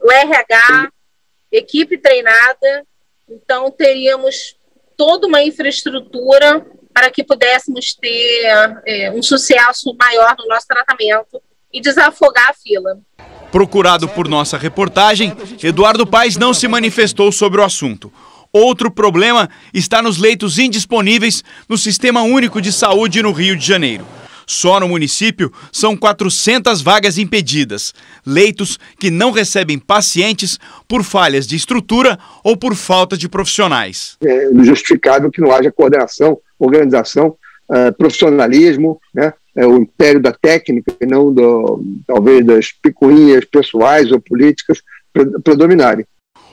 o 0.00 0.12
RH, 0.12 0.92
equipe 1.50 1.98
treinada, 1.98 2.86
então 3.28 3.68
teríamos 3.68 4.56
toda 4.96 5.26
uma 5.26 5.42
infraestrutura 5.42 6.64
para 6.92 7.10
que 7.10 7.24
pudéssemos 7.24 7.94
ter 7.94 8.44
é, 8.86 9.10
um 9.10 9.20
sucesso 9.20 9.92
maior 9.98 10.36
no 10.38 10.46
nosso 10.46 10.68
tratamento 10.68 11.42
e 11.72 11.80
desafogar 11.80 12.50
a 12.50 12.54
fila. 12.54 13.00
Procurado 13.50 14.08
por 14.08 14.28
nossa 14.28 14.56
reportagem, 14.56 15.36
Eduardo 15.64 16.06
Paes 16.06 16.36
não 16.36 16.54
se 16.54 16.68
manifestou 16.68 17.32
sobre 17.32 17.60
o 17.60 17.64
assunto. 17.64 18.12
Outro 18.52 18.88
problema 18.88 19.50
está 19.72 20.00
nos 20.00 20.18
leitos 20.18 20.60
indisponíveis 20.60 21.42
no 21.68 21.76
Sistema 21.76 22.22
Único 22.22 22.62
de 22.62 22.70
Saúde 22.70 23.20
no 23.20 23.32
Rio 23.32 23.56
de 23.56 23.66
Janeiro. 23.66 24.06
Só 24.46 24.80
no 24.80 24.88
município 24.88 25.52
são 25.72 25.96
400 25.96 26.82
vagas 26.82 27.18
impedidas, 27.18 27.94
leitos 28.26 28.78
que 28.98 29.10
não 29.10 29.30
recebem 29.30 29.78
pacientes 29.78 30.58
por 30.88 31.02
falhas 31.02 31.46
de 31.46 31.56
estrutura 31.56 32.18
ou 32.42 32.56
por 32.56 32.74
falta 32.74 33.16
de 33.16 33.28
profissionais. 33.28 34.16
É 34.22 34.48
justificável 34.62 35.30
que 35.30 35.40
não 35.40 35.52
haja 35.52 35.72
coordenação, 35.72 36.38
organização, 36.58 37.36
uh, 37.68 37.92
profissionalismo, 37.96 39.00
né? 39.14 39.32
É 39.56 39.64
o 39.64 39.76
império 39.76 40.20
da 40.20 40.32
técnica 40.32 40.92
e 41.00 41.06
não 41.06 41.32
do, 41.32 41.80
talvez 42.08 42.44
das 42.44 42.72
picuinhas 42.72 43.44
pessoais 43.44 44.10
ou 44.10 44.20
políticas 44.20 44.82
predominarem. 45.44 46.04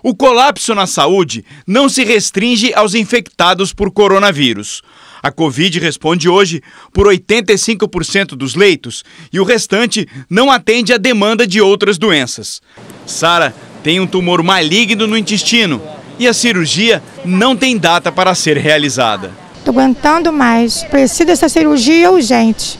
O 0.03 0.15
colapso 0.15 0.73
na 0.73 0.87
saúde 0.87 1.45
não 1.65 1.87
se 1.87 2.03
restringe 2.03 2.73
aos 2.73 2.95
infectados 2.95 3.73
por 3.73 3.91
coronavírus. 3.91 4.81
A 5.23 5.31
Covid 5.31 5.79
responde 5.79 6.27
hoje 6.27 6.63
por 6.91 7.05
85% 7.07 8.29
dos 8.29 8.55
leitos 8.55 9.03
e 9.31 9.39
o 9.39 9.43
restante 9.43 10.07
não 10.29 10.51
atende 10.51 10.93
à 10.93 10.97
demanda 10.97 11.45
de 11.45 11.61
outras 11.61 11.97
doenças. 11.97 12.61
Sara 13.05 13.53
tem 13.83 13.99
um 13.99 14.07
tumor 14.07 14.41
maligno 14.41 15.05
no 15.05 15.17
intestino 15.17 15.81
e 16.17 16.27
a 16.27 16.33
cirurgia 16.33 17.03
não 17.23 17.55
tem 17.55 17.77
data 17.77 18.11
para 18.11 18.33
ser 18.33 18.57
realizada. 18.57 19.31
Estou 19.55 19.73
aguentando 19.73 20.33
mais. 20.33 20.83
Preciso 20.85 21.25
dessa 21.25 21.47
cirurgia 21.47 22.09
urgente. 22.09 22.79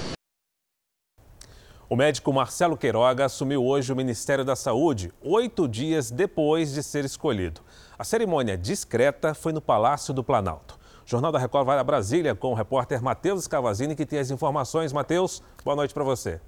O 1.88 1.96
médico 1.96 2.32
Marcelo 2.32 2.78
Queiroga 2.78 3.26
assumiu 3.26 3.64
hoje 3.66 3.92
o 3.92 3.96
Ministério 3.96 4.46
da 4.46 4.56
Saúde, 4.56 5.12
oito 5.22 5.68
dias 5.68 6.10
depois 6.10 6.74
de 6.74 6.82
ser 6.82 7.04
escolhido. 7.04 7.62
A 8.00 8.04
cerimônia 8.04 8.58
discreta 8.58 9.34
foi 9.34 9.52
no 9.52 9.62
Palácio 9.62 10.14
do 10.14 10.24
Planalto. 10.24 10.81
Jornal 11.12 11.30
da 11.30 11.40
Record 11.40 11.66
vai 11.66 11.78
a 11.78 11.84
Brasília 11.84 12.34
com 12.34 12.52
o 12.52 12.54
repórter 12.54 13.04
Matheus 13.04 13.46
Cavazini, 13.46 13.98
que 13.98 14.06
tem 14.06 14.18
as 14.18 14.32
informações. 14.32 14.94
Matheus, 14.94 15.44
boa 15.62 15.76
noite 15.76 15.94
para 15.94 16.06
você. 16.06 16.40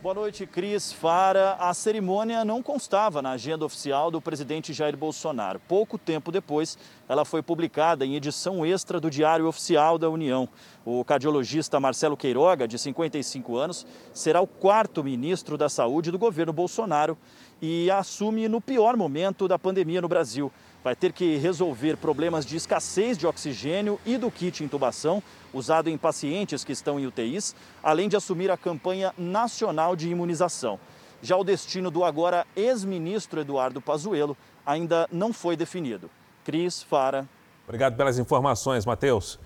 Boa 0.00 0.14
noite, 0.14 0.46
Cris 0.46 0.90
Fara. 0.90 1.52
A 1.58 1.74
cerimônia 1.74 2.46
não 2.46 2.62
constava 2.62 3.20
na 3.20 3.32
agenda 3.32 3.62
oficial 3.62 4.10
do 4.10 4.22
presidente 4.22 4.72
Jair 4.72 4.96
Bolsonaro. 4.96 5.60
Pouco 5.68 5.98
tempo 5.98 6.32
depois, 6.32 6.78
ela 7.06 7.26
foi 7.26 7.42
publicada 7.42 8.06
em 8.06 8.16
edição 8.16 8.64
extra 8.64 8.98
do 8.98 9.10
Diário 9.10 9.46
Oficial 9.46 9.98
da 9.98 10.08
União. 10.08 10.48
O 10.82 11.04
cardiologista 11.04 11.78
Marcelo 11.78 12.16
Queiroga, 12.16 12.66
de 12.66 12.78
55 12.78 13.54
anos, 13.54 13.86
será 14.14 14.40
o 14.40 14.46
quarto 14.46 15.04
ministro 15.04 15.58
da 15.58 15.68
Saúde 15.68 16.10
do 16.10 16.18
governo 16.18 16.54
Bolsonaro 16.54 17.18
e 17.60 17.90
assume 17.90 18.48
no 18.48 18.62
pior 18.62 18.96
momento 18.96 19.46
da 19.46 19.58
pandemia 19.58 20.00
no 20.00 20.08
Brasil 20.08 20.50
vai 20.84 20.94
ter 20.94 21.14
que 21.14 21.36
resolver 21.38 21.96
problemas 21.96 22.44
de 22.44 22.56
escassez 22.56 23.16
de 23.16 23.26
oxigênio 23.26 23.98
e 24.04 24.18
do 24.18 24.30
kit 24.30 24.62
intubação 24.62 25.22
usado 25.50 25.88
em 25.88 25.96
pacientes 25.96 26.62
que 26.62 26.72
estão 26.72 27.00
em 27.00 27.06
UTIs, 27.06 27.56
além 27.82 28.06
de 28.06 28.16
assumir 28.16 28.50
a 28.50 28.56
campanha 28.56 29.14
nacional 29.16 29.96
de 29.96 30.10
imunização. 30.10 30.78
Já 31.22 31.38
o 31.38 31.44
destino 31.44 31.90
do 31.90 32.04
agora 32.04 32.46
ex-ministro 32.54 33.40
Eduardo 33.40 33.80
Pazuello 33.80 34.36
ainda 34.66 35.08
não 35.10 35.32
foi 35.32 35.56
definido. 35.56 36.10
Cris 36.44 36.82
Fara. 36.82 37.26
Obrigado 37.66 37.96
pelas 37.96 38.18
informações, 38.18 38.84
Matheus. 38.84 39.40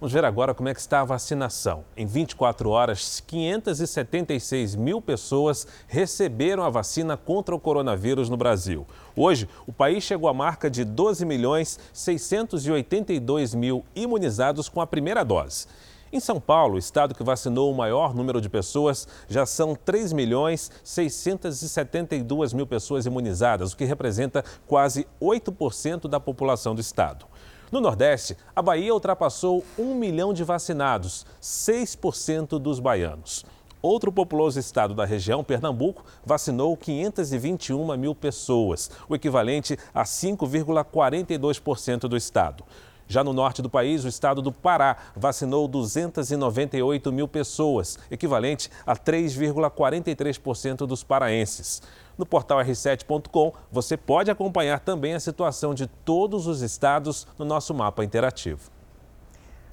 Vamos 0.00 0.14
ver 0.14 0.24
agora 0.24 0.54
como 0.54 0.66
é 0.66 0.72
que 0.72 0.80
está 0.80 1.02
a 1.02 1.04
vacinação. 1.04 1.84
Em 1.94 2.06
24 2.06 2.70
horas, 2.70 3.20
576 3.26 4.74
mil 4.74 4.98
pessoas 5.02 5.66
receberam 5.86 6.62
a 6.62 6.70
vacina 6.70 7.18
contra 7.18 7.54
o 7.54 7.60
coronavírus 7.60 8.30
no 8.30 8.36
Brasil. 8.38 8.86
Hoje, 9.14 9.46
o 9.66 9.72
país 9.74 10.02
chegou 10.02 10.30
à 10.30 10.32
marca 10.32 10.70
de 10.70 10.86
12 10.86 11.26
milhões 11.26 11.78
682 11.92 13.54
mil 13.54 13.84
imunizados 13.94 14.70
com 14.70 14.80
a 14.80 14.86
primeira 14.86 15.22
dose. 15.22 15.66
Em 16.10 16.18
São 16.18 16.40
Paulo, 16.40 16.78
estado 16.78 17.14
que 17.14 17.22
vacinou 17.22 17.70
o 17.70 17.76
maior 17.76 18.14
número 18.14 18.40
de 18.40 18.48
pessoas, 18.48 19.06
já 19.28 19.44
são 19.44 19.74
3 19.74 20.14
milhões 20.14 20.70
672 20.82 22.54
mil 22.54 22.66
pessoas 22.66 23.04
imunizadas, 23.04 23.74
o 23.74 23.76
que 23.76 23.84
representa 23.84 24.42
quase 24.66 25.06
8% 25.20 26.08
da 26.08 26.18
população 26.18 26.74
do 26.74 26.80
estado. 26.80 27.26
No 27.70 27.80
Nordeste, 27.80 28.36
a 28.54 28.60
Bahia 28.60 28.92
ultrapassou 28.92 29.64
um 29.78 29.94
milhão 29.94 30.32
de 30.32 30.42
vacinados, 30.42 31.24
6% 31.40 32.58
dos 32.58 32.80
baianos. 32.80 33.44
Outro 33.80 34.10
populoso 34.10 34.58
estado 34.58 34.92
da 34.92 35.04
região, 35.04 35.44
Pernambuco, 35.44 36.04
vacinou 36.26 36.76
521 36.76 37.96
mil 37.96 38.12
pessoas, 38.12 38.90
o 39.08 39.14
equivalente 39.14 39.78
a 39.94 40.02
5,42% 40.02 42.00
do 42.08 42.16
estado. 42.16 42.64
Já 43.10 43.24
no 43.24 43.32
norte 43.32 43.60
do 43.60 43.68
país, 43.68 44.04
o 44.04 44.08
estado 44.08 44.40
do 44.40 44.52
Pará 44.52 44.96
vacinou 45.16 45.66
298 45.66 47.10
mil 47.10 47.26
pessoas, 47.26 47.98
equivalente 48.08 48.70
a 48.86 48.94
3,43% 48.94 50.86
dos 50.86 51.02
paraenses. 51.02 51.82
No 52.16 52.24
portal 52.24 52.60
r7.com, 52.60 53.52
você 53.68 53.96
pode 53.96 54.30
acompanhar 54.30 54.78
também 54.78 55.14
a 55.14 55.18
situação 55.18 55.74
de 55.74 55.88
todos 55.88 56.46
os 56.46 56.62
estados 56.62 57.26
no 57.36 57.44
nosso 57.44 57.74
mapa 57.74 58.04
interativo. 58.04 58.70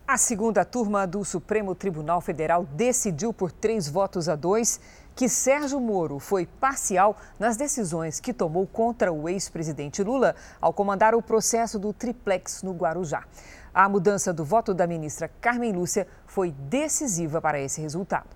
A 0.08 0.18
segunda 0.18 0.66
turma 0.66 1.06
do 1.06 1.24
Supremo 1.24 1.76
Tribunal 1.76 2.22
Federal 2.22 2.66
decidiu 2.72 3.32
por 3.32 3.52
três 3.52 3.88
votos 3.88 4.28
a 4.28 4.36
dois 4.36 4.80
que 5.18 5.28
Sérgio 5.28 5.80
Moro 5.80 6.20
foi 6.20 6.46
parcial 6.46 7.18
nas 7.40 7.58
decisões 7.58 8.20
que 8.20 8.32
tomou 8.32 8.68
contra 8.68 9.12
o 9.12 9.28
ex-presidente 9.28 10.04
Lula 10.04 10.36
ao 10.62 10.72
comandar 10.72 11.16
o 11.16 11.24
processo 11.24 11.80
do 11.80 11.92
triplex 11.92 12.62
no 12.62 12.72
Guarujá. 12.72 13.24
A 13.74 13.90
mudança 13.90 14.32
do 14.32 14.46
voto 14.46 14.76
da 14.76 14.86
ministra 14.86 15.28
Carmen 15.42 15.74
Lúcia 15.74 16.08
foi 16.28 16.52
decisiva 16.52 17.42
para 17.42 17.60
esse 17.60 17.82
resultado. 17.82 18.28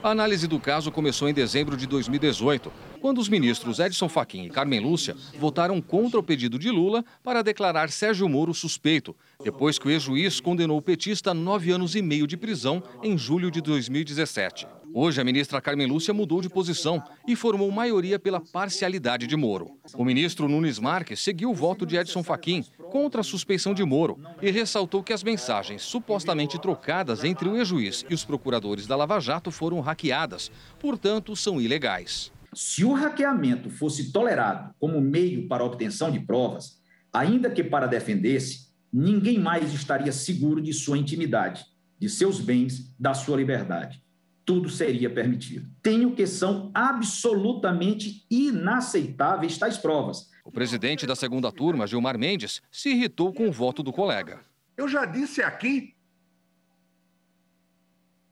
A 0.00 0.10
análise 0.10 0.46
do 0.46 0.60
caso 0.60 0.92
começou 0.92 1.28
em 1.28 1.34
dezembro 1.34 1.76
de 1.76 1.88
2018, 1.88 2.70
quando 3.00 3.18
os 3.18 3.28
ministros 3.28 3.80
Edson 3.80 4.08
Fachin 4.08 4.44
e 4.44 4.50
Carmen 4.50 4.78
Lúcia 4.78 5.16
votaram 5.40 5.80
contra 5.80 6.20
o 6.20 6.22
pedido 6.22 6.56
de 6.56 6.70
Lula 6.70 7.04
para 7.22 7.42
declarar 7.42 7.90
Sérgio 7.90 8.28
Moro 8.28 8.54
suspeito, 8.54 9.16
depois 9.42 9.76
que 9.76 9.88
o 9.88 9.90
ex-juiz 9.90 10.38
condenou 10.38 10.78
o 10.78 10.82
petista 10.82 11.32
a 11.32 11.34
nove 11.34 11.72
anos 11.72 11.96
e 11.96 12.02
meio 12.02 12.28
de 12.28 12.36
prisão 12.36 12.80
em 13.02 13.18
julho 13.18 13.50
de 13.50 13.60
2017. 13.60 14.68
Hoje, 14.96 15.20
a 15.20 15.24
ministra 15.24 15.60
Carmen 15.60 15.88
Lúcia 15.88 16.14
mudou 16.14 16.40
de 16.40 16.48
posição 16.48 17.02
e 17.26 17.34
formou 17.34 17.68
maioria 17.72 18.16
pela 18.16 18.40
parcialidade 18.40 19.26
de 19.26 19.34
Moro. 19.34 19.76
O 19.96 20.04
ministro 20.04 20.48
Nunes 20.48 20.78
Marques 20.78 21.18
seguiu 21.18 21.50
o 21.50 21.54
voto 21.54 21.84
de 21.84 21.96
Edson 21.96 22.22
Fachin 22.22 22.64
contra 22.92 23.20
a 23.20 23.24
suspeição 23.24 23.74
de 23.74 23.82
Moro 23.82 24.20
e 24.40 24.52
ressaltou 24.52 25.02
que 25.02 25.12
as 25.12 25.24
mensagens 25.24 25.82
supostamente 25.82 26.60
trocadas 26.60 27.24
entre 27.24 27.48
o 27.48 27.56
ex-juiz 27.56 28.04
e 28.08 28.14
os 28.14 28.24
procuradores 28.24 28.86
da 28.86 28.94
Lava 28.94 29.18
Jato 29.18 29.50
foram 29.50 29.80
hackeadas, 29.80 30.48
portanto, 30.78 31.34
são 31.34 31.60
ilegais. 31.60 32.30
Se 32.52 32.84
o 32.84 32.92
hackeamento 32.92 33.70
fosse 33.70 34.12
tolerado 34.12 34.72
como 34.78 35.00
meio 35.00 35.48
para 35.48 35.64
a 35.64 35.66
obtenção 35.66 36.08
de 36.08 36.20
provas, 36.20 36.80
ainda 37.12 37.50
que 37.50 37.64
para 37.64 37.88
defender-se, 37.88 38.68
ninguém 38.92 39.40
mais 39.40 39.74
estaria 39.74 40.12
seguro 40.12 40.62
de 40.62 40.72
sua 40.72 40.96
intimidade, 40.96 41.64
de 41.98 42.08
seus 42.08 42.38
bens, 42.38 42.94
da 42.96 43.12
sua 43.12 43.36
liberdade 43.36 44.04
tudo 44.44 44.68
seria 44.68 45.08
permitido. 45.08 45.68
Tenho 45.82 46.14
que 46.14 46.26
são 46.26 46.70
absolutamente 46.74 48.26
inaceitáveis 48.30 49.58
tais 49.58 49.78
provas. 49.78 50.30
O 50.44 50.52
presidente 50.52 51.06
da 51.06 51.16
segunda 51.16 51.50
turma, 51.50 51.86
Gilmar 51.86 52.18
Mendes, 52.18 52.60
se 52.70 52.90
irritou 52.90 53.32
com 53.32 53.48
o 53.48 53.52
voto 53.52 53.82
do 53.82 53.92
colega. 53.92 54.40
Eu 54.76 54.88
já 54.88 55.06
disse 55.06 55.42
aqui, 55.42 55.94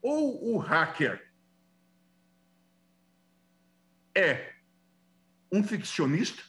ou 0.01 0.53
o 0.53 0.57
hacker 0.57 1.31
é 4.15 4.53
um 5.51 5.63
ficcionista, 5.63 6.43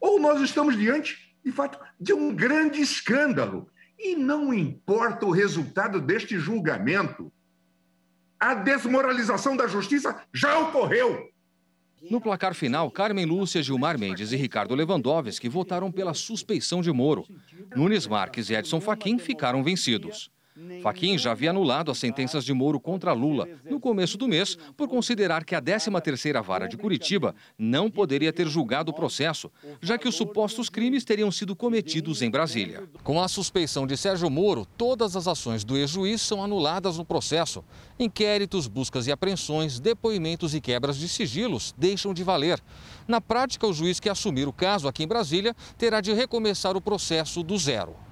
ou 0.00 0.20
nós 0.20 0.40
estamos 0.40 0.76
diante, 0.76 1.36
de 1.44 1.52
fato, 1.52 1.78
de 2.00 2.12
um 2.12 2.34
grande 2.34 2.80
escândalo. 2.80 3.68
E 3.98 4.14
não 4.14 4.54
importa 4.54 5.26
o 5.26 5.30
resultado 5.32 6.00
deste 6.00 6.38
julgamento, 6.38 7.32
a 8.38 8.54
desmoralização 8.54 9.56
da 9.56 9.66
justiça 9.66 10.22
já 10.32 10.58
ocorreu. 10.58 11.28
No 12.10 12.20
placar 12.20 12.54
final, 12.54 12.90
Carmen 12.90 13.24
Lúcia, 13.24 13.62
Gilmar 13.62 13.98
Mendes 13.98 14.30
e 14.30 14.36
Ricardo 14.36 14.74
Lewandowski 14.74 15.48
votaram 15.48 15.90
pela 15.90 16.14
suspeição 16.14 16.80
de 16.80 16.92
Moro. 16.92 17.26
Nunes 17.74 18.06
Marques 18.06 18.50
e 18.50 18.54
Edson 18.54 18.80
Fachin 18.80 19.18
ficaram 19.18 19.64
vencidos. 19.64 20.30
Faquim 20.82 21.18
já 21.18 21.32
havia 21.32 21.50
anulado 21.50 21.90
as 21.90 21.98
sentenças 21.98 22.44
de 22.44 22.52
Moro 22.52 22.80
contra 22.80 23.12
Lula 23.12 23.48
no 23.68 23.80
começo 23.80 24.16
do 24.16 24.28
mês 24.28 24.56
por 24.76 24.88
considerar 24.88 25.44
que 25.44 25.54
a 25.54 25.62
13ª 25.62 26.42
Vara 26.42 26.68
de 26.68 26.76
Curitiba 26.76 27.34
não 27.58 27.90
poderia 27.90 28.32
ter 28.32 28.46
julgado 28.46 28.90
o 28.90 28.94
processo, 28.94 29.50
já 29.80 29.98
que 29.98 30.08
os 30.08 30.14
supostos 30.14 30.68
crimes 30.68 31.04
teriam 31.04 31.30
sido 31.30 31.54
cometidos 31.54 32.22
em 32.22 32.30
Brasília. 32.30 32.88
Com 33.02 33.20
a 33.20 33.28
suspeição 33.28 33.86
de 33.86 33.96
Sérgio 33.96 34.30
Moro, 34.30 34.64
todas 34.64 35.16
as 35.16 35.26
ações 35.26 35.64
do 35.64 35.76
ex-juiz 35.76 36.22
são 36.22 36.42
anuladas 36.42 36.98
no 36.98 37.04
processo. 37.04 37.64
Inquéritos, 37.98 38.66
buscas 38.66 39.06
e 39.06 39.12
apreensões, 39.12 39.78
depoimentos 39.80 40.54
e 40.54 40.60
quebras 40.60 40.96
de 40.96 41.08
sigilos 41.08 41.74
deixam 41.76 42.14
de 42.14 42.22
valer. 42.22 42.60
Na 43.06 43.20
prática, 43.20 43.66
o 43.66 43.72
juiz 43.72 44.00
que 44.00 44.08
assumir 44.08 44.48
o 44.48 44.52
caso 44.52 44.88
aqui 44.88 45.04
em 45.04 45.08
Brasília 45.08 45.54
terá 45.76 46.00
de 46.00 46.12
recomeçar 46.12 46.76
o 46.76 46.80
processo 46.80 47.42
do 47.42 47.56
zero. 47.56 48.07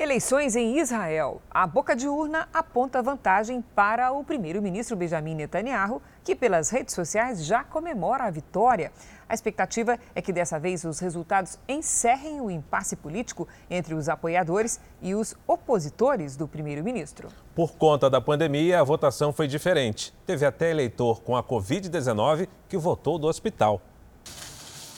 Eleições 0.00 0.56
em 0.56 0.78
Israel. 0.78 1.42
A 1.50 1.66
boca 1.66 1.94
de 1.94 2.08
urna 2.08 2.48
aponta 2.54 3.02
vantagem 3.02 3.62
para 3.74 4.10
o 4.12 4.24
primeiro-ministro 4.24 4.96
Benjamin 4.96 5.34
Netanyahu, 5.34 6.00
que 6.24 6.34
pelas 6.34 6.70
redes 6.70 6.94
sociais 6.94 7.44
já 7.44 7.62
comemora 7.62 8.24
a 8.24 8.30
vitória. 8.30 8.92
A 9.28 9.34
expectativa 9.34 9.98
é 10.14 10.22
que 10.22 10.32
dessa 10.32 10.58
vez 10.58 10.84
os 10.84 11.00
resultados 11.00 11.58
encerrem 11.68 12.40
o 12.40 12.50
impasse 12.50 12.96
político 12.96 13.46
entre 13.68 13.92
os 13.92 14.08
apoiadores 14.08 14.80
e 15.02 15.14
os 15.14 15.34
opositores 15.46 16.34
do 16.34 16.48
primeiro-ministro. 16.48 17.28
Por 17.54 17.72
conta 17.72 18.08
da 18.08 18.22
pandemia, 18.22 18.80
a 18.80 18.84
votação 18.84 19.34
foi 19.34 19.46
diferente. 19.46 20.14
Teve 20.24 20.46
até 20.46 20.70
eleitor 20.70 21.20
com 21.20 21.36
a 21.36 21.44
Covid-19 21.44 22.48
que 22.70 22.78
votou 22.78 23.18
do 23.18 23.26
hospital. 23.26 23.82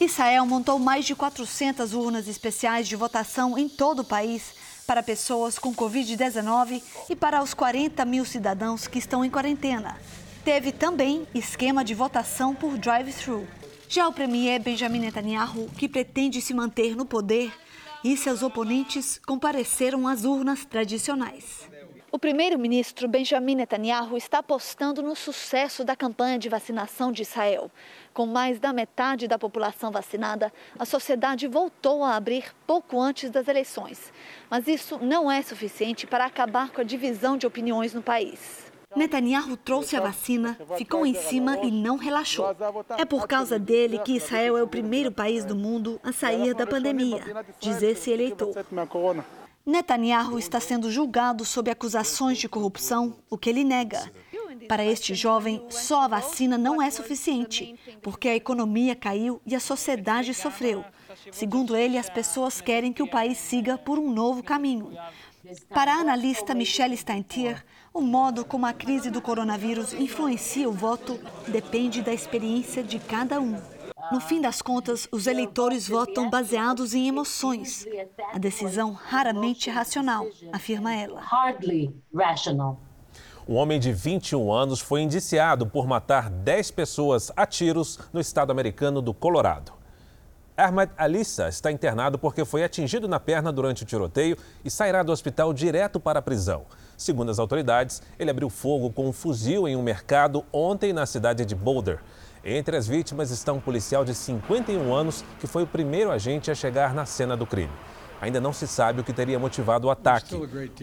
Israel 0.00 0.46
montou 0.46 0.78
mais 0.78 1.04
de 1.04 1.16
400 1.16 1.92
urnas 1.92 2.28
especiais 2.28 2.86
de 2.86 2.94
votação 2.94 3.58
em 3.58 3.68
todo 3.68 4.00
o 4.00 4.04
país 4.04 4.61
para 4.86 5.02
pessoas 5.02 5.58
com 5.58 5.74
Covid-19 5.74 6.82
e 7.08 7.16
para 7.16 7.42
os 7.42 7.54
40 7.54 8.04
mil 8.04 8.24
cidadãos 8.24 8.86
que 8.86 8.98
estão 8.98 9.24
em 9.24 9.30
quarentena. 9.30 9.96
Teve 10.44 10.72
também 10.72 11.26
esquema 11.34 11.84
de 11.84 11.94
votação 11.94 12.54
por 12.54 12.76
drive-thru. 12.76 13.46
Já 13.88 14.08
o 14.08 14.12
premier 14.12 14.60
Benjamin 14.60 15.00
Netanyahu, 15.00 15.68
que 15.76 15.88
pretende 15.88 16.40
se 16.40 16.54
manter 16.54 16.96
no 16.96 17.04
poder, 17.04 17.52
e 18.02 18.16
seus 18.16 18.42
oponentes 18.42 19.20
compareceram 19.24 20.08
às 20.08 20.24
urnas 20.24 20.64
tradicionais. 20.64 21.70
O 22.14 22.18
primeiro-ministro 22.18 23.08
Benjamin 23.08 23.54
Netanyahu 23.54 24.18
está 24.18 24.40
apostando 24.40 25.00
no 25.00 25.16
sucesso 25.16 25.82
da 25.82 25.96
campanha 25.96 26.38
de 26.38 26.46
vacinação 26.46 27.10
de 27.10 27.22
Israel. 27.22 27.70
Com 28.12 28.26
mais 28.26 28.60
da 28.60 28.70
metade 28.70 29.26
da 29.26 29.38
população 29.38 29.90
vacinada, 29.90 30.52
a 30.78 30.84
sociedade 30.84 31.48
voltou 31.48 32.04
a 32.04 32.14
abrir 32.14 32.54
pouco 32.66 33.00
antes 33.00 33.30
das 33.30 33.48
eleições. 33.48 34.12
Mas 34.50 34.68
isso 34.68 34.98
não 35.00 35.32
é 35.32 35.40
suficiente 35.40 36.06
para 36.06 36.26
acabar 36.26 36.68
com 36.68 36.82
a 36.82 36.84
divisão 36.84 37.38
de 37.38 37.46
opiniões 37.46 37.94
no 37.94 38.02
país. 38.02 38.70
Netanyahu 38.94 39.56
trouxe 39.56 39.96
a 39.96 40.00
vacina, 40.00 40.58
ficou 40.76 41.06
em 41.06 41.14
cima 41.14 41.60
e 41.62 41.70
não 41.70 41.96
relaxou. 41.96 42.54
É 42.98 43.06
por 43.06 43.26
causa 43.26 43.58
dele 43.58 43.98
que 44.00 44.16
Israel 44.16 44.58
é 44.58 44.62
o 44.62 44.68
primeiro 44.68 45.10
país 45.10 45.46
do 45.46 45.56
mundo 45.56 45.98
a 46.04 46.12
sair 46.12 46.52
da 46.52 46.66
pandemia, 46.66 47.22
diz 47.58 47.82
esse 47.82 48.10
eleitor. 48.10 48.52
Netanyahu 49.64 50.38
está 50.38 50.58
sendo 50.58 50.90
julgado 50.90 51.44
sob 51.44 51.70
acusações 51.70 52.38
de 52.38 52.48
corrupção, 52.48 53.16
o 53.30 53.38
que 53.38 53.48
ele 53.48 53.62
nega. 53.62 54.10
Para 54.68 54.84
este 54.84 55.14
jovem, 55.14 55.64
só 55.70 56.02
a 56.02 56.08
vacina 56.08 56.58
não 56.58 56.82
é 56.82 56.90
suficiente, 56.90 57.78
porque 58.02 58.28
a 58.28 58.34
economia 58.34 58.96
caiu 58.96 59.40
e 59.46 59.54
a 59.54 59.60
sociedade 59.60 60.34
sofreu. 60.34 60.84
Segundo 61.30 61.76
ele, 61.76 61.96
as 61.96 62.10
pessoas 62.10 62.60
querem 62.60 62.92
que 62.92 63.02
o 63.02 63.10
país 63.10 63.38
siga 63.38 63.78
por 63.78 63.98
um 63.98 64.10
novo 64.10 64.42
caminho. 64.42 64.90
Para 65.68 65.94
a 65.94 66.00
analista 66.00 66.54
Michelle 66.54 66.96
Steintier, 66.96 67.64
o 67.94 68.00
modo 68.00 68.44
como 68.44 68.66
a 68.66 68.72
crise 68.72 69.10
do 69.10 69.20
coronavírus 69.20 69.92
influencia 69.92 70.68
o 70.68 70.72
voto 70.72 71.20
depende 71.46 72.02
da 72.02 72.12
experiência 72.12 72.82
de 72.82 72.98
cada 72.98 73.40
um. 73.40 73.60
No 74.10 74.20
fim 74.20 74.40
das 74.40 74.60
contas, 74.60 75.06
os 75.12 75.26
eleitores 75.26 75.88
votam 75.88 76.28
baseados 76.28 76.94
em 76.94 77.06
emoções. 77.06 77.86
A 78.32 78.38
decisão 78.38 78.92
raramente 78.92 79.70
é 79.70 79.72
racional, 79.72 80.26
afirma 80.52 80.94
ela. 80.94 81.22
Um 83.46 83.54
homem 83.54 83.78
de 83.78 83.92
21 83.92 84.52
anos 84.52 84.80
foi 84.80 85.02
indiciado 85.02 85.66
por 85.66 85.86
matar 85.86 86.30
10 86.30 86.70
pessoas 86.70 87.30
a 87.36 87.46
tiros 87.46 87.98
no 88.12 88.20
estado 88.20 88.50
americano 88.50 89.02
do 89.02 89.12
Colorado. 89.12 89.72
Ahmed 90.56 90.92
Alissa 90.98 91.48
está 91.48 91.72
internado 91.72 92.18
porque 92.18 92.44
foi 92.44 92.62
atingido 92.62 93.08
na 93.08 93.18
perna 93.18 93.50
durante 93.50 93.82
o 93.82 93.86
tiroteio 93.86 94.36
e 94.64 94.70
sairá 94.70 95.02
do 95.02 95.10
hospital 95.10 95.52
direto 95.52 95.98
para 95.98 96.18
a 96.18 96.22
prisão. 96.22 96.66
Segundo 96.96 97.30
as 97.30 97.38
autoridades, 97.38 98.02
ele 98.18 98.30
abriu 98.30 98.50
fogo 98.50 98.90
com 98.92 99.08
um 99.08 99.12
fuzil 99.12 99.66
em 99.66 99.74
um 99.74 99.82
mercado 99.82 100.44
ontem 100.52 100.92
na 100.92 101.06
cidade 101.06 101.44
de 101.44 101.54
Boulder. 101.54 102.00
Entre 102.44 102.76
as 102.76 102.88
vítimas 102.88 103.30
está 103.30 103.52
um 103.52 103.60
policial 103.60 104.04
de 104.04 104.14
51 104.14 104.92
anos 104.92 105.24
que 105.38 105.46
foi 105.46 105.62
o 105.62 105.66
primeiro 105.66 106.10
agente 106.10 106.50
a 106.50 106.54
chegar 106.54 106.92
na 106.92 107.06
cena 107.06 107.36
do 107.36 107.46
crime. 107.46 107.72
ainda 108.20 108.40
não 108.40 108.52
se 108.52 108.68
sabe 108.68 109.00
o 109.00 109.04
que 109.04 109.12
teria 109.12 109.38
motivado 109.38 109.88
o 109.88 109.90
ataque. 109.90 110.36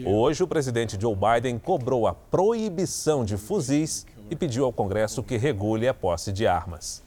Hoje, 0.04 0.42
o 0.42 0.48
presidente 0.48 1.00
Joe 1.00 1.16
Biden 1.16 1.58
cobrou 1.58 2.06
a 2.06 2.14
proibição 2.14 3.24
de 3.24 3.38
fuzis 3.38 4.06
e 4.30 4.36
pediu 4.36 4.66
ao 4.66 4.72
Congresso 4.72 5.22
que 5.22 5.38
regule 5.38 5.88
a 5.88 5.94
posse 5.94 6.32
de 6.32 6.46
armas. 6.46 7.02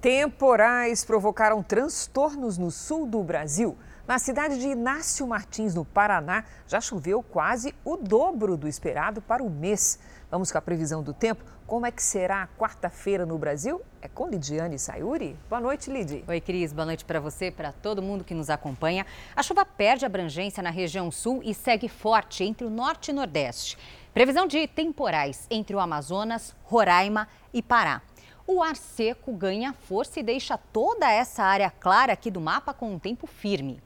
Temporais 0.00 1.04
provocaram 1.04 1.62
transtornos 1.62 2.58
no 2.58 2.70
sul 2.70 3.06
do 3.06 3.22
Brasil. 3.22 3.76
Na 4.08 4.18
cidade 4.18 4.58
de 4.58 4.68
Inácio 4.68 5.26
Martins, 5.26 5.74
no 5.74 5.84
Paraná, 5.84 6.42
já 6.66 6.80
choveu 6.80 7.22
quase 7.22 7.74
o 7.84 7.94
dobro 7.94 8.56
do 8.56 8.66
esperado 8.66 9.20
para 9.20 9.42
o 9.42 9.50
mês. 9.50 9.98
Vamos 10.30 10.50
com 10.50 10.56
a 10.56 10.62
previsão 10.62 11.02
do 11.02 11.12
tempo. 11.12 11.44
Como 11.66 11.84
é 11.84 11.90
que 11.90 12.02
será 12.02 12.44
a 12.44 12.46
quarta-feira 12.46 13.26
no 13.26 13.36
Brasil? 13.36 13.82
É 14.00 14.08
com 14.08 14.26
Lidiane 14.26 14.78
Sayuri. 14.78 15.36
Boa 15.50 15.60
noite, 15.60 15.90
Lid. 15.90 16.24
Oi, 16.26 16.40
Cris. 16.40 16.72
Boa 16.72 16.86
noite 16.86 17.04
para 17.04 17.20
você, 17.20 17.50
para 17.50 17.70
todo 17.70 18.00
mundo 18.00 18.24
que 18.24 18.32
nos 18.32 18.48
acompanha. 18.48 19.04
A 19.36 19.42
chuva 19.42 19.66
perde 19.66 20.06
abrangência 20.06 20.62
na 20.62 20.70
região 20.70 21.10
sul 21.10 21.42
e 21.44 21.52
segue 21.52 21.86
forte 21.86 22.42
entre 22.42 22.66
o 22.66 22.70
norte 22.70 23.10
e 23.10 23.12
nordeste. 23.12 23.76
Previsão 24.14 24.46
de 24.46 24.66
temporais 24.66 25.46
entre 25.50 25.76
o 25.76 25.78
Amazonas, 25.78 26.56
Roraima 26.64 27.28
e 27.52 27.60
Pará 27.60 28.00
o 28.48 28.62
ar 28.62 28.76
seco 28.76 29.30
ganha 29.30 29.74
força 29.74 30.18
e 30.18 30.22
deixa 30.22 30.56
toda 30.56 31.12
essa 31.12 31.44
área 31.44 31.70
clara 31.70 32.14
aqui 32.14 32.30
do 32.30 32.40
mapa 32.40 32.72
com 32.72 32.90
um 32.90 32.98
tempo 32.98 33.26
firme. 33.26 33.78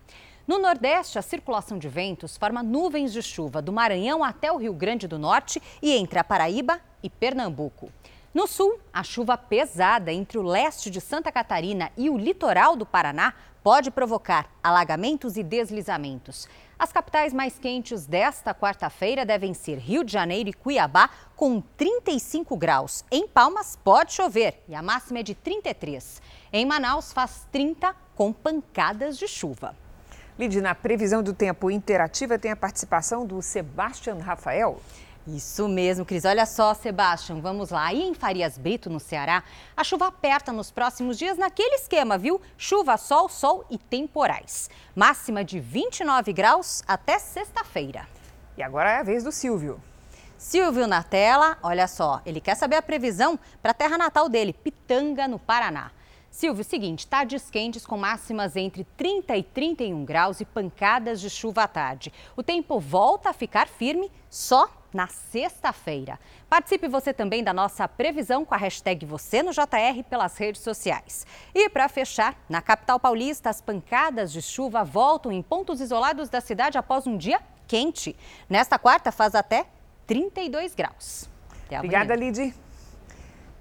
No 0.46 0.56
Nordeste, 0.56 1.18
a 1.18 1.22
circulação 1.22 1.78
de 1.78 1.88
ventos 1.88 2.36
forma 2.36 2.62
nuvens 2.62 3.12
de 3.12 3.20
chuva 3.20 3.60
do 3.60 3.72
Maranhão 3.72 4.22
até 4.22 4.52
o 4.52 4.58
Rio 4.58 4.72
Grande 4.72 5.08
do 5.08 5.18
Norte 5.18 5.60
e 5.82 5.90
entre 5.90 6.16
a 6.16 6.24
Paraíba 6.24 6.80
e 7.02 7.10
Pernambuco. 7.10 7.90
No 8.32 8.46
sul, 8.46 8.78
a 8.92 9.02
chuva 9.02 9.36
pesada 9.36 10.12
entre 10.12 10.38
o 10.38 10.42
leste 10.42 10.90
de 10.90 11.00
Santa 11.00 11.32
Catarina 11.32 11.90
e 11.96 12.08
o 12.08 12.16
litoral 12.16 12.76
do 12.76 12.86
Paraná 12.86 13.34
pode 13.64 13.90
provocar 13.90 14.48
alagamentos 14.62 15.36
e 15.36 15.42
deslizamentos. 15.42 16.48
As 16.82 16.90
capitais 16.90 17.32
mais 17.32 17.60
quentes 17.60 18.06
desta 18.06 18.52
quarta-feira 18.52 19.24
devem 19.24 19.54
ser 19.54 19.78
Rio 19.78 20.02
de 20.02 20.12
Janeiro 20.12 20.48
e 20.48 20.52
Cuiabá, 20.52 21.08
com 21.36 21.60
35 21.60 22.56
graus. 22.56 23.04
Em 23.08 23.28
Palmas, 23.28 23.78
pode 23.84 24.12
chover 24.12 24.64
e 24.68 24.74
a 24.74 24.82
máxima 24.82 25.20
é 25.20 25.22
de 25.22 25.32
33. 25.32 26.20
Em 26.52 26.66
Manaus, 26.66 27.12
faz 27.12 27.46
30 27.52 27.94
com 28.16 28.32
pancadas 28.32 29.16
de 29.16 29.28
chuva. 29.28 29.76
Lid, 30.36 30.60
na 30.60 30.74
previsão 30.74 31.22
do 31.22 31.32
tempo 31.32 31.70
interativa 31.70 32.36
tem 32.36 32.50
a 32.50 32.56
participação 32.56 33.24
do 33.24 33.40
Sebastian 33.40 34.16
Rafael. 34.16 34.80
Isso 35.26 35.68
mesmo, 35.68 36.04
Cris. 36.04 36.24
Olha 36.24 36.44
só, 36.44 36.74
Sebastião, 36.74 37.40
vamos 37.40 37.70
lá. 37.70 37.86
Aí 37.86 38.02
em 38.02 38.12
Farias 38.12 38.58
Brito, 38.58 38.90
no 38.90 38.98
Ceará, 38.98 39.44
a 39.76 39.84
chuva 39.84 40.08
aperta 40.08 40.52
nos 40.52 40.72
próximos 40.72 41.16
dias 41.16 41.38
naquele 41.38 41.76
esquema, 41.76 42.18
viu? 42.18 42.40
Chuva, 42.58 42.96
sol, 42.96 43.28
sol 43.28 43.64
e 43.70 43.78
temporais. 43.78 44.68
Máxima 44.96 45.44
de 45.44 45.60
29 45.60 46.32
graus 46.32 46.82
até 46.88 47.20
sexta-feira. 47.20 48.08
E 48.56 48.62
agora 48.64 48.90
é 48.90 48.98
a 48.98 49.02
vez 49.04 49.22
do 49.22 49.30
Silvio. 49.30 49.80
Silvio 50.36 50.88
na 50.88 51.04
tela, 51.04 51.56
olha 51.62 51.86
só, 51.86 52.20
ele 52.26 52.40
quer 52.40 52.56
saber 52.56 52.74
a 52.74 52.82
previsão 52.82 53.38
para 53.62 53.70
a 53.70 53.74
terra 53.74 53.96
natal 53.96 54.28
dele, 54.28 54.52
Pitanga, 54.52 55.28
no 55.28 55.38
Paraná. 55.38 55.92
Silvio, 56.32 56.64
seguinte, 56.64 57.06
tardes 57.06 57.48
quentes 57.48 57.86
com 57.86 57.96
máximas 57.96 58.56
entre 58.56 58.82
30 58.96 59.36
e 59.36 59.42
31 59.44 60.04
graus 60.04 60.40
e 60.40 60.44
pancadas 60.44 61.20
de 61.20 61.30
chuva 61.30 61.62
à 61.62 61.68
tarde. 61.68 62.12
O 62.34 62.42
tempo 62.42 62.80
volta 62.80 63.30
a 63.30 63.32
ficar 63.32 63.68
firme 63.68 64.10
só 64.28 64.68
na 64.93 65.07
sexta-feira. 65.07 66.18
Participe 66.49 66.88
você 66.88 67.12
também 67.12 67.43
da 67.43 67.53
nossa 67.53 67.88
previsão 67.88 68.45
com 68.45 68.55
a 68.55 68.59
hashtag 68.59 69.07
Você 69.07 69.43
no 69.43 69.53
JR 69.53 70.03
pelas 70.09 70.36
redes 70.36 70.61
sociais. 70.61 71.26
E 71.55 71.68
para 71.68 71.88
fechar, 71.88 72.36
na 72.49 72.61
capital 72.61 73.01
paulista, 73.01 73.51
as 73.51 73.61
pancadas 73.61 74.32
de 74.32 74.43
chuva 74.43 74.84
voltam 74.84 75.32
em 75.32 75.43
pontos 75.43 75.80
isolados 75.80 76.28
da 76.28 76.40
cidade 76.40 76.76
após 76.76 77.07
um 77.07 77.16
dia 77.16 77.40
quente. 77.66 78.16
Nesta 78.49 78.78
quarta 78.78 79.11
faz 79.11 79.34
até 79.34 79.66
32 80.07 80.74
graus. 80.74 81.28
Até 81.66 81.78
Obrigada, 81.78 82.14
Lid. 82.14 82.55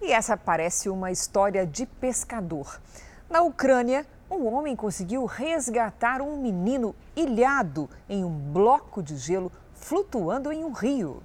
E 0.02 0.12
essa 0.12 0.36
parece 0.36 0.90
uma 0.90 1.12
história 1.12 1.66
de 1.66 1.86
pescador. 1.86 2.82
Na 3.30 3.42
Ucrânia, 3.44 4.06
um 4.30 4.48
homem 4.48 4.76
conseguiu 4.76 5.26
resgatar 5.26 6.22
um 6.22 6.42
menino 6.42 6.96
ilhado 7.16 7.90
em 8.10 8.24
um 8.24 8.30
bloco 8.32 9.04
de 9.04 9.16
gelo 9.18 9.52
flutuando 9.82 10.52
em 10.52 10.64
um 10.64 10.72
rio. 10.72 11.22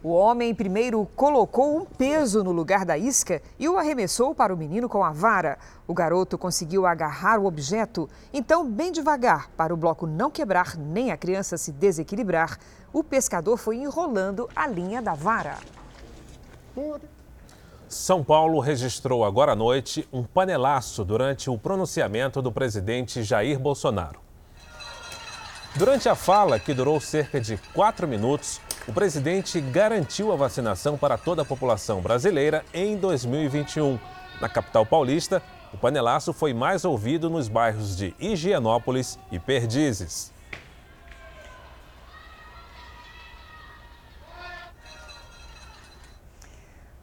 O 0.00 0.10
homem 0.10 0.54
primeiro 0.54 1.04
colocou 1.16 1.76
um 1.76 1.84
peso 1.84 2.44
no 2.44 2.52
lugar 2.52 2.84
da 2.84 2.96
isca 2.96 3.42
e 3.58 3.68
o 3.68 3.76
arremessou 3.76 4.32
para 4.32 4.54
o 4.54 4.56
menino 4.56 4.88
com 4.88 5.02
a 5.02 5.10
vara. 5.10 5.58
O 5.88 5.92
garoto 5.92 6.38
conseguiu 6.38 6.86
agarrar 6.86 7.40
o 7.40 7.46
objeto, 7.46 8.08
então, 8.32 8.70
bem 8.70 8.92
devagar, 8.92 9.50
para 9.56 9.74
o 9.74 9.76
bloco 9.76 10.06
não 10.06 10.30
quebrar 10.30 10.76
nem 10.76 11.10
a 11.10 11.16
criança 11.16 11.58
se 11.58 11.72
desequilibrar, 11.72 12.58
o 12.92 13.02
pescador 13.02 13.56
foi 13.56 13.78
enrolando 13.78 14.48
a 14.54 14.68
linha 14.68 15.02
da 15.02 15.14
vara. 15.14 15.58
São 17.88 18.22
Paulo 18.22 18.60
registrou 18.60 19.24
agora 19.24 19.52
à 19.52 19.56
noite 19.56 20.08
um 20.12 20.22
panelaço 20.22 21.04
durante 21.04 21.50
o 21.50 21.58
pronunciamento 21.58 22.40
do 22.40 22.52
presidente 22.52 23.24
Jair 23.24 23.58
Bolsonaro. 23.58 24.27
Durante 25.78 26.08
a 26.08 26.16
fala, 26.16 26.58
que 26.58 26.74
durou 26.74 27.00
cerca 27.00 27.40
de 27.40 27.56
quatro 27.72 28.08
minutos, 28.08 28.60
o 28.88 28.92
presidente 28.92 29.60
garantiu 29.60 30.32
a 30.32 30.36
vacinação 30.36 30.98
para 30.98 31.16
toda 31.16 31.42
a 31.42 31.44
população 31.44 32.00
brasileira 32.00 32.64
em 32.74 32.96
2021. 32.96 33.96
Na 34.40 34.48
capital 34.48 34.84
paulista, 34.84 35.40
o 35.72 35.78
panelaço 35.78 36.32
foi 36.32 36.52
mais 36.52 36.84
ouvido 36.84 37.30
nos 37.30 37.46
bairros 37.46 37.96
de 37.96 38.12
Higienópolis 38.18 39.20
e 39.30 39.38
Perdizes. 39.38 40.32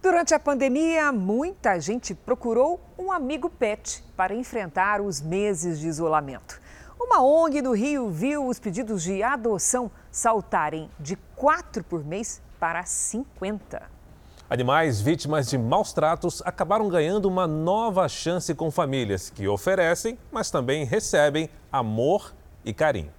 Durante 0.04 0.34
a 0.34 0.40
pandemia, 0.40 1.14
muita 1.14 1.80
gente 1.80 2.14
procurou 2.14 2.82
um 3.00 3.10
amigo 3.10 3.50
pet 3.50 4.04
para 4.18 4.36
enfrentar 4.36 5.00
os 5.00 5.22
meses 5.22 5.80
de 5.80 5.88
isolamento. 5.88 6.65
Uma 7.00 7.22
ONG 7.22 7.62
do 7.62 7.74
Rio 7.74 8.10
viu 8.10 8.48
os 8.48 8.60
pedidos 8.60 9.04
de 9.04 9.22
adoção 9.22 9.92
saltarem 10.10 10.90
de 11.00 11.16
4 11.36 11.84
por 11.84 12.04
mês 12.04 12.42
para 12.60 12.84
50. 12.84 13.82
Animais 14.50 15.02
vítimas 15.02 15.50
de 15.50 15.58
maus 15.58 15.92
tratos 15.92 16.42
acabaram 16.46 16.88
ganhando 16.88 17.26
uma 17.26 17.46
nova 17.46 18.08
chance 18.08 18.54
com 18.54 18.72
famílias 18.72 19.30
que 19.30 19.48
oferecem, 19.48 20.18
mas 20.32 20.50
também 20.50 20.86
recebem 20.86 21.50
amor 21.72 22.34
e 22.64 22.74
carinho. 22.74 23.12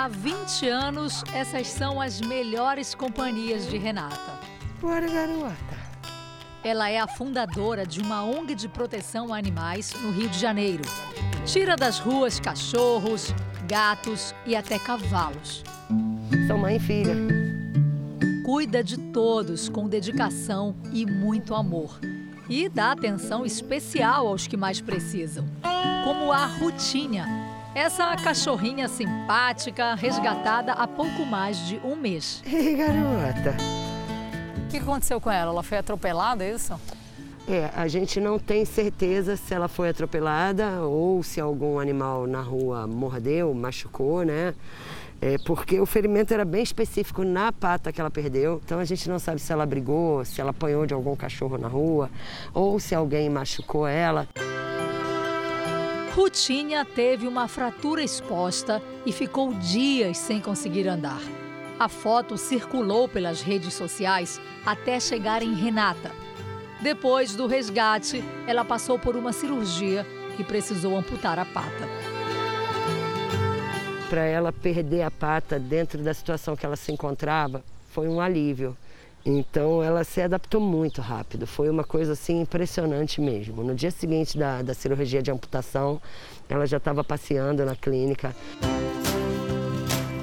Há 0.00 0.08
20 0.08 0.66
anos, 0.66 1.22
essas 1.30 1.66
são 1.66 2.00
as 2.00 2.22
melhores 2.22 2.94
companhias 2.94 3.68
de 3.68 3.76
Renata. 3.76 4.32
Bora, 4.80 5.06
garota. 5.06 5.76
Ela 6.64 6.88
é 6.88 6.98
a 6.98 7.06
fundadora 7.06 7.84
de 7.84 8.00
uma 8.00 8.24
ONG 8.24 8.54
de 8.54 8.66
proteção 8.66 9.30
a 9.30 9.36
animais 9.36 9.92
no 10.00 10.10
Rio 10.10 10.30
de 10.30 10.38
Janeiro. 10.38 10.82
Tira 11.44 11.76
das 11.76 11.98
ruas 11.98 12.40
cachorros, 12.40 13.34
gatos 13.68 14.34
e 14.46 14.56
até 14.56 14.78
cavalos. 14.78 15.62
São 16.46 16.56
mãe 16.56 16.76
e 16.76 16.80
filha. 16.80 17.14
Cuida 18.42 18.82
de 18.82 18.96
todos 18.96 19.68
com 19.68 19.86
dedicação 19.86 20.74
e 20.94 21.04
muito 21.04 21.54
amor. 21.54 22.00
E 22.48 22.70
dá 22.70 22.92
atenção 22.92 23.44
especial 23.44 24.28
aos 24.28 24.46
que 24.46 24.56
mais 24.56 24.80
precisam, 24.80 25.44
como 26.04 26.32
a 26.32 26.46
Rutinha, 26.46 27.26
essa 27.74 28.16
cachorrinha 28.16 28.88
simpática, 28.88 29.94
resgatada 29.94 30.72
há 30.72 30.86
pouco 30.86 31.24
mais 31.24 31.56
de 31.66 31.78
um 31.84 31.94
mês. 31.94 32.42
Ei, 32.46 32.76
garota. 32.76 33.56
O 34.64 34.68
que 34.68 34.78
aconteceu 34.78 35.20
com 35.20 35.30
ela? 35.30 35.52
Ela 35.52 35.62
foi 35.62 35.78
atropelada, 35.78 36.44
é 36.44 36.52
isso? 36.52 36.74
É, 37.48 37.70
a 37.74 37.88
gente 37.88 38.20
não 38.20 38.38
tem 38.38 38.64
certeza 38.64 39.36
se 39.36 39.52
ela 39.52 39.66
foi 39.66 39.88
atropelada 39.88 40.82
ou 40.82 41.22
se 41.22 41.40
algum 41.40 41.78
animal 41.80 42.26
na 42.26 42.40
rua 42.40 42.86
mordeu, 42.86 43.52
machucou, 43.54 44.22
né? 44.22 44.54
É, 45.20 45.36
porque 45.44 45.78
o 45.80 45.84
ferimento 45.84 46.32
era 46.32 46.44
bem 46.44 46.62
específico 46.62 47.24
na 47.24 47.52
pata 47.52 47.92
que 47.92 48.00
ela 48.00 48.10
perdeu. 48.10 48.60
Então 48.64 48.78
a 48.78 48.84
gente 48.84 49.08
não 49.08 49.18
sabe 49.18 49.40
se 49.40 49.52
ela 49.52 49.66
brigou, 49.66 50.24
se 50.24 50.40
ela 50.40 50.50
apanhou 50.50 50.86
de 50.86 50.94
algum 50.94 51.16
cachorro 51.16 51.58
na 51.58 51.68
rua 51.68 52.08
ou 52.54 52.78
se 52.78 52.94
alguém 52.94 53.28
machucou 53.28 53.86
ela. 53.86 54.26
Rutinha 56.14 56.84
teve 56.84 57.28
uma 57.28 57.46
fratura 57.46 58.02
exposta 58.02 58.82
e 59.06 59.12
ficou 59.12 59.54
dias 59.54 60.18
sem 60.18 60.40
conseguir 60.40 60.88
andar. 60.88 61.20
A 61.78 61.88
foto 61.88 62.36
circulou 62.36 63.08
pelas 63.08 63.40
redes 63.40 63.74
sociais 63.74 64.40
até 64.66 64.98
chegar 64.98 65.40
em 65.40 65.54
Renata. 65.54 66.10
Depois 66.80 67.36
do 67.36 67.46
resgate, 67.46 68.24
ela 68.46 68.64
passou 68.64 68.98
por 68.98 69.16
uma 69.16 69.32
cirurgia 69.32 70.04
e 70.36 70.42
precisou 70.42 70.96
amputar 70.96 71.38
a 71.38 71.44
pata. 71.44 71.88
Para 74.08 74.24
ela 74.24 74.52
perder 74.52 75.02
a 75.02 75.10
pata 75.12 75.60
dentro 75.60 76.02
da 76.02 76.12
situação 76.12 76.56
que 76.56 76.66
ela 76.66 76.76
se 76.76 76.90
encontrava, 76.90 77.62
foi 77.92 78.08
um 78.08 78.20
alívio. 78.20 78.76
Então 79.24 79.82
ela 79.82 80.02
se 80.02 80.20
adaptou 80.22 80.60
muito 80.60 81.02
rápido, 81.02 81.46
foi 81.46 81.68
uma 81.68 81.84
coisa 81.84 82.12
assim 82.12 82.40
impressionante 82.40 83.20
mesmo. 83.20 83.62
No 83.62 83.74
dia 83.74 83.90
seguinte 83.90 84.38
da, 84.38 84.62
da 84.62 84.72
cirurgia 84.72 85.22
de 85.22 85.30
amputação, 85.30 86.00
ela 86.48 86.66
já 86.66 86.78
estava 86.78 87.04
passeando 87.04 87.64
na 87.64 87.76
clínica. 87.76 88.34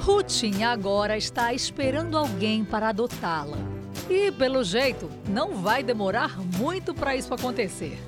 Rutinha 0.01 0.69
agora 0.69 1.17
está 1.17 1.53
esperando 1.53 2.17
alguém 2.17 2.65
para 2.65 2.89
adotá-la. 2.89 3.57
E, 4.09 4.31
pelo 4.31 4.63
jeito, 4.63 5.11
não 5.27 5.55
vai 5.55 5.83
demorar 5.83 6.39
muito 6.39 6.93
para 6.93 7.15
isso 7.15 7.33
acontecer. 7.33 7.99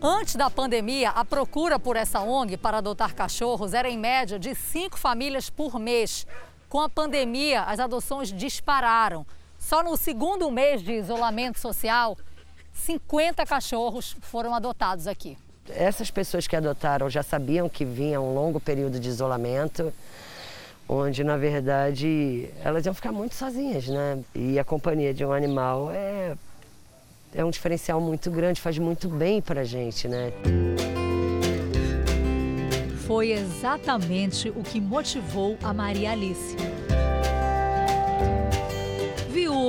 Antes 0.00 0.34
da 0.36 0.48
pandemia, 0.48 1.10
a 1.10 1.24
procura 1.24 1.78
por 1.78 1.96
essa 1.96 2.20
ONG 2.20 2.56
para 2.56 2.78
adotar 2.78 3.14
cachorros 3.14 3.74
era 3.74 3.88
em 3.88 3.98
média 3.98 4.38
de 4.38 4.54
cinco 4.54 4.98
famílias 4.98 5.50
por 5.50 5.78
mês. 5.78 6.26
Com 6.68 6.80
a 6.80 6.88
pandemia, 6.88 7.62
as 7.62 7.78
adoções 7.78 8.32
dispararam. 8.32 9.26
Só 9.62 9.80
no 9.82 9.96
segundo 9.96 10.50
mês 10.50 10.82
de 10.82 10.92
isolamento 10.92 11.58
social, 11.58 12.18
50 12.74 13.46
cachorros 13.46 14.16
foram 14.20 14.52
adotados 14.54 15.06
aqui. 15.06 15.38
Essas 15.68 16.10
pessoas 16.10 16.48
que 16.48 16.56
adotaram 16.56 17.08
já 17.08 17.22
sabiam 17.22 17.68
que 17.68 17.84
vinha 17.84 18.20
um 18.20 18.34
longo 18.34 18.58
período 18.58 18.98
de 18.98 19.08
isolamento, 19.08 19.92
onde 20.88 21.22
na 21.22 21.36
verdade 21.36 22.50
elas 22.62 22.84
iam 22.84 22.92
ficar 22.92 23.12
muito 23.12 23.36
sozinhas, 23.36 23.86
né? 23.86 24.18
E 24.34 24.58
a 24.58 24.64
companhia 24.64 25.14
de 25.14 25.24
um 25.24 25.32
animal 25.32 25.90
é, 25.92 26.36
é 27.32 27.44
um 27.44 27.50
diferencial 27.50 28.00
muito 28.00 28.32
grande, 28.32 28.60
faz 28.60 28.76
muito 28.76 29.08
bem 29.08 29.40
pra 29.40 29.62
gente, 29.62 30.08
né? 30.08 30.32
Foi 33.06 33.30
exatamente 33.30 34.50
o 34.50 34.62
que 34.62 34.80
motivou 34.80 35.56
a 35.62 35.72
Maria 35.72 36.10
Alice 36.10 36.56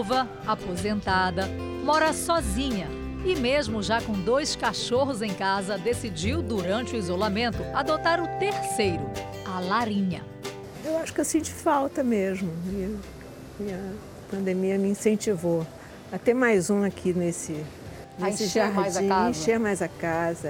viúva, 0.03 0.27
aposentada, 0.45 1.47
mora 1.83 2.11
sozinha 2.11 2.87
e, 3.25 3.35
mesmo 3.35 3.81
já 3.81 4.01
com 4.01 4.13
dois 4.13 4.53
cachorros 4.55 5.21
em 5.21 5.33
casa, 5.33 5.77
decidiu, 5.77 6.41
durante 6.41 6.93
o 6.93 6.97
isolamento, 6.99 7.63
adotar 7.73 8.21
o 8.21 8.27
terceiro, 8.37 9.03
a 9.45 9.61
Larinha. 9.61 10.23
Eu 10.83 10.97
acho 10.97 11.13
que 11.13 11.21
eu 11.21 11.25
senti 11.25 11.51
falta 11.51 12.03
mesmo. 12.03 12.51
E, 12.67 12.97
e 13.61 13.71
a 13.71 13.93
pandemia 14.29 14.77
me 14.77 14.89
incentivou 14.89 15.65
a 16.11 16.17
ter 16.17 16.33
mais 16.33 16.69
um 16.69 16.83
aqui 16.83 17.13
nesse, 17.13 17.63
nesse 18.19 18.43
encher 18.43 18.63
jardim, 18.63 18.75
mais 18.75 18.97
a 18.97 19.07
casa. 19.07 19.29
encher 19.29 19.59
mais 19.59 19.81
a 19.81 19.87
casa. 19.87 20.49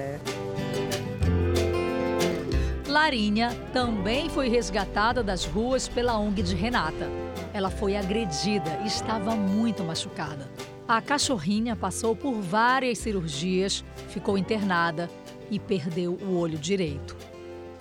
Larinha 2.93 3.49
também 3.73 4.29
foi 4.29 4.49
resgatada 4.49 5.23
das 5.23 5.45
ruas 5.45 5.87
pela 5.87 6.15
ONG 6.19 6.43
de 6.43 6.53
Renata. 6.55 7.09
Ela 7.51 7.71
foi 7.71 7.95
agredida 7.95 8.69
e 8.83 8.87
estava 8.87 9.35
muito 9.35 9.83
machucada. 9.83 10.47
A 10.87 11.01
cachorrinha 11.01 11.75
passou 11.75 12.15
por 12.15 12.33
várias 12.39 12.99
cirurgias, 12.99 13.83
ficou 14.09 14.37
internada 14.37 15.09
e 15.49 15.57
perdeu 15.57 16.19
o 16.21 16.37
olho 16.37 16.55
direito. 16.55 17.17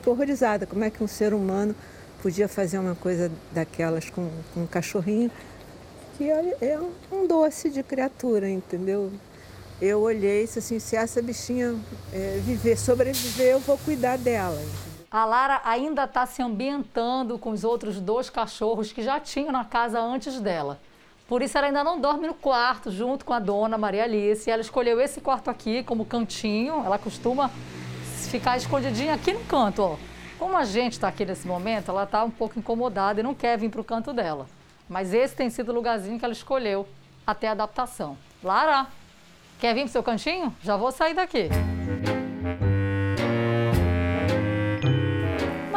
Horrorizada. 0.07 0.65
Como 0.67 0.83
é 0.83 0.89
que 0.89 1.05
um 1.05 1.07
ser 1.07 1.35
humano 1.35 1.75
podia 2.23 2.49
fazer 2.49 2.79
uma 2.79 2.95
coisa 2.95 3.31
daquelas 3.53 4.09
com, 4.09 4.31
com 4.55 4.63
um 4.63 4.67
cachorrinho 4.67 5.31
que 6.17 6.25
é 6.31 6.81
um- 6.81 6.91
um 7.25 7.27
doce 7.27 7.69
de 7.69 7.83
criatura, 7.83 8.49
entendeu? 8.49 9.13
Eu 9.79 10.01
olhei 10.01 10.45
e 10.45 10.47
disse 10.47 10.59
assim, 10.59 10.79
se 10.79 10.97
essa 10.97 11.21
bichinha 11.21 11.77
é, 12.15 12.41
viver, 12.43 12.79
sobreviver, 12.79 13.49
eu 13.49 13.61
vou 13.61 13.77
cuidar 13.77 14.17
dela. 14.17 14.59
A 15.13 15.27
Lara 15.27 15.61
ainda 15.63 16.05
está 16.05 16.25
se 16.25 16.43
ambientando 16.43 17.39
com 17.39 17.51
os 17.51 17.65
outros 17.65 18.01
dois 18.01 18.31
cachorros 18.31 18.93
que 18.93 19.03
já 19.03 19.21
tinham 19.21 19.53
na 19.53 19.63
casa 19.63 20.01
antes 20.01 20.41
dela. 20.41 20.81
Por 21.29 21.43
isso 21.43 21.59
ela 21.59 21.67
ainda 21.67 21.85
não 21.85 22.01
dorme 22.01 22.27
no 22.27 22.33
quarto 22.33 22.91
junto 22.91 23.23
com 23.23 23.35
a 23.35 23.39
dona 23.39 23.77
Maria 23.77 24.05
Alice. 24.05 24.51
Ela 24.51 24.63
escolheu 24.63 24.99
esse 24.99 25.21
quarto 25.21 25.51
aqui 25.51 25.83
como 25.83 26.07
cantinho. 26.07 26.83
Ela 26.83 26.99
costuma 26.99 27.51
ficar 28.31 28.57
escondidinha 28.57 29.13
aqui 29.13 29.35
no 29.35 29.45
canto, 29.45 29.83
ó. 29.83 29.97
Como 30.39 30.57
a 30.57 30.65
gente 30.65 30.95
está 30.95 31.09
aqui 31.09 31.27
nesse 31.27 31.47
momento, 31.47 31.91
ela 31.91 32.05
está 32.05 32.25
um 32.25 32.31
pouco 32.31 32.59
incomodada 32.59 33.21
e 33.21 33.23
não 33.23 33.35
quer 33.35 33.59
vir 33.59 33.69
para 33.69 33.83
o 33.83 33.85
canto 33.85 34.15
dela. 34.15 34.47
Mas 34.89 35.13
esse 35.13 35.37
tem 35.37 35.51
sido 35.51 35.73
o 35.73 35.75
lugarzinho 35.75 36.19
que 36.19 36.25
ela 36.25 36.33
escolheu 36.33 36.89
até 37.27 37.49
a 37.49 37.53
adaptação. 37.53 38.17
Lara, 38.43 38.87
quer 39.61 39.75
vir 39.75 39.83
para 39.83 39.93
seu 39.93 40.03
cantinho? 40.03 40.57
Já 40.63 40.79
vou 40.79 40.91
sair 40.91 41.13
daqui. 41.13 41.51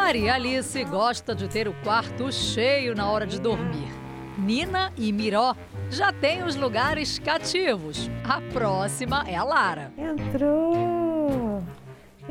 Maria 0.06 0.36
Alice 0.36 0.84
gosta 0.84 1.34
de 1.34 1.48
ter 1.48 1.68
o 1.68 1.74
quarto 1.84 2.32
cheio 2.32 2.94
na 2.94 3.10
hora 3.10 3.26
de 3.26 3.42
dormir. 3.42 3.92
Nina 4.38 4.94
e 4.96 5.12
Miró 5.12 5.56
já 5.90 6.14
têm 6.14 6.44
os 6.44 6.56
lugares 6.56 7.18
cativos. 7.18 8.08
A 8.24 8.40
próxima 8.54 9.26
é 9.28 9.36
a 9.36 9.44
Lara. 9.44 9.92
Entrou! 9.98 11.64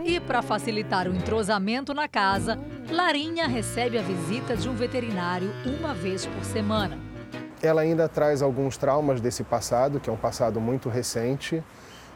E 0.05 0.21
para 0.21 0.41
facilitar 0.41 1.09
o 1.09 1.17
entrosamento 1.17 1.93
na 1.93 2.07
casa, 2.07 2.61
Larinha 2.89 3.49
recebe 3.49 3.99
a 3.99 4.03
visita 4.03 4.57
de 4.57 4.69
um 4.69 4.75
veterinário 4.77 5.51
uma 5.67 5.93
vez 5.93 6.25
por 6.25 6.45
semana. 6.45 6.97
Ela 7.61 7.81
ainda 7.81 8.09
traz 8.09 8.41
alguns 8.41 8.77
traumas 8.77 9.21
desse 9.21 9.43
passado, 9.43 9.99
que 9.99 10.09
é 10.09 10.13
um 10.13 10.17
passado 10.17 10.61
muito 10.61 10.89
recente, 10.89 11.61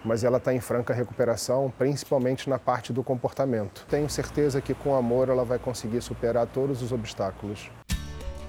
mas 0.05 0.25
ela 0.25 0.39
está 0.39 0.53
em 0.55 0.61
franca 0.61 0.93
recuperação, 0.95 1.73
principalmente 1.77 2.49
na 2.49 2.59
parte 2.59 2.93
do 2.93 3.03
comportamento. 3.03 3.85
Tenho 3.89 4.09
certeza 4.09 4.61
que 4.61 4.75
com 4.75 4.95
amor 4.95 5.29
ela 5.29 5.45
vai 5.45 5.59
conseguir 5.59 6.01
superar 6.01 6.47
todos 6.47 6.83
os 6.83 6.93
obstáculos. 6.93 7.71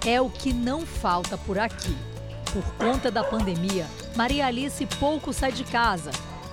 É 0.06 0.22
o 0.22 0.30
que 0.30 0.54
não 0.54 0.86
falta 0.86 1.38
por 1.38 1.60
aqui. 1.60 1.98
Por 2.54 2.64
conta 2.78 3.12
da 3.12 3.24
pandemia, 3.24 3.86
Maria 4.16 4.48
Alice 4.48 4.86
pouco 5.00 5.32
sai 5.34 5.52
de 5.52 5.64
casa. 5.64 6.12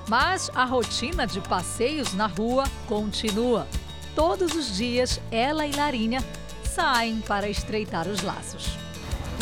Mas 0.09 0.51
a 0.55 0.65
rotina 0.65 1.27
de 1.27 1.41
passeios 1.41 2.13
na 2.15 2.27
rua 2.27 2.65
continua. 2.89 3.67
Todos 4.15 4.55
os 4.55 4.77
dias, 4.77 5.21
ela 5.31 5.67
e 5.67 5.73
Larinha 5.75 6.21
saem 6.65 7.21
para 7.21 7.49
estreitar 7.49 8.07
os 8.07 8.23
laços. 8.23 8.79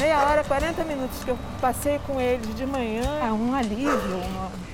Meia 0.00 0.18
hora, 0.26 0.42
40 0.42 0.84
minutos 0.84 1.22
que 1.22 1.30
eu 1.30 1.38
passei 1.60 1.98
com 2.06 2.20
eles 2.20 2.54
de 2.56 2.66
manhã. 2.66 3.04
É 3.22 3.30
um 3.32 3.54
alívio. 3.54 4.16
uma- 4.16 4.73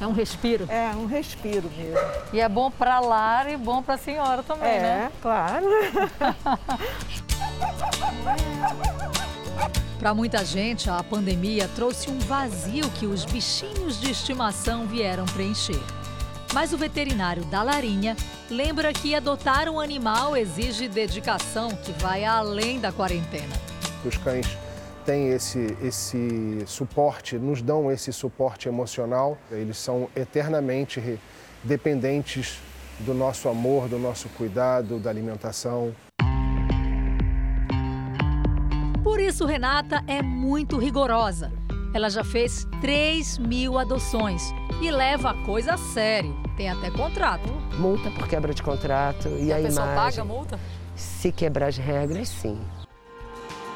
É 0.00 0.06
um 0.06 0.12
respiro. 0.12 0.66
É, 0.70 0.90
um 0.94 1.06
respiro 1.06 1.70
mesmo. 1.76 1.98
E 2.32 2.40
é 2.40 2.48
bom 2.48 2.70
para 2.70 3.00
Lara 3.00 3.50
e 3.50 3.56
bom 3.56 3.82
para 3.82 3.94
a 3.94 3.98
senhora 3.98 4.42
também, 4.42 4.68
É, 4.68 4.80
né? 4.80 5.12
claro. 5.22 5.66
Para 9.98 10.12
muita 10.14 10.44
gente, 10.44 10.90
a 10.90 11.02
pandemia 11.02 11.68
trouxe 11.74 12.10
um 12.10 12.18
vazio 12.18 12.88
que 12.90 13.06
os 13.06 13.24
bichinhos 13.24 13.98
de 13.98 14.10
estimação 14.10 14.86
vieram 14.86 15.24
preencher. 15.24 15.80
Mas 16.52 16.72
o 16.72 16.76
veterinário 16.78 17.44
da 17.46 17.62
Larinha 17.62 18.14
lembra 18.50 18.92
que 18.92 19.14
adotar 19.14 19.68
um 19.68 19.80
animal 19.80 20.36
exige 20.36 20.86
dedicação 20.86 21.70
que 21.70 21.92
vai 21.92 22.24
além 22.24 22.78
da 22.78 22.92
quarentena. 22.92 23.54
Os 24.04 24.16
cães 24.18 24.46
têm 25.06 25.28
esse, 25.28 25.76
esse 25.80 26.64
suporte, 26.66 27.38
nos 27.38 27.62
dão 27.62 27.90
esse 27.92 28.12
suporte 28.12 28.68
emocional. 28.68 29.38
Eles 29.50 29.78
são 29.78 30.08
eternamente 30.16 31.18
dependentes 31.62 32.58
do 33.00 33.14
nosso 33.14 33.48
amor, 33.48 33.88
do 33.88 33.98
nosso 33.98 34.28
cuidado, 34.30 34.98
da 34.98 35.08
alimentação. 35.08 35.94
Por 39.04 39.20
isso, 39.20 39.46
Renata 39.46 40.02
é 40.08 40.20
muito 40.20 40.76
rigorosa. 40.76 41.52
Ela 41.94 42.10
já 42.10 42.24
fez 42.24 42.66
3 42.80 43.38
mil 43.38 43.78
adoções 43.78 44.42
e 44.82 44.90
leva 44.90 45.30
a 45.30 45.44
coisa 45.44 45.74
a 45.74 45.78
sério. 45.78 46.34
Tem 46.56 46.68
até 46.68 46.90
contrato. 46.90 47.48
Multa 47.78 48.10
por 48.10 48.26
quebra 48.26 48.52
de 48.52 48.62
contrato 48.62 49.28
e, 49.28 49.52
a, 49.52 49.58
a 49.58 49.62
pessoa 49.62 49.86
imagem. 49.86 49.94
paga 49.94 50.22
a 50.22 50.24
multa? 50.24 50.60
Se 50.96 51.30
quebrar 51.30 51.68
as 51.68 51.76
regras, 51.76 52.28
sim. 52.28 52.58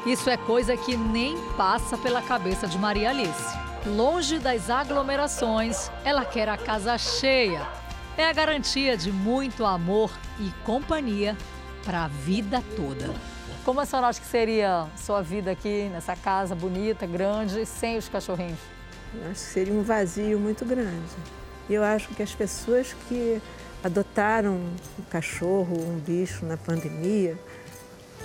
Isso 0.05 0.31
é 0.31 0.35
coisa 0.35 0.75
que 0.75 0.97
nem 0.97 1.37
passa 1.55 1.95
pela 1.95 2.23
cabeça 2.23 2.67
de 2.67 2.75
Maria 2.75 3.11
Alice. 3.11 3.55
Longe 3.85 4.39
das 4.39 4.67
aglomerações, 4.67 5.91
ela 6.03 6.25
quer 6.25 6.49
a 6.49 6.57
casa 6.57 6.97
cheia. 6.97 7.67
É 8.17 8.25
a 8.25 8.33
garantia 8.33 8.97
de 8.97 9.11
muito 9.11 9.63
amor 9.63 10.11
e 10.39 10.51
companhia 10.65 11.37
para 11.85 12.05
a 12.05 12.07
vida 12.07 12.63
toda. 12.75 13.13
Como 13.63 13.79
a 13.79 13.85
senhora 13.85 14.07
acha 14.07 14.19
que 14.19 14.25
seria 14.25 14.87
sua 14.97 15.21
vida 15.21 15.51
aqui 15.51 15.87
nessa 15.93 16.15
casa 16.15 16.55
bonita, 16.55 17.05
grande, 17.05 17.63
sem 17.67 17.95
os 17.95 18.09
cachorrinhos? 18.09 18.59
Eu 19.13 19.29
acho 19.29 19.33
que 19.33 19.51
seria 19.51 19.73
um 19.73 19.83
vazio 19.83 20.39
muito 20.39 20.65
grande. 20.65 21.13
E 21.69 21.75
eu 21.75 21.83
acho 21.83 22.09
que 22.09 22.23
as 22.23 22.33
pessoas 22.33 22.95
que 23.07 23.39
adotaram 23.83 24.53
um 24.53 25.03
cachorro, 25.11 25.77
um 25.79 25.99
bicho 25.99 26.43
na 26.43 26.57
pandemia, 26.57 27.37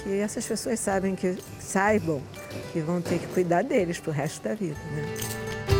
que 0.02 0.18
essas 0.18 0.46
pessoas 0.46 0.80
sabem 0.80 1.14
que 1.14 1.36
saibam 1.60 2.22
que 2.72 2.80
vão 2.80 3.00
ter 3.00 3.18
que 3.18 3.26
cuidar 3.28 3.62
deles 3.62 3.98
pro 3.98 4.12
resto 4.12 4.42
da 4.42 4.54
vida, 4.54 4.76
né? 4.92 5.75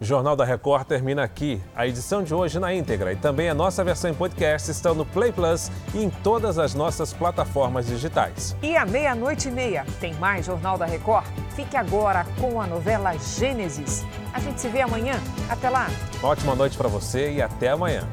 Jornal 0.00 0.36
da 0.36 0.44
Record 0.44 0.86
termina 0.86 1.22
aqui. 1.22 1.60
A 1.74 1.86
edição 1.86 2.22
de 2.22 2.34
hoje 2.34 2.58
na 2.58 2.74
íntegra 2.74 3.12
e 3.12 3.16
também 3.16 3.48
a 3.48 3.54
nossa 3.54 3.82
versão 3.82 4.10
em 4.10 4.14
podcast 4.14 4.70
estão 4.70 4.94
no 4.94 5.06
Play 5.06 5.32
Plus 5.32 5.70
e 5.94 6.04
em 6.04 6.10
todas 6.10 6.58
as 6.58 6.74
nossas 6.74 7.14
plataformas 7.14 7.86
digitais. 7.86 8.54
E 8.62 8.76
à 8.76 8.84
meia-noite 8.84 9.48
e 9.48 9.50
meia 9.50 9.86
tem 9.98 10.12
mais 10.14 10.44
Jornal 10.46 10.76
da 10.76 10.84
Record. 10.84 11.26
Fique 11.54 11.76
agora 11.76 12.26
com 12.38 12.60
a 12.60 12.66
novela 12.66 13.16
Gênesis. 13.16 14.04
A 14.34 14.40
gente 14.40 14.60
se 14.60 14.68
vê 14.68 14.82
amanhã. 14.82 15.14
Até 15.48 15.70
lá. 15.70 15.88
Ótima 16.22 16.54
noite 16.54 16.76
para 16.76 16.88
você 16.88 17.32
e 17.32 17.40
até 17.40 17.70
amanhã. 17.70 18.06